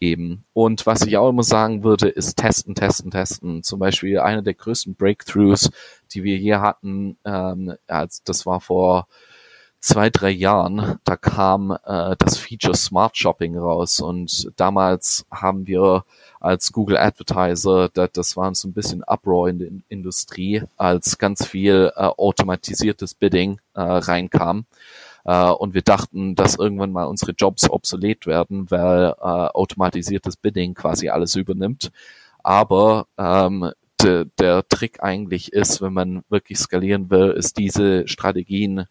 eben. 0.00 0.44
Und 0.52 0.86
was 0.86 1.02
ich 1.02 1.16
auch 1.16 1.28
immer 1.28 1.42
sagen 1.42 1.84
würde, 1.84 2.08
ist 2.08 2.36
testen, 2.36 2.74
testen, 2.74 3.10
testen. 3.10 3.62
Zum 3.62 3.78
Beispiel 3.78 4.18
einer 4.18 4.42
der 4.42 4.54
größten 4.54 4.94
Breakthroughs, 4.94 5.70
die 6.12 6.24
wir 6.24 6.36
hier 6.36 6.60
hatten, 6.60 7.16
ähm, 7.24 7.74
das 7.86 8.46
war 8.46 8.60
vor 8.60 9.06
zwei, 9.84 10.08
drei 10.08 10.30
Jahren, 10.30 10.98
da 11.04 11.16
kam 11.16 11.70
äh, 11.84 12.16
das 12.18 12.38
Feature 12.38 12.74
Smart 12.74 13.18
Shopping 13.18 13.58
raus 13.58 14.00
und 14.00 14.50
damals 14.56 15.26
haben 15.30 15.66
wir 15.66 16.06
als 16.40 16.72
Google 16.72 16.96
Advertiser, 16.96 17.90
das, 17.90 18.10
das 18.12 18.36
war 18.36 18.54
so 18.54 18.66
ein 18.66 18.72
bisschen 18.72 19.04
Uproar 19.06 19.50
in 19.50 19.58
der 19.58 19.68
Industrie, 19.90 20.62
als 20.78 21.18
ganz 21.18 21.46
viel 21.46 21.92
äh, 21.96 22.00
automatisiertes 22.00 23.12
Bidding 23.14 23.60
äh, 23.74 23.82
reinkam. 23.82 24.64
Uh, 25.26 25.54
und 25.54 25.72
wir 25.72 25.80
dachten, 25.80 26.34
dass 26.34 26.56
irgendwann 26.56 26.92
mal 26.92 27.04
unsere 27.04 27.32
Jobs 27.32 27.70
obsolet 27.70 28.26
werden, 28.26 28.70
weil 28.70 29.14
uh, 29.18 29.48
automatisiertes 29.54 30.36
Bidding 30.36 30.74
quasi 30.74 31.08
alles 31.08 31.34
übernimmt. 31.34 31.92
Aber 32.42 33.06
ähm, 33.16 33.70
de, 34.02 34.26
der 34.38 34.68
Trick 34.68 35.02
eigentlich 35.02 35.54
ist, 35.54 35.80
wenn 35.80 35.94
man 35.94 36.24
wirklich 36.28 36.58
skalieren 36.58 37.08
will, 37.08 37.30
ist 37.30 37.56
diese 37.56 38.06
Strategien 38.06 38.84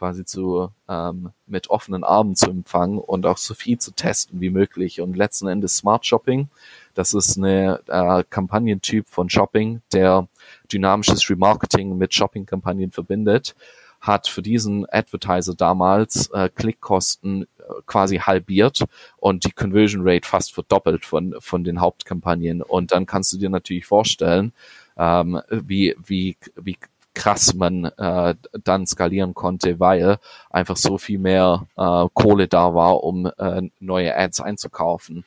quasi 0.00 0.24
zu 0.24 0.70
ähm, 0.88 1.30
mit 1.46 1.68
offenen 1.68 2.04
Armen 2.04 2.34
zu 2.34 2.48
empfangen 2.48 2.98
und 2.98 3.26
auch 3.26 3.36
so 3.36 3.52
viel 3.52 3.76
zu 3.76 3.90
testen 3.90 4.40
wie 4.40 4.48
möglich. 4.48 5.02
Und 5.02 5.14
letzten 5.14 5.46
Endes 5.46 5.76
Smart 5.76 6.06
Shopping, 6.06 6.48
das 6.94 7.12
ist 7.12 7.36
eine 7.36 7.80
äh, 7.86 8.24
Kampagnentyp 8.30 9.06
von 9.06 9.28
Shopping, 9.28 9.82
der 9.92 10.26
dynamisches 10.72 11.28
Remarketing 11.28 11.98
mit 11.98 12.14
Shopping-Kampagnen 12.14 12.92
verbindet, 12.92 13.54
hat 14.00 14.26
für 14.26 14.40
diesen 14.40 14.86
Advertiser 14.90 15.54
damals 15.54 16.30
äh, 16.30 16.48
Klickkosten 16.48 17.42
äh, 17.42 17.46
quasi 17.84 18.16
halbiert 18.16 18.84
und 19.18 19.44
die 19.44 19.52
Conversion 19.52 20.00
Rate 20.02 20.26
fast 20.26 20.54
verdoppelt 20.54 21.04
von, 21.04 21.34
von 21.40 21.62
den 21.62 21.78
Hauptkampagnen. 21.78 22.62
Und 22.62 22.92
dann 22.92 23.04
kannst 23.04 23.34
du 23.34 23.36
dir 23.36 23.50
natürlich 23.50 23.84
vorstellen, 23.84 24.54
ähm, 24.96 25.42
wie, 25.50 25.94
wie, 26.02 26.38
wie 26.56 26.78
krass 27.20 27.52
man 27.52 27.84
äh, 27.84 28.34
dann 28.64 28.86
skalieren 28.86 29.34
konnte, 29.34 29.78
weil 29.78 30.16
einfach 30.48 30.78
so 30.78 30.96
viel 30.96 31.18
mehr 31.18 31.66
äh, 31.76 32.06
Kohle 32.14 32.48
da 32.48 32.74
war, 32.74 33.04
um 33.04 33.26
äh, 33.26 33.68
neue 33.78 34.16
Ads 34.16 34.40
einzukaufen. 34.40 35.26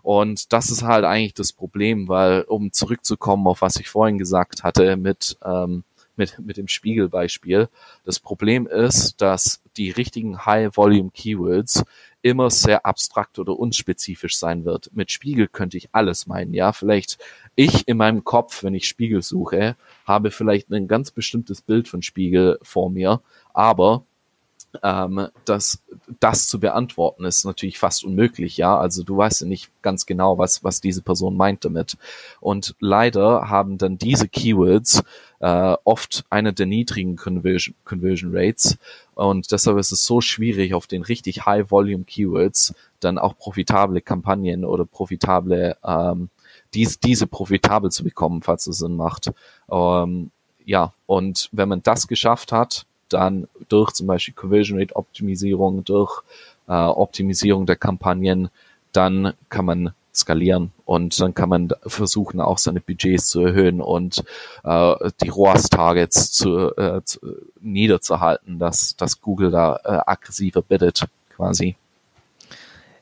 Und 0.00 0.54
das 0.54 0.70
ist 0.70 0.82
halt 0.82 1.04
eigentlich 1.04 1.34
das 1.34 1.52
Problem, 1.52 2.08
weil 2.08 2.42
um 2.42 2.72
zurückzukommen 2.72 3.46
auf 3.48 3.60
was 3.60 3.76
ich 3.76 3.90
vorhin 3.90 4.16
gesagt 4.16 4.62
hatte 4.62 4.96
mit 4.96 5.36
ähm, 5.44 5.84
mit, 6.16 6.38
mit 6.38 6.56
dem 6.56 6.68
Spiegelbeispiel. 6.68 7.68
Das 8.04 8.18
Problem 8.18 8.66
ist, 8.66 9.20
dass 9.20 9.60
die 9.76 9.90
richtigen 9.90 10.46
High-Volume-Keywords 10.46 11.84
immer 12.22 12.50
sehr 12.50 12.86
abstrakt 12.86 13.38
oder 13.38 13.58
unspezifisch 13.58 14.38
sein 14.38 14.64
wird. 14.64 14.90
Mit 14.94 15.10
Spiegel 15.10 15.48
könnte 15.48 15.76
ich 15.76 15.90
alles 15.92 16.26
meinen, 16.26 16.54
ja. 16.54 16.72
Vielleicht 16.72 17.18
ich 17.56 17.88
in 17.88 17.96
meinem 17.96 18.22
Kopf, 18.22 18.62
wenn 18.62 18.74
ich 18.74 18.86
Spiegel 18.86 19.22
suche, 19.22 19.76
habe 20.06 20.30
vielleicht 20.30 20.70
ein 20.70 20.88
ganz 20.88 21.10
bestimmtes 21.10 21.62
Bild 21.62 21.88
von 21.88 22.02
Spiegel 22.02 22.58
vor 22.62 22.90
mir, 22.90 23.20
aber 23.52 24.04
ähm, 24.82 25.28
das, 25.44 25.82
das 26.20 26.46
zu 26.48 26.60
beantworten 26.60 27.24
ist 27.24 27.44
natürlich 27.44 27.78
fast 27.78 28.04
unmöglich, 28.04 28.56
ja. 28.56 28.78
Also 28.78 29.02
du 29.02 29.16
weißt 29.16 29.42
ja 29.42 29.46
nicht 29.46 29.70
ganz 29.82 30.06
genau, 30.06 30.38
was, 30.38 30.64
was 30.64 30.80
diese 30.80 31.02
Person 31.02 31.36
meint 31.36 31.64
damit. 31.64 31.96
Und 32.40 32.74
leider 32.80 33.48
haben 33.48 33.78
dann 33.78 33.98
diese 33.98 34.28
Keywords 34.28 35.02
äh, 35.40 35.76
oft 35.84 36.24
eine 36.30 36.52
der 36.52 36.66
niedrigen 36.66 37.16
Conversion, 37.16 37.74
Conversion 37.84 38.30
Rates. 38.34 38.78
Und 39.14 39.50
deshalb 39.52 39.78
ist 39.78 39.92
es 39.92 40.04
so 40.04 40.20
schwierig, 40.20 40.74
auf 40.74 40.86
den 40.86 41.02
richtig 41.02 41.46
High 41.46 41.70
Volume 41.70 42.04
Keywords 42.04 42.74
dann 43.00 43.18
auch 43.18 43.36
profitable 43.36 44.00
Kampagnen 44.00 44.64
oder 44.64 44.84
profitable, 44.84 45.76
ähm, 45.84 46.30
dies, 46.74 47.00
diese 47.00 47.26
profitabel 47.26 47.90
zu 47.90 48.04
bekommen, 48.04 48.42
falls 48.42 48.66
es 48.66 48.78
Sinn 48.78 48.96
macht. 48.96 49.30
Ähm, 49.70 50.30
ja, 50.64 50.92
und 51.06 51.48
wenn 51.52 51.68
man 51.68 51.82
das 51.82 52.08
geschafft 52.08 52.52
hat, 52.52 52.86
dann 53.08 53.48
durch 53.68 53.92
zum 53.92 54.06
Beispiel 54.06 54.34
Conversion 54.34 54.78
Rate 54.78 54.96
Optimisierung, 54.96 55.84
durch 55.84 56.22
äh, 56.68 56.72
Optimisierung 56.72 57.66
der 57.66 57.76
Kampagnen, 57.76 58.48
dann 58.92 59.34
kann 59.48 59.64
man 59.64 59.92
skalieren 60.16 60.72
und 60.86 61.20
dann 61.20 61.34
kann 61.34 61.48
man 61.48 61.68
versuchen, 61.86 62.40
auch 62.40 62.58
seine 62.58 62.80
Budgets 62.80 63.28
zu 63.28 63.40
erhöhen 63.40 63.80
und 63.80 64.24
äh, 64.64 65.10
die 65.22 65.28
ROAS-Targets 65.28 66.32
zu, 66.32 66.74
äh, 66.76 67.02
zu, 67.04 67.20
niederzuhalten, 67.60 68.58
dass, 68.58 68.96
dass 68.96 69.20
Google 69.20 69.50
da 69.50 69.78
äh, 69.84 69.98
aggressiver 70.06 70.62
bittet 70.62 71.04
quasi. 71.28 71.76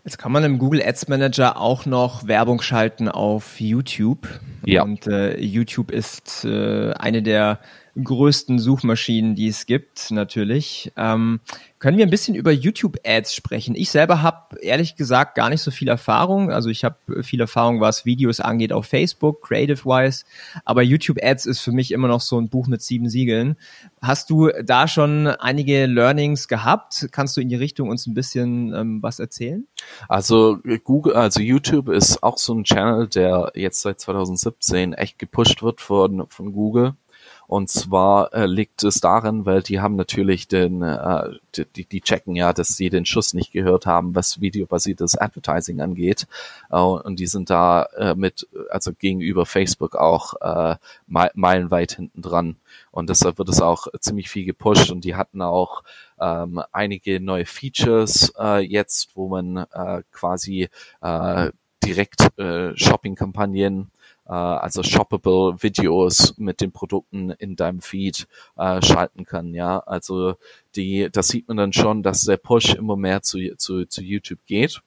Jetzt 0.05 0.19
kann 0.19 0.33
man 0.33 0.45
im 0.45 0.59
Google 0.59 0.83
Ads 0.83 1.09
Manager 1.09 1.59
auch 1.59 1.87
noch 1.87 2.27
Werbung 2.27 2.61
schalten 2.61 3.09
auf 3.09 3.59
YouTube. 3.59 4.29
Ja. 4.67 4.83
Und 4.83 5.07
äh, 5.07 5.41
YouTube 5.41 5.91
ist 5.91 6.45
äh, 6.45 6.93
eine 6.93 7.23
der 7.23 7.59
größten 8.03 8.59
Suchmaschinen, 8.59 9.35
die 9.35 9.49
es 9.49 9.67
gibt, 9.67 10.11
natürlich. 10.11 10.93
Ähm, 10.97 11.41
können 11.79 11.99
wir 11.99 12.07
ein 12.07 12.11
bisschen 12.11 12.35
über 12.35 12.51
YouTube-Ads 12.51 13.35
sprechen? 13.35 13.75
Ich 13.77 13.91
selber 13.91 14.23
habe 14.23 14.59
ehrlich 14.61 14.97
gesagt 14.97 15.35
gar 15.35 15.51
nicht 15.51 15.61
so 15.61 15.71
viel 15.71 15.89
Erfahrung. 15.89 16.51
Also 16.51 16.71
ich 16.71 16.83
habe 16.83 17.23
viel 17.23 17.41
Erfahrung, 17.41 17.81
was 17.81 18.07
Videos 18.07 18.41
angeht 18.41 18.73
auf 18.73 18.87
Facebook, 18.87 19.43
creative-wise. 19.43 20.25
Aber 20.65 20.83
YouTube-Ads 20.83 21.45
ist 21.45 21.61
für 21.61 21.73
mich 21.73 21.93
immer 21.93 22.09
noch 22.09 22.23
so 22.23 22.41
ein 22.41 22.49
Buch 22.49 22.67
mit 22.69 22.81
sieben 22.81 23.11
Siegeln. 23.11 23.57
Hast 24.01 24.31
du 24.31 24.51
da 24.65 24.89
schon 24.89 25.27
einige 25.27 25.85
Learnings 25.85 26.49
gehabt? 26.49 27.07
Kannst 27.13 27.37
du 27.37 27.43
in 27.43 27.51
die 27.51 27.57
Richtung 27.57 27.91
uns 27.91 28.07
ein 28.07 28.15
bisschen 28.15 28.75
ähm, 28.75 29.03
was 29.03 29.19
erzählen? 29.19 29.67
Also 30.09 30.59
Google, 30.85 31.13
also 31.15 31.41
YouTube 31.41 31.91
ist 31.91 32.23
auch 32.23 32.39
so 32.39 32.55
ein 32.55 32.65
Channel, 32.65 33.09
der 33.09 33.53
jetzt 33.55 33.83
seit 33.83 34.01
2017 34.01 34.95
echt 34.95 35.19
gepusht 35.19 35.63
wird 35.63 35.83
von, 35.83 36.25
von 36.31 36.53
Google. 36.53 36.95
Und 37.47 37.69
zwar 37.69 38.33
äh, 38.33 38.47
liegt 38.47 38.83
es 38.85 39.01
darin, 39.01 39.45
weil 39.47 39.63
die 39.63 39.81
haben 39.81 39.97
natürlich 39.97 40.49
den, 40.49 40.83
äh, 40.83 41.31
die, 41.77 41.85
die 41.85 42.01
checken 42.01 42.37
ja, 42.37 42.53
dass 42.53 42.77
sie 42.77 42.91
den 42.91 43.05
Schuss 43.05 43.35
nicht 43.35 43.53
gehört 43.53 43.87
haben, 43.87 44.15
was 44.15 44.41
videobasiertes 44.41 45.17
Advertising 45.19 45.81
angeht. 45.81 46.27
Äh, 46.71 46.79
und 46.79 47.21
die 47.21 47.27
sind 47.27 47.51
da 47.51 47.85
äh, 47.97 48.15
mit, 48.15 48.49
also 48.71 48.93
gegenüber 48.93 49.47
Facebook 49.47 49.95
auch 49.95 50.35
äh, 50.41 50.77
meilenweit 51.07 51.93
hinten 51.93 52.23
dran. 52.23 52.57
Und 52.91 53.11
deshalb 53.11 53.39
wird 53.39 53.49
es 53.49 53.61
auch 53.61 53.87
ziemlich 54.01 54.29
viel 54.31 54.45
gepusht 54.45 54.91
und 54.91 55.05
die 55.05 55.15
hatten 55.15 55.43
auch 55.43 55.83
ähm, 56.21 56.63
einige 56.73 57.21
neue 57.21 57.47
Features 57.47 58.33
äh, 58.39 58.61
jetzt, 58.61 59.11
wo 59.15 59.29
man 59.29 59.67
äh, 59.73 60.03
quasi 60.13 60.69
äh, 61.01 61.51
direkt 61.85 62.39
äh, 62.39 62.77
Shopping-Kampagnen 62.77 63.91
äh, 64.27 64.33
also 64.33 64.83
shoppable 64.83 65.63
Videos 65.63 66.35
mit 66.39 66.61
den 66.61 66.73
Produkten 66.73 67.31
in 67.31 67.57
deinem 67.57 67.81
Feed 67.81 68.27
äh, 68.57 68.83
schalten 68.83 69.25
kann. 69.25 69.55
Ja, 69.55 69.79
also 69.81 70.35
die, 70.77 71.09
das 71.13 71.29
sieht 71.29 71.49
man 71.49 71.57
dann 71.57 71.73
schon, 71.73 72.03
dass 72.03 72.23
der 72.23 72.37
Push 72.37 72.75
immer 72.75 72.97
mehr 72.97 73.23
zu, 73.23 73.39
zu, 73.57 73.87
zu 73.87 74.03
YouTube 74.03 74.41
geht. 74.47 74.81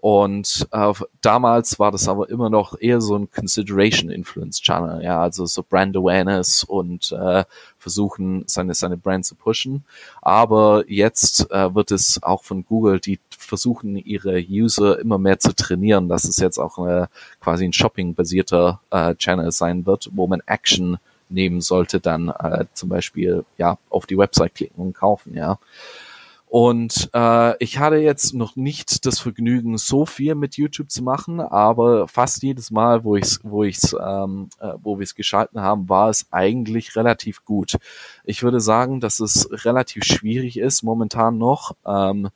Und 0.00 0.68
äh, 0.70 0.92
damals 1.22 1.80
war 1.80 1.90
das 1.90 2.08
aber 2.08 2.30
immer 2.30 2.50
noch 2.50 2.80
eher 2.80 3.00
so 3.00 3.16
ein 3.16 3.30
Consideration 3.32 4.10
Influence 4.10 4.60
Channel, 4.60 5.02
ja, 5.02 5.20
also 5.20 5.44
so 5.44 5.64
Brand 5.68 5.96
Awareness 5.96 6.62
und 6.62 7.10
äh, 7.10 7.44
versuchen 7.78 8.44
seine 8.46 8.74
seine 8.74 8.96
Brand 8.96 9.26
zu 9.26 9.34
pushen. 9.34 9.84
Aber 10.22 10.84
jetzt 10.88 11.50
äh, 11.50 11.74
wird 11.74 11.90
es 11.90 12.22
auch 12.22 12.44
von 12.44 12.64
Google, 12.64 13.00
die 13.00 13.18
versuchen 13.30 13.96
ihre 13.96 14.38
User 14.38 15.00
immer 15.00 15.18
mehr 15.18 15.40
zu 15.40 15.52
trainieren, 15.52 16.08
dass 16.08 16.24
es 16.24 16.36
jetzt 16.36 16.58
auch 16.58 16.86
äh, 16.86 17.08
quasi 17.40 17.64
ein 17.64 17.72
Shopping 17.72 18.14
basierter 18.14 18.80
äh, 18.90 19.16
Channel 19.16 19.50
sein 19.50 19.84
wird, 19.84 20.10
wo 20.12 20.28
man 20.28 20.42
Action 20.46 20.98
nehmen 21.28 21.60
sollte, 21.60 21.98
dann 21.98 22.28
äh, 22.28 22.66
zum 22.72 22.88
Beispiel 22.88 23.44
ja 23.56 23.78
auf 23.90 24.06
die 24.06 24.16
Website 24.16 24.54
klicken 24.54 24.80
und 24.80 24.94
kaufen, 24.94 25.34
ja. 25.34 25.58
Und 26.48 27.10
äh, 27.12 27.62
ich 27.62 27.78
hatte 27.78 27.96
jetzt 27.96 28.32
noch 28.32 28.56
nicht 28.56 29.04
das 29.04 29.18
Vergnügen, 29.18 29.76
so 29.76 30.06
viel 30.06 30.34
mit 30.34 30.56
YouTube 30.56 30.90
zu 30.90 31.02
machen, 31.02 31.40
aber 31.40 32.08
fast 32.08 32.42
jedes 32.42 32.70
Mal, 32.70 33.04
wo 33.04 33.16
ich's, 33.16 33.40
wo 33.42 33.64
ich's, 33.64 33.94
ähm, 34.00 34.48
äh, 34.58 34.72
wo 34.82 34.98
wir 34.98 35.04
es 35.04 35.14
geschalten 35.14 35.60
haben, 35.60 35.90
war 35.90 36.08
es 36.08 36.26
eigentlich 36.30 36.96
relativ 36.96 37.44
gut. 37.44 37.76
Ich 38.24 38.42
würde 38.42 38.60
sagen, 38.60 39.00
dass 39.00 39.20
es 39.20 39.48
relativ 39.64 40.04
schwierig 40.04 40.58
ist 40.58 40.82
momentan 40.82 41.36
noch. 41.36 41.76
Ähm, 41.86 42.30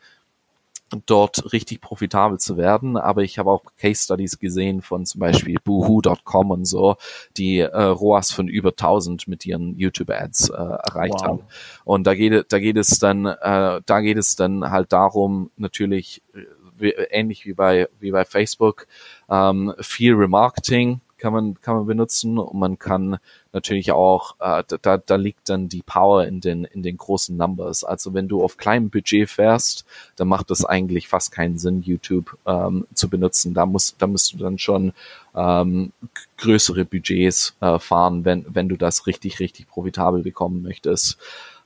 dort 1.06 1.52
richtig 1.52 1.80
profitabel 1.80 2.38
zu 2.38 2.56
werden. 2.56 2.96
Aber 2.96 3.22
ich 3.22 3.38
habe 3.38 3.50
auch 3.50 3.62
Case 3.76 4.02
Studies 4.02 4.38
gesehen 4.38 4.82
von 4.82 5.06
zum 5.06 5.20
Beispiel 5.20 5.58
Boohoo.com 5.62 6.50
und 6.50 6.64
so, 6.64 6.96
die 7.36 7.58
äh, 7.58 7.82
ROAS 7.82 8.32
von 8.32 8.48
über 8.48 8.70
1000 8.70 9.28
mit 9.28 9.46
ihren 9.46 9.76
YouTube 9.76 10.10
Ads 10.10 10.50
äh, 10.50 10.54
erreicht 10.54 11.14
wow. 11.14 11.24
haben. 11.24 11.40
Und 11.84 12.06
da 12.06 12.14
geht, 12.14 12.52
da 12.52 12.58
geht 12.58 12.76
es 12.76 12.98
dann, 12.98 13.26
äh, 13.26 13.80
da 13.84 14.00
geht 14.00 14.18
es 14.18 14.36
dann 14.36 14.70
halt 14.70 14.92
darum, 14.92 15.50
natürlich 15.56 16.22
äh, 16.34 16.88
ähnlich 17.10 17.46
wie 17.46 17.54
bei, 17.54 17.88
wie 18.00 18.10
bei 18.10 18.24
Facebook, 18.24 18.86
ähm, 19.28 19.74
viel 19.80 20.14
Remarketing, 20.14 21.00
kann 21.22 21.32
man, 21.32 21.60
kann 21.60 21.76
man 21.76 21.86
benutzen 21.86 22.36
und 22.36 22.58
man 22.58 22.80
kann 22.80 23.18
natürlich 23.52 23.92
auch, 23.92 24.34
äh, 24.40 24.64
da, 24.82 24.96
da 24.96 25.14
liegt 25.14 25.48
dann 25.48 25.68
die 25.68 25.82
Power 25.82 26.24
in 26.24 26.40
den, 26.40 26.64
in 26.64 26.82
den 26.82 26.96
großen 26.96 27.36
Numbers. 27.36 27.84
Also 27.84 28.12
wenn 28.12 28.26
du 28.26 28.42
auf 28.42 28.56
kleinem 28.56 28.90
Budget 28.90 29.30
fährst, 29.30 29.84
dann 30.16 30.26
macht 30.26 30.50
das 30.50 30.64
eigentlich 30.64 31.06
fast 31.06 31.30
keinen 31.30 31.58
Sinn, 31.58 31.82
YouTube 31.82 32.36
ähm, 32.44 32.88
zu 32.92 33.08
benutzen. 33.08 33.54
Da 33.54 33.66
muss, 33.66 33.94
da 33.98 34.08
musst 34.08 34.32
du 34.32 34.38
dann 34.38 34.58
schon 34.58 34.94
ähm, 35.36 35.92
größere 36.38 36.84
Budgets 36.84 37.54
äh, 37.60 37.78
fahren, 37.78 38.24
wenn, 38.24 38.44
wenn 38.48 38.68
du 38.68 38.76
das 38.76 39.06
richtig, 39.06 39.38
richtig 39.38 39.68
profitabel 39.68 40.24
bekommen 40.24 40.62
möchtest. 40.62 41.18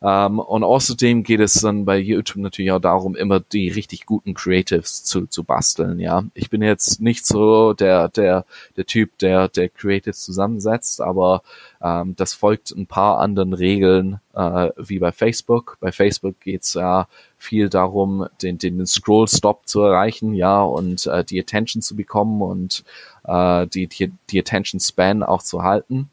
Ähm, 0.02 0.38
und 0.38 0.64
außerdem 0.64 1.22
geht 1.22 1.40
es 1.40 1.54
dann 1.54 1.84
bei 1.84 1.98
YouTube 1.98 2.42
natürlich 2.42 2.72
auch 2.72 2.80
darum, 2.80 3.16
immer 3.16 3.40
die 3.40 3.68
richtig 3.68 4.06
guten 4.06 4.34
Creatives 4.34 5.04
zu, 5.04 5.26
zu 5.26 5.44
basteln. 5.44 5.98
Ja, 6.00 6.24
ich 6.34 6.50
bin 6.50 6.62
jetzt 6.62 7.00
nicht 7.00 7.26
so 7.26 7.72
der 7.72 8.08
der 8.08 8.44
der 8.76 8.86
Typ, 8.86 9.18
der 9.18 9.48
der 9.48 9.68
Creatives 9.68 10.20
zusammensetzt, 10.20 11.00
aber 11.00 11.42
ähm, 11.82 12.14
das 12.16 12.34
folgt 12.34 12.70
ein 12.72 12.86
paar 12.86 13.18
anderen 13.18 13.52
Regeln 13.52 14.20
äh, 14.34 14.70
wie 14.76 14.98
bei 14.98 15.12
Facebook. 15.12 15.78
Bei 15.80 15.92
Facebook 15.92 16.40
geht's 16.40 16.74
ja 16.74 17.08
viel 17.38 17.68
darum, 17.68 18.26
den, 18.42 18.58
den 18.58 18.86
Scroll-Stop 18.86 19.66
zu 19.66 19.82
erreichen, 19.82 20.34
ja, 20.34 20.62
und 20.62 21.06
äh, 21.06 21.24
die 21.24 21.40
Attention 21.40 21.82
zu 21.82 21.96
bekommen 21.96 22.42
und 22.42 22.84
äh, 23.24 23.66
die, 23.66 23.86
die, 23.86 24.12
die 24.30 24.40
Attention 24.40 24.80
Span 24.80 25.22
auch 25.22 25.42
zu 25.42 25.62
halten 25.62 26.10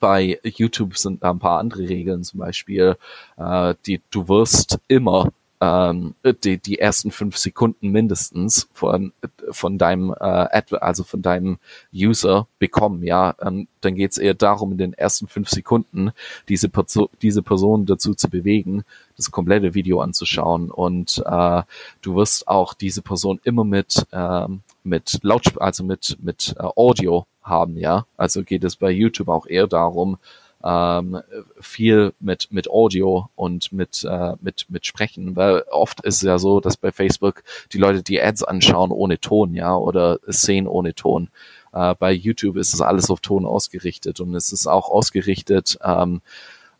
bei 0.00 0.40
YouTube 0.42 0.96
sind 0.96 1.22
da 1.22 1.30
ein 1.30 1.38
paar 1.38 1.58
andere 1.60 1.88
Regeln, 1.88 2.24
zum 2.24 2.40
Beispiel, 2.40 2.96
äh, 3.36 3.74
die 3.86 4.00
du 4.10 4.28
wirst 4.28 4.78
immer 4.88 5.30
ähm, 5.60 6.14
die, 6.42 6.58
die 6.58 6.78
ersten 6.78 7.10
fünf 7.10 7.36
Sekunden 7.36 7.90
mindestens 7.90 8.68
von 8.72 9.12
von 9.50 9.76
deinem 9.76 10.14
äh, 10.18 10.62
also 10.80 11.04
von 11.04 11.20
deinem 11.22 11.58
User 11.94 12.48
bekommen. 12.58 13.02
Ja, 13.02 13.34
ähm, 13.42 13.68
dann 13.82 13.94
geht 13.94 14.12
es 14.12 14.18
eher 14.18 14.34
darum, 14.34 14.72
in 14.72 14.78
den 14.78 14.94
ersten 14.94 15.28
fünf 15.28 15.50
Sekunden 15.50 16.12
diese 16.48 16.68
Perso 16.70 17.10
diese 17.20 17.42
Person 17.42 17.84
dazu 17.84 18.14
zu 18.14 18.30
bewegen, 18.30 18.84
das 19.16 19.30
komplette 19.30 19.74
Video 19.74 20.00
anzuschauen 20.00 20.70
und 20.70 21.22
äh, 21.26 21.62
du 22.00 22.16
wirst 22.16 22.48
auch 22.48 22.72
diese 22.72 23.02
Person 23.02 23.38
immer 23.44 23.64
mit 23.64 24.06
ähm, 24.12 24.62
mit 24.82 25.18
Lautsprecher, 25.22 25.60
also 25.62 25.84
mit 25.84 26.16
mit 26.22 26.54
äh, 26.58 26.62
Audio 26.62 27.26
haben, 27.42 27.76
ja. 27.76 28.06
Also 28.16 28.42
geht 28.42 28.64
es 28.64 28.76
bei 28.76 28.90
YouTube 28.90 29.28
auch 29.28 29.46
eher 29.46 29.66
darum, 29.66 30.18
ähm, 30.62 31.20
viel 31.60 32.12
mit 32.20 32.48
mit 32.50 32.68
Audio 32.68 33.30
und 33.34 33.72
mit 33.72 34.04
äh, 34.04 34.34
mit 34.40 34.66
mit 34.68 34.84
Sprechen, 34.84 35.36
weil 35.36 35.64
oft 35.70 36.00
ist 36.04 36.16
es 36.16 36.22
ja 36.22 36.38
so, 36.38 36.60
dass 36.60 36.76
bei 36.76 36.92
Facebook 36.92 37.42
die 37.72 37.78
Leute 37.78 38.02
die 38.02 38.20
Ads 38.20 38.44
anschauen 38.44 38.90
ohne 38.90 39.18
Ton, 39.18 39.54
ja, 39.54 39.74
oder 39.74 40.18
sehen 40.26 40.66
ohne 40.66 40.94
Ton. 40.94 41.30
Äh, 41.72 41.94
bei 41.98 42.12
YouTube 42.12 42.56
ist 42.56 42.74
es 42.74 42.80
alles 42.82 43.10
auf 43.10 43.20
Ton 43.20 43.46
ausgerichtet 43.46 44.20
und 44.20 44.34
es 44.34 44.52
ist 44.52 44.66
auch 44.66 44.90
ausgerichtet 44.90 45.78
ähm, 45.82 46.20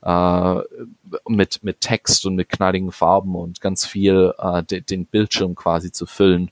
äh, 0.03 0.57
mit 1.29 1.63
mit 1.63 1.81
Text 1.81 2.27
und 2.27 2.35
mit 2.37 2.51
knalligen 2.51 2.93
Farben 2.93 3.35
und 3.35 3.63
ganz 3.63 3.87
viel 3.87 4.35
äh, 4.39 4.63
de, 4.63 4.83
den 4.83 5.07
Bildschirm 5.07 5.55
quasi 5.55 5.91
zu 5.91 6.05
füllen. 6.05 6.51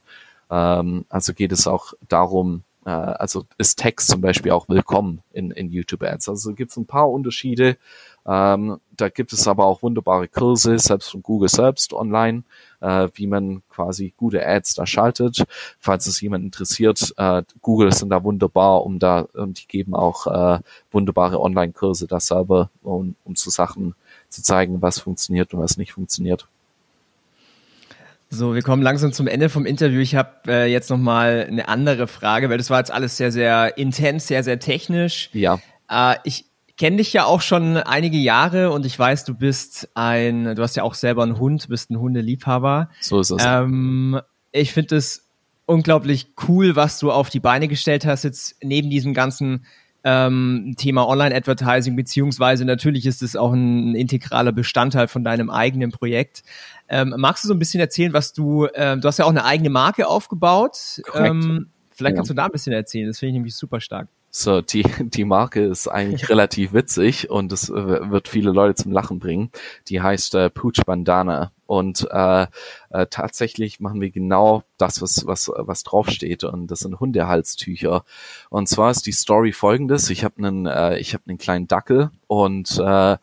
Ähm, 0.49 1.05
also 1.09 1.33
geht 1.33 1.51
es 1.51 1.67
auch 1.67 1.93
darum, 2.07 2.63
äh, 2.89 2.91
also 2.91 3.45
ist 3.57 3.77
Text 3.77 4.09
zum 4.09 4.21
Beispiel 4.21 4.51
auch 4.51 4.67
willkommen 4.67 5.21
in, 5.31 5.51
in 5.51 5.71
YouTube 5.71 6.03
Ads. 6.03 6.29
Also 6.29 6.53
gibt 6.53 6.71
es 6.71 6.77
ein 6.77 6.87
paar 6.87 7.09
Unterschiede. 7.09 7.77
Ähm, 8.25 8.79
da 8.97 9.09
gibt 9.09 9.31
es 9.31 9.47
aber 9.47 9.65
auch 9.65 9.83
wunderbare 9.83 10.27
Kurse, 10.27 10.77
selbst 10.79 11.11
von 11.11 11.21
Google 11.21 11.49
selbst 11.49 11.93
online, 11.93 12.43
äh, 12.81 13.07
wie 13.13 13.27
man 13.27 13.61
quasi 13.69 14.13
gute 14.17 14.45
Ads 14.45 14.73
da 14.73 14.85
schaltet. 14.85 15.43
Falls 15.79 16.07
es 16.07 16.19
jemand 16.21 16.43
interessiert, 16.43 17.13
äh, 17.17 17.43
Google 17.61 17.93
sind 17.93 18.09
da 18.09 18.23
wunderbar, 18.23 18.83
um 18.83 18.99
da, 18.99 19.21
und 19.33 19.61
die 19.61 19.67
geben 19.67 19.93
auch 19.93 20.27
äh, 20.27 20.59
wunderbare 20.91 21.39
Online-Kurse 21.39 22.07
da 22.07 22.19
selber, 22.19 22.71
um, 22.81 23.15
um 23.23 23.35
zu 23.35 23.51
Sachen 23.51 23.93
zu 24.29 24.41
zeigen, 24.41 24.81
was 24.81 24.99
funktioniert 24.99 25.53
und 25.53 25.59
was 25.59 25.77
nicht 25.77 25.93
funktioniert. 25.93 26.47
So, 28.31 28.53
wir 28.53 28.61
kommen 28.61 28.83
langsam 28.83 29.11
zum 29.11 29.27
Ende 29.27 29.49
vom 29.49 29.65
Interview. 29.65 29.99
Ich 29.99 30.15
habe 30.15 30.29
äh, 30.47 30.71
jetzt 30.71 30.91
noch 30.91 30.97
mal 30.97 31.47
eine 31.49 31.67
andere 31.67 32.05
Frage, 32.07 32.49
weil 32.49 32.59
das 32.59 32.69
war 32.69 32.77
jetzt 32.77 32.91
alles 32.91 33.17
sehr, 33.17 33.31
sehr 33.31 33.77
intens, 33.77 34.27
sehr, 34.27 34.43
sehr 34.43 34.59
technisch. 34.59 35.31
Ja. 35.33 35.59
Äh, 35.89 36.15
ich 36.23 36.45
kenne 36.77 36.97
dich 36.97 37.11
ja 37.11 37.25
auch 37.25 37.41
schon 37.41 37.77
einige 37.77 38.17
Jahre 38.17 38.71
und 38.71 38.85
ich 38.85 38.97
weiß, 38.97 39.25
du 39.25 39.33
bist 39.33 39.89
ein, 39.95 40.55
du 40.55 40.61
hast 40.61 40.75
ja 40.75 40.83
auch 40.83 40.93
selber 40.93 41.23
einen 41.23 41.39
Hund, 41.39 41.69
bist 41.69 41.89
ein 41.89 41.99
Hundeliebhaber. 41.99 42.89
So 43.01 43.19
ist 43.19 43.31
es. 43.31 43.43
Ähm, 43.43 44.21
ich 44.51 44.73
finde 44.73 44.97
es 44.97 45.27
unglaublich 45.65 46.33
cool, 46.47 46.75
was 46.75 46.99
du 46.99 47.11
auf 47.11 47.29
die 47.29 47.39
Beine 47.39 47.67
gestellt 47.67 48.05
hast 48.05 48.23
jetzt 48.23 48.57
neben 48.63 48.91
diesem 48.91 49.15
ganzen 49.15 49.65
ähm, 50.03 50.75
Thema 50.77 51.07
Online-Advertising, 51.07 51.95
beziehungsweise 51.95 52.65
natürlich 52.65 53.05
ist 53.05 53.21
es 53.21 53.35
auch 53.35 53.51
ein, 53.51 53.95
integraler 53.95 54.51
Bestandteil 54.51 55.07
von 55.07 55.23
deinem 55.23 55.49
eigenen 55.49 55.91
Projekt. 55.91 56.43
Ähm, 56.87 57.13
magst 57.17 57.43
du 57.43 57.47
so 57.47 57.53
ein 57.53 57.59
bisschen 57.59 57.79
erzählen, 57.79 58.13
was 58.13 58.33
du, 58.33 58.67
ähm, 58.73 59.01
du 59.01 59.07
hast 59.07 59.19
ja 59.19 59.25
auch 59.25 59.29
eine 59.29 59.45
eigene 59.45 59.69
Marke 59.69 60.07
aufgebaut. 60.07 61.01
Ähm, 61.13 61.67
vielleicht 61.91 62.15
kannst 62.15 62.31
du 62.31 62.35
da 62.35 62.45
ein 62.45 62.51
bisschen 62.51 62.73
erzählen, 62.73 63.07
das 63.07 63.19
finde 63.19 63.29
ich 63.29 63.33
nämlich 63.33 63.55
super 63.55 63.81
stark. 63.81 64.07
So, 64.31 64.61
die, 64.61 64.83
die 64.99 65.25
Marke 65.25 65.65
ist 65.65 65.87
eigentlich 65.87 66.29
relativ 66.29 66.73
witzig 66.73 67.29
und 67.29 67.51
es 67.51 67.69
äh, 67.69 68.09
wird 68.09 68.27
viele 68.27 68.51
Leute 68.51 68.75
zum 68.75 68.91
Lachen 68.91 69.19
bringen. 69.19 69.51
Die 69.87 70.01
heißt 70.01 70.35
äh, 70.35 70.49
Pooch 70.49 70.85
Bandana. 70.85 71.51
Und 71.69 72.07
äh, 72.09 72.47
äh, 72.89 73.05
tatsächlich 73.11 73.79
machen 73.79 74.01
wir 74.01 74.09
genau 74.09 74.63
das, 74.79 75.03
was, 75.03 75.27
was, 75.27 75.51
was 75.55 75.83
draufsteht. 75.83 76.43
Und 76.43 76.65
das 76.71 76.79
sind 76.79 76.99
Hundehalstücher. 76.99 78.05
Und 78.49 78.67
zwar 78.67 78.89
ist 78.89 79.05
die 79.05 79.11
Story 79.11 79.51
folgendes. 79.51 80.09
Ich 80.09 80.23
habe 80.23 80.39
einen, 80.39 80.65
äh, 80.65 80.97
ich 80.97 81.13
habe 81.13 81.25
einen 81.27 81.37
kleinen 81.37 81.67
Dackel 81.67 82.09
und 82.25 82.81
äh, 82.83 83.17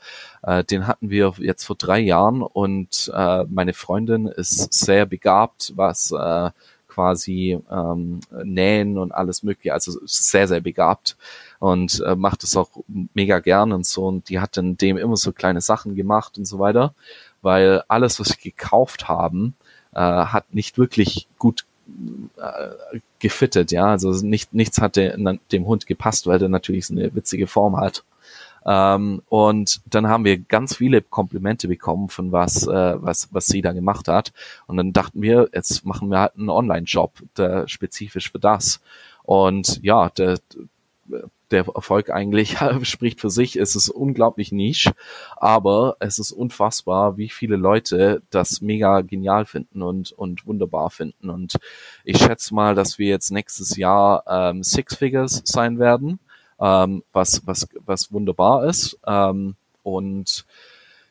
äh, 0.44 0.62
den 0.62 0.86
hatten 0.86 1.10
wir 1.10 1.34
jetzt 1.38 1.64
vor 1.64 1.74
drei 1.74 1.98
Jahren 1.98 2.40
und 2.40 3.10
äh, 3.12 3.42
meine 3.48 3.72
Freundin 3.72 4.26
ist 4.28 4.72
sehr 4.72 5.06
begabt, 5.06 5.72
was 5.74 6.12
äh, 6.12 6.50
quasi 6.86 7.58
ähm, 7.68 8.20
nähen 8.44 8.96
und 8.96 9.12
alles 9.12 9.42
mögliche. 9.42 9.74
Also 9.74 9.98
sehr, 10.04 10.46
sehr 10.46 10.60
begabt 10.60 11.16
und 11.58 12.00
äh, 12.00 12.14
macht 12.14 12.44
es 12.44 12.56
auch 12.56 12.70
mega 13.12 13.40
gern 13.40 13.72
und 13.72 13.84
so. 13.84 14.06
Und 14.06 14.28
die 14.28 14.38
hat 14.38 14.56
dann 14.56 14.76
dem 14.76 14.96
immer 14.96 15.16
so 15.16 15.32
kleine 15.32 15.60
Sachen 15.60 15.94
gemacht 15.94 16.38
und 16.38 16.46
so 16.46 16.58
weiter, 16.58 16.94
weil 17.42 17.82
alles, 17.88 18.20
was 18.20 18.28
sie 18.28 18.50
gekauft 18.50 19.08
haben, 19.08 19.54
äh, 19.94 20.00
hat 20.00 20.54
nicht 20.54 20.78
wirklich 20.78 21.28
gut 21.38 21.64
äh, 22.36 22.98
gefittet, 23.18 23.72
ja. 23.72 23.86
Also 23.86 24.10
nicht, 24.26 24.54
nichts 24.54 24.80
hat 24.80 24.96
de, 24.96 25.38
dem 25.52 25.66
Hund 25.66 25.86
gepasst, 25.86 26.26
weil 26.26 26.38
der 26.38 26.48
natürlich 26.48 26.90
eine 26.90 27.14
witzige 27.14 27.46
Form 27.46 27.76
hat. 27.76 28.04
Ähm, 28.66 29.22
und 29.28 29.80
dann 29.86 30.08
haben 30.08 30.24
wir 30.24 30.38
ganz 30.38 30.76
viele 30.76 31.00
Komplimente 31.00 31.68
bekommen 31.68 32.08
von 32.08 32.32
was, 32.32 32.66
äh, 32.66 33.02
was, 33.02 33.28
was 33.32 33.46
sie 33.46 33.62
da 33.62 33.72
gemacht 33.72 34.08
hat. 34.08 34.32
Und 34.66 34.76
dann 34.76 34.92
dachten 34.92 35.22
wir, 35.22 35.48
jetzt 35.54 35.84
machen 35.84 36.10
wir 36.10 36.18
halt 36.18 36.36
einen 36.36 36.50
Online-Shop, 36.50 37.22
der 37.36 37.68
spezifisch 37.68 38.32
für 38.32 38.40
das. 38.40 38.80
Und 39.22 39.80
ja, 39.82 40.10
der, 40.10 40.38
der 41.50 41.66
Erfolg 41.74 42.10
eigentlich 42.10 42.56
spricht 42.82 43.20
für 43.20 43.30
sich. 43.30 43.56
Es 43.56 43.76
ist 43.76 43.88
unglaublich 43.88 44.52
nisch, 44.52 44.90
aber 45.36 45.96
es 46.00 46.18
ist 46.18 46.32
unfassbar, 46.32 47.16
wie 47.16 47.28
viele 47.28 47.56
Leute 47.56 48.22
das 48.30 48.60
mega 48.60 49.00
genial 49.00 49.46
finden 49.46 49.82
und, 49.82 50.12
und 50.12 50.46
wunderbar 50.46 50.90
finden. 50.90 51.30
Und 51.30 51.56
ich 52.04 52.18
schätze 52.18 52.54
mal, 52.54 52.74
dass 52.74 52.98
wir 52.98 53.08
jetzt 53.08 53.30
nächstes 53.30 53.76
Jahr 53.76 54.24
ähm, 54.28 54.62
Six 54.62 54.96
Figures 54.96 55.42
sein 55.44 55.78
werden 55.78 56.20
ähm, 56.60 57.02
was, 57.12 57.42
was, 57.46 57.68
was 57.84 58.12
wunderbar 58.12 58.66
ist. 58.66 58.98
Ähm, 59.06 59.56
und 59.82 60.46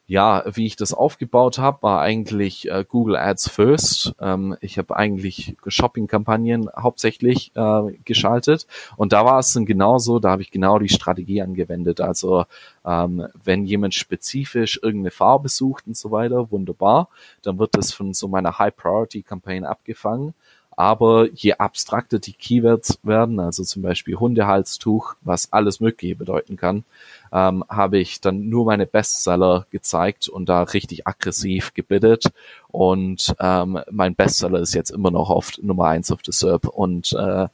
ja, 0.07 0.43
wie 0.53 0.67
ich 0.67 0.75
das 0.75 0.93
aufgebaut 0.93 1.57
habe, 1.57 1.81
war 1.81 2.01
eigentlich 2.01 2.69
äh, 2.69 2.85
Google 2.87 3.15
Ads 3.15 3.49
First. 3.49 4.13
Ähm, 4.19 4.55
ich 4.61 4.77
habe 4.77 4.95
eigentlich 4.95 5.57
Shopping-Kampagnen 5.65 6.69
hauptsächlich 6.77 7.51
äh, 7.55 7.93
geschaltet 8.05 8.67
und 8.97 9.13
da 9.13 9.25
war 9.25 9.39
es 9.39 9.53
dann 9.53 9.65
genauso, 9.65 10.19
da 10.19 10.29
habe 10.29 10.43
ich 10.43 10.51
genau 10.51 10.77
die 10.77 10.89
Strategie 10.89 11.41
angewendet. 11.41 12.01
Also 12.01 12.45
ähm, 12.85 13.27
wenn 13.43 13.65
jemand 13.65 13.95
spezifisch 13.95 14.79
irgendeine 14.81 15.11
Farbe 15.11 15.49
sucht 15.49 15.87
und 15.87 15.97
so 15.97 16.11
weiter, 16.11 16.51
wunderbar, 16.51 17.09
dann 17.41 17.57
wird 17.57 17.75
das 17.75 17.91
von 17.91 18.13
so 18.13 18.27
meiner 18.27 18.59
High-Priority-Campaign 18.59 19.65
abgefangen. 19.65 20.35
Aber 20.75 21.29
je 21.31 21.53
abstrakter 21.53 22.19
die 22.19 22.33
Keywords 22.33 22.99
werden, 23.03 23.39
also 23.39 23.63
zum 23.63 23.81
Beispiel 23.81 24.15
Hundehalstuch, 24.15 25.15
was 25.21 25.53
alles 25.53 25.79
Mögliche 25.79 26.15
bedeuten 26.15 26.57
kann, 26.57 26.83
ähm, 27.31 27.63
habe 27.69 27.97
ich 27.99 28.21
dann 28.21 28.49
nur 28.49 28.65
meine 28.65 28.85
Bestseller 28.85 29.67
gezeigt 29.71 30.27
und 30.27 30.49
da 30.49 30.63
richtig 30.63 31.07
aggressiv 31.07 31.73
gebittet. 31.73 32.31
Und 32.67 33.35
ähm, 33.39 33.79
mein 33.89 34.15
Bestseller 34.15 34.59
ist 34.59 34.73
jetzt 34.73 34.89
immer 34.89 35.11
noch 35.11 35.29
oft 35.29 35.63
Nummer 35.63 35.87
eins 35.87 36.11
auf 36.11 36.21
der 36.21 36.33
SERP 36.33 36.67
und 36.67 37.13
äh, 37.13 37.47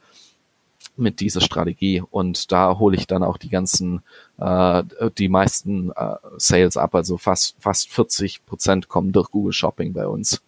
mit 0.96 1.20
dieser 1.20 1.40
Strategie 1.40 2.02
und 2.10 2.52
da 2.52 2.78
hole 2.78 2.96
ich 2.96 3.06
dann 3.06 3.22
auch 3.22 3.38
die 3.38 3.48
ganzen, 3.48 4.02
äh, 4.38 4.82
die 5.16 5.28
meisten 5.28 5.90
äh, 5.90 6.16
Sales 6.36 6.76
ab, 6.76 6.94
also 6.94 7.16
fast 7.16 7.56
fast 7.60 7.88
40 7.90 8.44
Prozent 8.44 8.88
kommen 8.88 9.12
durch 9.12 9.30
Google 9.30 9.52
Shopping 9.52 9.92
bei 9.92 10.06
uns. 10.06 10.42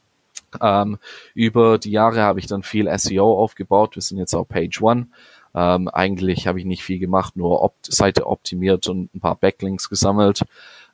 Ähm, 0.60 0.98
über 1.34 1.78
die 1.78 1.90
Jahre 1.90 2.22
habe 2.22 2.38
ich 2.38 2.46
dann 2.46 2.62
viel 2.62 2.88
SEO 2.98 3.38
aufgebaut. 3.38 3.96
Wir 3.96 4.02
sind 4.02 4.18
jetzt 4.18 4.34
auf 4.34 4.48
Page 4.48 4.80
One. 4.82 5.08
Ähm, 5.54 5.88
eigentlich 5.88 6.46
habe 6.46 6.58
ich 6.58 6.64
nicht 6.64 6.82
viel 6.82 6.98
gemacht, 6.98 7.36
nur 7.36 7.62
Opt 7.62 7.86
Seite 7.92 8.26
optimiert 8.26 8.88
und 8.88 9.14
ein 9.14 9.20
paar 9.20 9.36
Backlinks 9.36 9.88
gesammelt 9.88 10.42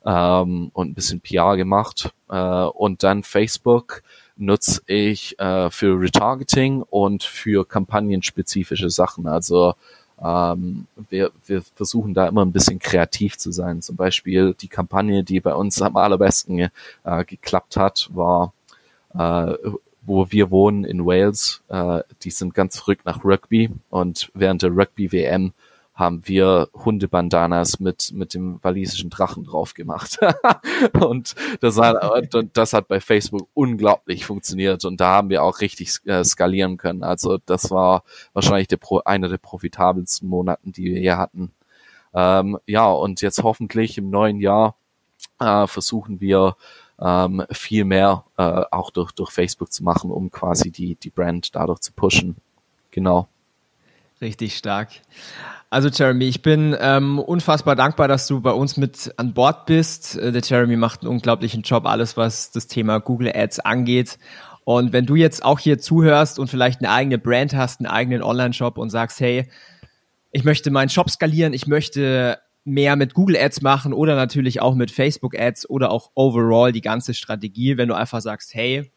ähm, 0.05 0.69
und 0.73 0.89
ein 0.89 0.93
bisschen 0.93 1.19
PR 1.21 1.57
gemacht. 1.57 2.13
Äh, 2.29 2.63
und 2.65 3.01
dann 3.03 3.23
Facebook 3.23 4.03
nutze 4.37 4.81
ich 4.85 5.39
äh, 5.39 5.69
für 5.71 5.99
Retargeting 5.99 6.83
und 6.83 7.23
für 7.23 7.67
kampagnenspezifische 7.67 8.89
Sachen. 8.89 9.27
Also 9.27 9.73
ähm, 10.23 10.85
wir, 11.09 11.31
wir 11.45 11.63
versuchen 11.75 12.13
da 12.13 12.27
immer 12.27 12.45
ein 12.45 12.51
bisschen 12.51 12.77
kreativ 12.77 13.37
zu 13.37 13.51
sein. 13.51 13.81
Zum 13.81 13.95
Beispiel 13.95 14.53
die 14.53 14.67
Kampagne, 14.67 15.23
die 15.23 15.39
bei 15.39 15.55
uns 15.55 15.81
am 15.81 15.97
allerbesten 15.97 16.69
äh, 17.03 17.25
geklappt 17.25 17.77
hat, 17.77 18.09
war 18.13 18.53
äh, 19.13 19.57
wo 20.03 20.31
wir 20.31 20.49
wohnen 20.49 20.83
in 20.83 21.05
Wales, 21.05 21.63
äh, 21.69 22.01
die 22.23 22.31
sind 22.31 22.53
ganz 22.53 22.79
verrückt 22.79 23.05
nach 23.05 23.23
Rugby 23.23 23.69
und 23.89 24.31
während 24.33 24.63
der 24.63 24.71
Rugby-WM 24.71 25.53
haben 25.93 26.21
wir 26.25 26.69
Hundebandanas 26.73 27.79
mit, 27.79 28.11
mit 28.13 28.33
dem 28.33 28.59
walisischen 28.63 29.11
Drachen 29.11 29.43
drauf 29.43 29.75
gemacht. 29.75 30.17
und 30.99 31.35
das 31.59 31.77
hat, 31.77 32.27
das 32.53 32.73
hat 32.73 32.87
bei 32.87 32.99
Facebook 32.99 33.47
unglaublich 33.53 34.25
funktioniert 34.25 34.83
und 34.83 34.99
da 34.99 35.09
haben 35.09 35.29
wir 35.29 35.43
auch 35.43 35.61
richtig 35.61 35.99
äh, 36.05 36.23
skalieren 36.23 36.77
können. 36.77 37.03
Also 37.03 37.37
das 37.45 37.69
war 37.69 38.03
wahrscheinlich 38.33 38.67
der, 38.67 38.79
einer 39.05 39.29
der 39.29 39.37
profitabelsten 39.37 40.27
Monaten, 40.27 40.71
die 40.71 40.85
wir 40.85 40.99
hier 40.99 41.17
hatten. 41.17 41.51
Ähm, 42.13 42.57
ja, 42.65 42.89
und 42.89 43.21
jetzt 43.21 43.43
hoffentlich 43.43 43.97
im 43.97 44.09
neuen 44.09 44.39
Jahr 44.39 44.75
äh, 45.39 45.67
versuchen 45.67 46.19
wir 46.19 46.55
ähm, 47.01 47.43
viel 47.51 47.85
mehr 47.85 48.25
äh, 48.37 48.63
auch 48.71 48.91
durch, 48.91 49.11
durch 49.11 49.31
Facebook 49.31 49.71
zu 49.71 49.83
machen, 49.83 50.11
um 50.11 50.31
quasi 50.31 50.71
die, 50.71 50.95
die 50.95 51.09
Brand 51.09 51.55
dadurch 51.55 51.79
zu 51.79 51.93
pushen. 51.93 52.35
Genau. 52.91 53.27
Richtig 54.21 54.55
stark. 54.55 54.89
Also 55.71 55.89
Jeremy, 55.89 56.25
ich 56.25 56.41
bin 56.41 56.75
ähm, 56.79 57.17
unfassbar 57.17 57.75
dankbar, 57.75 58.07
dass 58.07 58.27
du 58.27 58.41
bei 58.41 58.51
uns 58.51 58.77
mit 58.77 59.13
an 59.17 59.33
Bord 59.33 59.65
bist. 59.65 60.17
Äh, 60.17 60.31
der 60.31 60.41
Jeremy 60.41 60.75
macht 60.75 61.01
einen 61.01 61.09
unglaublichen 61.09 61.63
Job, 61.63 61.85
alles 61.85 62.17
was 62.17 62.51
das 62.51 62.67
Thema 62.67 62.99
Google 62.99 63.31
Ads 63.33 63.61
angeht. 63.61 64.19
Und 64.63 64.93
wenn 64.93 65.07
du 65.07 65.15
jetzt 65.15 65.43
auch 65.43 65.57
hier 65.57 65.79
zuhörst 65.79 66.37
und 66.37 66.49
vielleicht 66.49 66.81
eine 66.81 66.91
eigene 66.91 67.17
Brand 67.17 67.55
hast, 67.55 67.79
einen 67.79 67.87
eigenen 67.87 68.21
Online-Shop 68.21 68.77
und 68.77 68.91
sagst, 68.91 69.19
hey, 69.19 69.49
ich 70.31 70.43
möchte 70.43 70.69
meinen 70.69 70.89
Shop 70.89 71.09
skalieren, 71.09 71.53
ich 71.53 71.65
möchte 71.65 72.39
mehr 72.63 72.95
mit 72.95 73.13
Google 73.13 73.37
Ads 73.37 73.61
machen 73.61 73.93
oder 73.93 74.15
natürlich 74.15 74.61
auch 74.61 74.75
mit 74.75 74.91
Facebook 74.91 75.39
Ads 75.39 75.69
oder 75.69 75.91
auch 75.91 76.11
overall 76.13 76.71
die 76.71 76.81
ganze 76.81 77.13
Strategie, 77.13 77.77
wenn 77.77 77.87
du 77.87 77.95
einfach 77.95 78.21
sagst, 78.21 78.53
hey, 78.53 78.91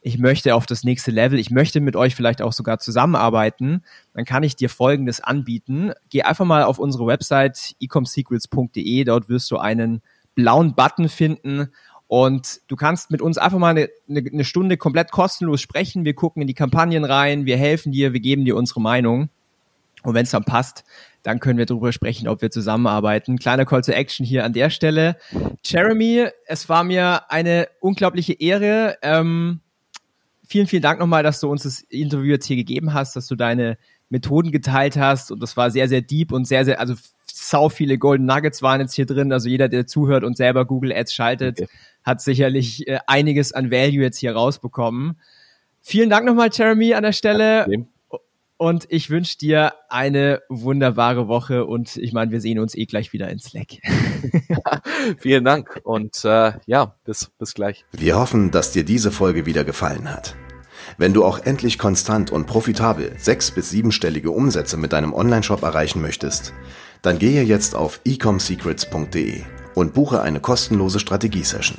ich 0.00 0.18
möchte 0.18 0.54
auf 0.54 0.66
das 0.66 0.84
nächste 0.84 1.10
Level, 1.10 1.38
ich 1.38 1.50
möchte 1.50 1.80
mit 1.80 1.96
euch 1.96 2.14
vielleicht 2.14 2.40
auch 2.40 2.52
sogar 2.52 2.78
zusammenarbeiten, 2.78 3.82
dann 4.14 4.24
kann 4.24 4.42
ich 4.42 4.56
dir 4.56 4.70
Folgendes 4.70 5.20
anbieten. 5.20 5.92
Geh 6.10 6.22
einfach 6.22 6.44
mal 6.44 6.62
auf 6.62 6.78
unsere 6.78 7.06
Website 7.06 7.74
ecomsecrets.de, 7.80 9.04
dort 9.04 9.28
wirst 9.28 9.50
du 9.50 9.58
einen 9.58 10.02
blauen 10.34 10.74
Button 10.74 11.08
finden 11.08 11.68
und 12.06 12.60
du 12.68 12.76
kannst 12.76 13.10
mit 13.10 13.20
uns 13.20 13.36
einfach 13.36 13.58
mal 13.58 13.70
eine, 13.70 13.88
eine, 14.08 14.44
Stunde 14.44 14.78
komplett 14.78 15.10
kostenlos 15.10 15.60
sprechen. 15.60 16.06
Wir 16.06 16.14
gucken 16.14 16.40
in 16.40 16.48
die 16.48 16.54
Kampagnen 16.54 17.04
rein, 17.04 17.44
wir 17.44 17.58
helfen 17.58 17.92
dir, 17.92 18.14
wir 18.14 18.20
geben 18.20 18.46
dir 18.46 18.56
unsere 18.56 18.80
Meinung. 18.80 19.28
Und 20.04 20.14
wenn 20.14 20.22
es 20.22 20.30
dann 20.30 20.44
passt, 20.44 20.84
dann 21.22 21.40
können 21.40 21.58
wir 21.58 21.66
darüber 21.66 21.92
sprechen, 21.92 22.28
ob 22.28 22.42
wir 22.42 22.50
zusammenarbeiten. 22.50 23.38
Kleiner 23.38 23.64
Call 23.64 23.82
to 23.82 23.92
Action 23.92 24.24
hier 24.24 24.44
an 24.44 24.52
der 24.52 24.70
Stelle. 24.70 25.16
Jeremy, 25.64 26.28
es 26.46 26.68
war 26.68 26.84
mir 26.84 27.30
eine 27.30 27.68
unglaubliche 27.80 28.34
Ehre. 28.34 28.96
Ähm, 29.02 29.60
vielen, 30.46 30.66
vielen 30.66 30.82
Dank 30.82 31.00
nochmal, 31.00 31.22
dass 31.22 31.40
du 31.40 31.50
uns 31.50 31.64
das 31.64 31.80
Interview 31.80 32.32
jetzt 32.32 32.46
hier 32.46 32.56
gegeben 32.56 32.94
hast, 32.94 33.16
dass 33.16 33.26
du 33.26 33.36
deine 33.36 33.78
Methoden 34.10 34.52
geteilt 34.52 34.96
hast 34.96 35.30
und 35.30 35.42
das 35.42 35.56
war 35.56 35.70
sehr, 35.70 35.88
sehr 35.88 36.00
deep 36.00 36.32
und 36.32 36.46
sehr, 36.46 36.64
sehr, 36.64 36.80
also 36.80 36.94
sau 37.26 37.68
viele 37.68 37.98
Golden 37.98 38.24
Nuggets 38.24 38.62
waren 38.62 38.80
jetzt 38.80 38.94
hier 38.94 39.06
drin. 39.06 39.32
Also 39.32 39.48
jeder, 39.48 39.68
der 39.68 39.86
zuhört 39.86 40.24
und 40.24 40.36
selber 40.36 40.64
Google 40.64 40.92
Ads 40.92 41.14
schaltet, 41.14 41.60
okay. 41.60 41.70
hat 42.04 42.20
sicherlich 42.20 42.86
äh, 42.88 42.98
einiges 43.06 43.52
an 43.52 43.70
Value 43.70 44.02
jetzt 44.02 44.18
hier 44.18 44.32
rausbekommen. 44.32 45.18
Vielen 45.80 46.10
Dank 46.10 46.26
nochmal, 46.26 46.50
Jeremy, 46.52 46.94
an 46.94 47.02
der 47.02 47.12
Stelle. 47.12 47.64
Okay. 47.66 47.86
Und 48.58 48.86
ich 48.88 49.08
wünsche 49.08 49.38
dir 49.38 49.72
eine 49.88 50.42
wunderbare 50.48 51.28
Woche 51.28 51.64
und 51.64 51.96
ich 51.96 52.12
meine, 52.12 52.32
wir 52.32 52.40
sehen 52.40 52.58
uns 52.58 52.74
eh 52.74 52.86
gleich 52.86 53.12
wieder 53.12 53.28
in 53.30 53.38
Slack. 53.38 53.78
vielen 55.18 55.44
Dank 55.44 55.80
und 55.84 56.24
äh, 56.24 56.54
ja, 56.66 56.96
bis, 57.04 57.30
bis 57.38 57.54
gleich. 57.54 57.84
Wir 57.92 58.18
hoffen, 58.18 58.50
dass 58.50 58.72
dir 58.72 58.84
diese 58.84 59.12
Folge 59.12 59.46
wieder 59.46 59.62
gefallen 59.62 60.10
hat. 60.12 60.34
Wenn 60.96 61.14
du 61.14 61.24
auch 61.24 61.38
endlich 61.38 61.78
konstant 61.78 62.32
und 62.32 62.46
profitabel 62.46 63.12
sechs- 63.16 63.52
bis 63.52 63.70
siebenstellige 63.70 64.32
Umsätze 64.32 64.76
mit 64.76 64.92
deinem 64.92 65.14
Onlineshop 65.14 65.62
erreichen 65.62 66.02
möchtest, 66.02 66.52
dann 67.00 67.20
gehe 67.20 67.44
jetzt 67.44 67.76
auf 67.76 68.00
ecomsecrets.de 68.04 69.42
und 69.74 69.94
buche 69.94 70.20
eine 70.20 70.40
kostenlose 70.40 70.98
Strategiesession. 70.98 71.78